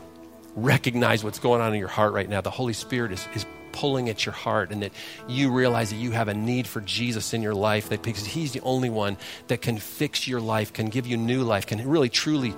recognize 0.56 1.24
what's 1.24 1.40
going 1.40 1.62
on 1.62 1.74
in 1.74 1.80
your 1.80 1.88
heart 1.88 2.13
right 2.13 2.28
now. 2.28 2.42
The 2.42 2.50
Holy 2.50 2.74
Spirit 2.74 3.12
is, 3.12 3.28
is 3.36 3.46
pulling 3.78 4.10
at 4.10 4.26
your 4.26 4.34
heart 4.34 4.72
and 4.72 4.82
that 4.82 4.92
you 5.28 5.52
realize 5.52 5.92
that 5.92 5.98
you 5.98 6.10
have 6.10 6.28
a 6.28 6.34
need 6.34 6.66
for 6.66 6.82
Jesus 6.82 7.34
in 7.34 7.44
your 7.44 7.54
life 7.54 7.90
that 7.90 8.02
because 8.02 8.26
he's 8.26 8.52
the 8.52 8.62
only 8.62 8.90
one 8.90 9.18
that 9.50 9.62
can 9.62 9.78
fix 9.78 10.28
your 10.28 10.42
life, 10.42 10.74
can 10.74 10.88
give 10.88 11.06
you 11.06 11.16
new 11.16 11.44
life, 11.44 11.68
can 11.68 11.88
really 11.88 12.10
truly 12.10 12.56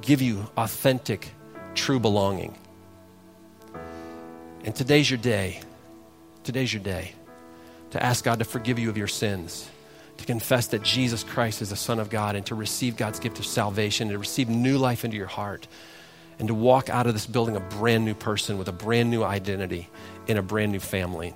give 0.00 0.22
you 0.22 0.46
authentic 0.56 1.30
true 1.74 2.00
belonging. 2.00 2.56
And 4.64 4.74
today's 4.74 5.10
your 5.10 5.18
day. 5.18 5.60
Today's 6.44 6.72
your 6.72 6.82
day 6.82 7.12
to 7.90 8.02
ask 8.02 8.24
God 8.24 8.38
to 8.38 8.44
forgive 8.44 8.78
you 8.78 8.88
of 8.88 8.96
your 8.96 9.06
sins, 9.06 9.68
to 10.16 10.24
confess 10.24 10.68
that 10.68 10.82
Jesus 10.82 11.22
Christ 11.22 11.60
is 11.60 11.70
the 11.70 11.76
Son 11.76 12.00
of 12.00 12.08
God, 12.08 12.36
and 12.36 12.44
to 12.46 12.54
receive 12.54 12.96
God's 12.96 13.20
gift 13.20 13.38
of 13.38 13.46
salvation, 13.46 14.08
to 14.08 14.18
receive 14.18 14.48
new 14.48 14.78
life 14.78 15.04
into 15.04 15.16
your 15.16 15.26
heart 15.26 15.68
and 16.38 16.48
to 16.48 16.54
walk 16.54 16.88
out 16.90 17.06
of 17.06 17.12
this 17.12 17.26
building 17.26 17.56
a 17.56 17.60
brand 17.60 18.04
new 18.04 18.14
person 18.14 18.58
with 18.58 18.68
a 18.68 18.72
brand 18.72 19.10
new 19.10 19.22
identity 19.22 19.88
in 20.26 20.36
a 20.36 20.42
brand 20.42 20.72
new 20.72 20.80
family. 20.80 21.34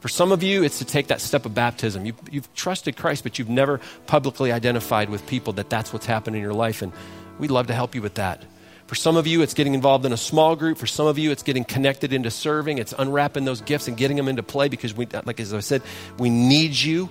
For 0.00 0.08
some 0.08 0.32
of 0.32 0.42
you, 0.42 0.62
it's 0.62 0.78
to 0.78 0.84
take 0.84 1.08
that 1.08 1.20
step 1.20 1.44
of 1.44 1.54
baptism. 1.54 2.06
You've, 2.06 2.16
you've, 2.30 2.54
trusted 2.54 2.96
Christ, 2.96 3.22
but 3.22 3.38
you've 3.38 3.50
never 3.50 3.80
publicly 4.06 4.50
identified 4.50 5.10
with 5.10 5.26
people 5.26 5.52
that 5.54 5.68
that's 5.68 5.92
what's 5.92 6.06
happened 6.06 6.36
in 6.36 6.42
your 6.42 6.54
life, 6.54 6.80
and 6.80 6.92
we'd 7.38 7.50
love 7.50 7.66
to 7.66 7.74
help 7.74 7.94
you 7.94 8.00
with 8.00 8.14
that. 8.14 8.42
For 8.86 8.94
some 8.94 9.16
of 9.16 9.26
you, 9.26 9.42
it's 9.42 9.54
getting 9.54 9.74
involved 9.74 10.04
in 10.04 10.12
a 10.12 10.16
small 10.16 10.56
group. 10.56 10.78
For 10.78 10.86
some 10.86 11.06
of 11.06 11.16
you, 11.16 11.30
it's 11.30 11.44
getting 11.44 11.64
connected 11.64 12.12
into 12.12 12.30
serving. 12.30 12.78
It's 12.78 12.92
unwrapping 12.98 13.44
those 13.44 13.60
gifts 13.60 13.86
and 13.86 13.96
getting 13.96 14.16
them 14.16 14.26
into 14.26 14.42
play 14.42 14.68
because, 14.68 14.94
we, 14.94 15.06
like 15.06 15.38
as 15.38 15.54
I 15.54 15.60
said, 15.60 15.82
we 16.18 16.28
need 16.28 16.72
you. 16.72 17.08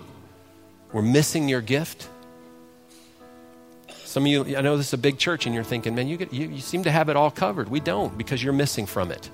We're 0.92 1.04
missing 1.04 1.48
your 1.48 1.62
gift. 1.62 2.10
Some 4.10 4.26
of 4.26 4.32
you, 4.32 4.58
I 4.58 4.62
know 4.62 4.76
this 4.76 4.88
is 4.88 4.94
a 4.94 4.98
big 4.98 5.20
church, 5.20 5.46
and 5.46 5.54
you're 5.54 5.64
thinking, 5.64 5.94
man, 5.94 6.08
you, 6.08 6.18
get, 6.18 6.34
you, 6.34 6.48
you 6.48 6.62
seem 6.62 6.82
to 6.86 6.90
have 6.90 7.10
it 7.10 7.16
all 7.16 7.30
covered. 7.30 7.70
We 7.70 7.80
don't 7.80 8.18
because 8.18 8.44
you're 8.44 8.54
missing 8.54 8.88
from 8.88 9.12
it. 9.12 9.30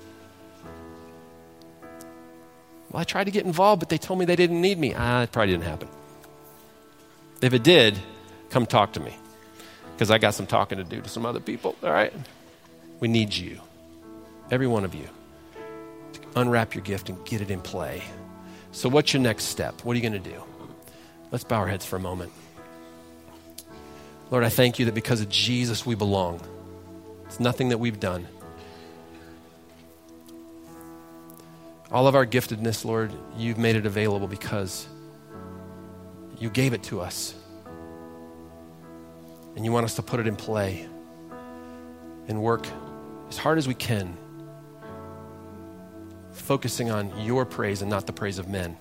Well, 2.92 3.00
I 3.00 3.06
tried 3.06 3.24
to 3.24 3.32
get 3.32 3.46
involved, 3.46 3.80
but 3.80 3.88
they 3.88 3.98
told 3.98 4.20
me 4.20 4.26
they 4.26 4.36
didn't 4.36 4.60
need 4.60 4.78
me. 4.78 4.94
Ah, 4.94 5.22
it 5.22 5.32
probably 5.32 5.54
didn't 5.54 5.64
happen. 5.64 5.88
If 7.42 7.54
it 7.54 7.64
did, 7.64 7.98
come 8.50 8.66
talk 8.66 8.92
to 8.94 9.00
me 9.00 9.16
because 9.94 10.12
I 10.12 10.18
got 10.18 10.34
some 10.34 10.46
talking 10.46 10.78
to 10.80 10.84
do 10.84 11.00
to 11.00 11.08
some 11.08 11.26
other 11.26 11.40
people, 11.40 11.78
all 11.82 11.90
right? 11.90 12.12
We 13.00 13.08
need 13.08 13.34
you, 13.34 13.62
every 14.52 14.68
one 14.68 14.84
of 14.84 14.94
you, 14.94 15.08
to 16.12 16.20
unwrap 16.36 16.76
your 16.76 16.84
gift 16.84 17.08
and 17.08 17.26
get 17.26 17.40
it 17.40 17.50
in 17.50 17.62
play. 17.62 18.04
So, 18.74 18.90
what's 18.90 19.14
your 19.14 19.22
next 19.22 19.46
step? 19.46 19.86
What 19.86 19.94
are 19.94 20.00
you 20.00 20.10
going 20.10 20.22
to 20.22 20.30
do? 20.30 20.44
Let's 21.32 21.46
bow 21.46 21.60
our 21.60 21.68
heads 21.68 21.86
for 21.86 21.96
a 21.96 22.02
moment. 22.02 22.34
Lord, 24.32 24.44
I 24.44 24.50
thank 24.50 24.80
you 24.80 24.86
that 24.86 24.96
because 24.96 25.22
of 25.22 25.30
Jesus 25.30 25.86
we 25.86 25.94
belong. 25.94 26.42
It's 27.26 27.40
nothing 27.40 27.70
that 27.70 27.78
we've 27.78 28.00
done. 28.00 28.28
All 31.92 32.08
of 32.08 32.16
our 32.16 32.26
giftedness, 32.26 32.84
Lord, 32.84 33.14
you've 33.38 33.60
made 33.60 33.76
it 33.76 33.86
available 33.86 34.28
because 34.28 34.88
you 36.40 36.50
gave 36.50 36.74
it 36.74 36.84
to 36.84 37.02
us. 37.02 37.36
And 39.56 39.64
you 39.64 39.72
want 39.72 39.86
us 39.86 39.96
to 39.96 40.02
put 40.02 40.20
it 40.20 40.28
in 40.28 40.36
play 40.36 40.88
and 42.28 42.42
work 42.42 42.68
as 43.30 43.38
hard 43.38 43.58
as 43.58 43.68
we 43.68 43.76
can, 43.76 44.18
focusing 46.32 46.90
on 46.90 47.22
your 47.22 47.46
praise 47.46 47.82
and 47.82 47.90
not 47.90 48.08
the 48.08 48.14
praise 48.14 48.40
of 48.40 48.50
men. 48.50 48.76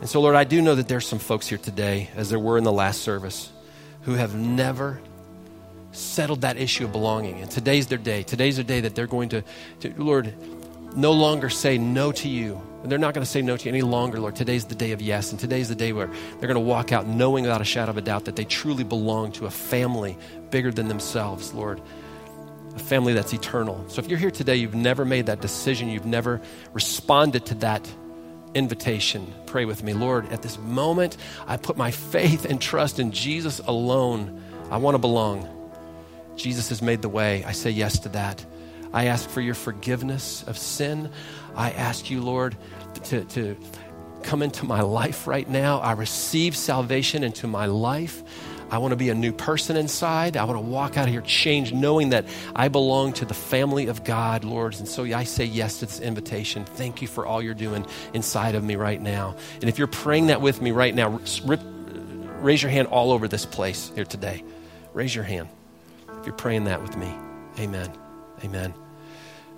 And 0.00 0.08
so, 0.08 0.20
Lord, 0.20 0.36
I 0.36 0.44
do 0.44 0.62
know 0.62 0.76
that 0.76 0.88
there's 0.88 1.06
some 1.06 1.18
folks 1.18 1.46
here 1.48 1.58
today, 1.58 2.10
as 2.14 2.30
there 2.30 2.38
were 2.38 2.56
in 2.58 2.64
the 2.64 2.72
last 2.72 3.02
service 3.02 3.50
who 4.06 4.14
have 4.14 4.36
never 4.36 5.00
settled 5.90 6.42
that 6.42 6.56
issue 6.56 6.84
of 6.84 6.92
belonging. 6.92 7.40
And 7.40 7.50
today's 7.50 7.88
their 7.88 7.98
day. 7.98 8.22
Today's 8.22 8.54
their 8.54 8.64
day 8.64 8.80
that 8.82 8.94
they're 8.94 9.08
going 9.08 9.30
to, 9.30 9.42
to 9.80 9.92
Lord, 9.96 10.32
no 10.96 11.10
longer 11.10 11.50
say 11.50 11.76
no 11.76 12.12
to 12.12 12.28
you. 12.28 12.60
And 12.82 12.92
they're 12.92 13.00
not 13.00 13.14
going 13.14 13.24
to 13.24 13.30
say 13.30 13.42
no 13.42 13.56
to 13.56 13.64
you 13.64 13.68
any 13.68 13.82
longer, 13.82 14.20
Lord. 14.20 14.36
Today's 14.36 14.64
the 14.64 14.76
day 14.76 14.92
of 14.92 15.02
yes. 15.02 15.32
And 15.32 15.40
today's 15.40 15.68
the 15.68 15.74
day 15.74 15.92
where 15.92 16.06
they're 16.06 16.46
going 16.46 16.54
to 16.54 16.60
walk 16.60 16.92
out 16.92 17.08
knowing 17.08 17.42
without 17.42 17.60
a 17.60 17.64
shadow 17.64 17.90
of 17.90 17.96
a 17.96 18.00
doubt 18.00 18.26
that 18.26 18.36
they 18.36 18.44
truly 18.44 18.84
belong 18.84 19.32
to 19.32 19.46
a 19.46 19.50
family 19.50 20.16
bigger 20.50 20.70
than 20.70 20.86
themselves, 20.86 21.52
Lord. 21.52 21.82
A 22.76 22.78
family 22.78 23.12
that's 23.12 23.32
eternal. 23.32 23.84
So 23.88 24.00
if 24.00 24.08
you're 24.08 24.20
here 24.20 24.30
today, 24.30 24.54
you've 24.54 24.76
never 24.76 25.04
made 25.04 25.26
that 25.26 25.40
decision, 25.40 25.88
you've 25.88 26.06
never 26.06 26.40
responded 26.72 27.46
to 27.46 27.54
that 27.56 27.92
invitation. 28.54 29.32
Pray 29.46 29.64
with 29.64 29.82
me. 29.82 29.92
Lord, 29.92 30.32
at 30.32 30.42
this 30.42 30.58
moment, 30.58 31.16
I 31.46 31.56
put 31.56 31.76
my 31.76 31.90
faith 31.90 32.44
and 32.44 32.60
trust 32.60 32.98
in 32.98 33.12
Jesus 33.12 33.60
alone. 33.60 34.42
I 34.70 34.78
want 34.78 34.94
to 34.94 34.98
belong. 34.98 35.48
Jesus 36.36 36.68
has 36.68 36.82
made 36.82 37.02
the 37.02 37.08
way. 37.08 37.44
I 37.44 37.52
say 37.52 37.70
yes 37.70 37.98
to 38.00 38.08
that. 38.10 38.44
I 38.92 39.06
ask 39.06 39.28
for 39.28 39.40
your 39.40 39.54
forgiveness 39.54 40.44
of 40.46 40.56
sin. 40.56 41.10
I 41.54 41.70
ask 41.72 42.10
you, 42.10 42.22
Lord, 42.22 42.56
to, 43.04 43.24
to 43.24 43.56
come 44.22 44.42
into 44.42 44.64
my 44.64 44.80
life 44.80 45.26
right 45.26 45.48
now. 45.48 45.78
I 45.78 45.92
receive 45.92 46.56
salvation 46.56 47.24
into 47.24 47.46
my 47.46 47.66
life. 47.66 48.22
I 48.70 48.78
want 48.78 48.92
to 48.92 48.96
be 48.96 49.10
a 49.10 49.14
new 49.14 49.32
person 49.32 49.76
inside. 49.76 50.36
I 50.36 50.44
want 50.44 50.56
to 50.56 50.64
walk 50.64 50.96
out 50.96 51.06
of 51.06 51.12
here 51.12 51.20
changed, 51.20 51.74
knowing 51.74 52.10
that 52.10 52.24
I 52.54 52.68
belong 52.68 53.12
to 53.14 53.24
the 53.24 53.34
family 53.34 53.86
of 53.86 54.04
God, 54.04 54.44
Lord. 54.44 54.74
And 54.78 54.88
so 54.88 55.04
I 55.04 55.24
say 55.24 55.44
yes 55.44 55.80
to 55.80 55.86
this 55.86 56.00
invitation. 56.00 56.64
Thank 56.64 57.00
you 57.00 57.08
for 57.08 57.26
all 57.26 57.40
you're 57.40 57.54
doing 57.54 57.86
inside 58.12 58.54
of 58.54 58.64
me 58.64 58.76
right 58.76 59.00
now. 59.00 59.36
And 59.54 59.64
if 59.64 59.78
you're 59.78 59.86
praying 59.86 60.28
that 60.28 60.40
with 60.40 60.60
me 60.60 60.72
right 60.72 60.94
now, 60.94 61.20
rip, 61.44 61.60
raise 62.40 62.62
your 62.62 62.70
hand 62.70 62.88
all 62.88 63.12
over 63.12 63.28
this 63.28 63.46
place 63.46 63.92
here 63.94 64.04
today. 64.04 64.42
Raise 64.94 65.14
your 65.14 65.24
hand 65.24 65.48
if 66.18 66.26
you're 66.26 66.34
praying 66.34 66.64
that 66.64 66.82
with 66.82 66.96
me. 66.96 67.14
Amen. 67.58 67.92
Amen. 68.44 68.74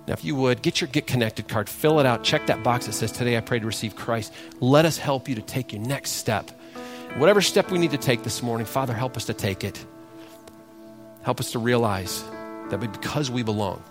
Now, 0.07 0.13
if 0.13 0.23
you 0.23 0.35
would, 0.35 0.61
get 0.61 0.81
your 0.81 0.87
Get 0.87 1.05
Connected 1.05 1.47
card, 1.47 1.69
fill 1.69 1.99
it 1.99 2.05
out, 2.05 2.23
check 2.23 2.47
that 2.47 2.63
box 2.63 2.87
that 2.87 2.93
says, 2.93 3.11
Today 3.11 3.37
I 3.37 3.41
pray 3.41 3.59
to 3.59 3.65
receive 3.65 3.95
Christ. 3.95 4.33
Let 4.59 4.85
us 4.85 4.97
help 4.97 5.29
you 5.29 5.35
to 5.35 5.41
take 5.41 5.71
your 5.71 5.81
next 5.81 6.11
step 6.11 6.49
Whatever 7.17 7.41
step 7.41 7.71
we 7.71 7.79
need 7.79 7.91
to 7.91 7.97
take 7.97 8.23
this 8.23 8.41
morning, 8.41 8.65
Father, 8.65 8.93
help 8.93 9.17
us 9.17 9.25
to 9.25 9.33
take 9.33 9.63
it. 9.63 9.83
Help 11.23 11.39
us 11.39 11.51
to 11.51 11.59
realize 11.59 12.23
that 12.69 12.79
because 12.79 13.29
we 13.29 13.43
belong, 13.43 13.83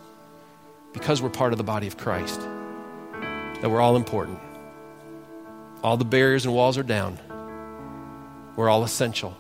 because 0.93 1.21
we're 1.21 1.29
part 1.29 1.53
of 1.53 1.59
the 1.59 1.65
body 1.65 1.87
of 1.87 1.97
Christ, 1.97 2.41
that 2.41 3.71
we're 3.71 3.81
all 3.81 3.97
important. 3.97 4.39
All 5.83 5.97
the 5.97 6.05
barriers 6.05 6.45
and 6.45 6.55
walls 6.55 6.79
are 6.79 6.83
down. 6.83 7.19
We're 8.57 8.69
all 8.69 8.83
essential. 8.83 9.37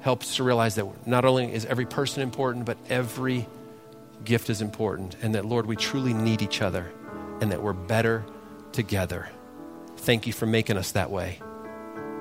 Help 0.00 0.22
us 0.22 0.36
to 0.36 0.42
realize 0.42 0.74
that 0.76 1.06
not 1.06 1.24
only 1.24 1.52
is 1.52 1.64
every 1.64 1.86
person 1.86 2.22
important, 2.22 2.64
but 2.64 2.76
every 2.88 3.46
gift 4.24 4.50
is 4.50 4.60
important. 4.60 5.16
And 5.22 5.34
that, 5.34 5.44
Lord, 5.44 5.66
we 5.66 5.76
truly 5.76 6.12
need 6.12 6.42
each 6.42 6.60
other 6.60 6.90
and 7.40 7.52
that 7.52 7.62
we're 7.62 7.72
better 7.72 8.24
together. 8.72 9.28
Thank 9.96 10.26
you 10.26 10.32
for 10.32 10.46
making 10.46 10.76
us 10.76 10.92
that 10.92 11.10
way. 11.10 11.40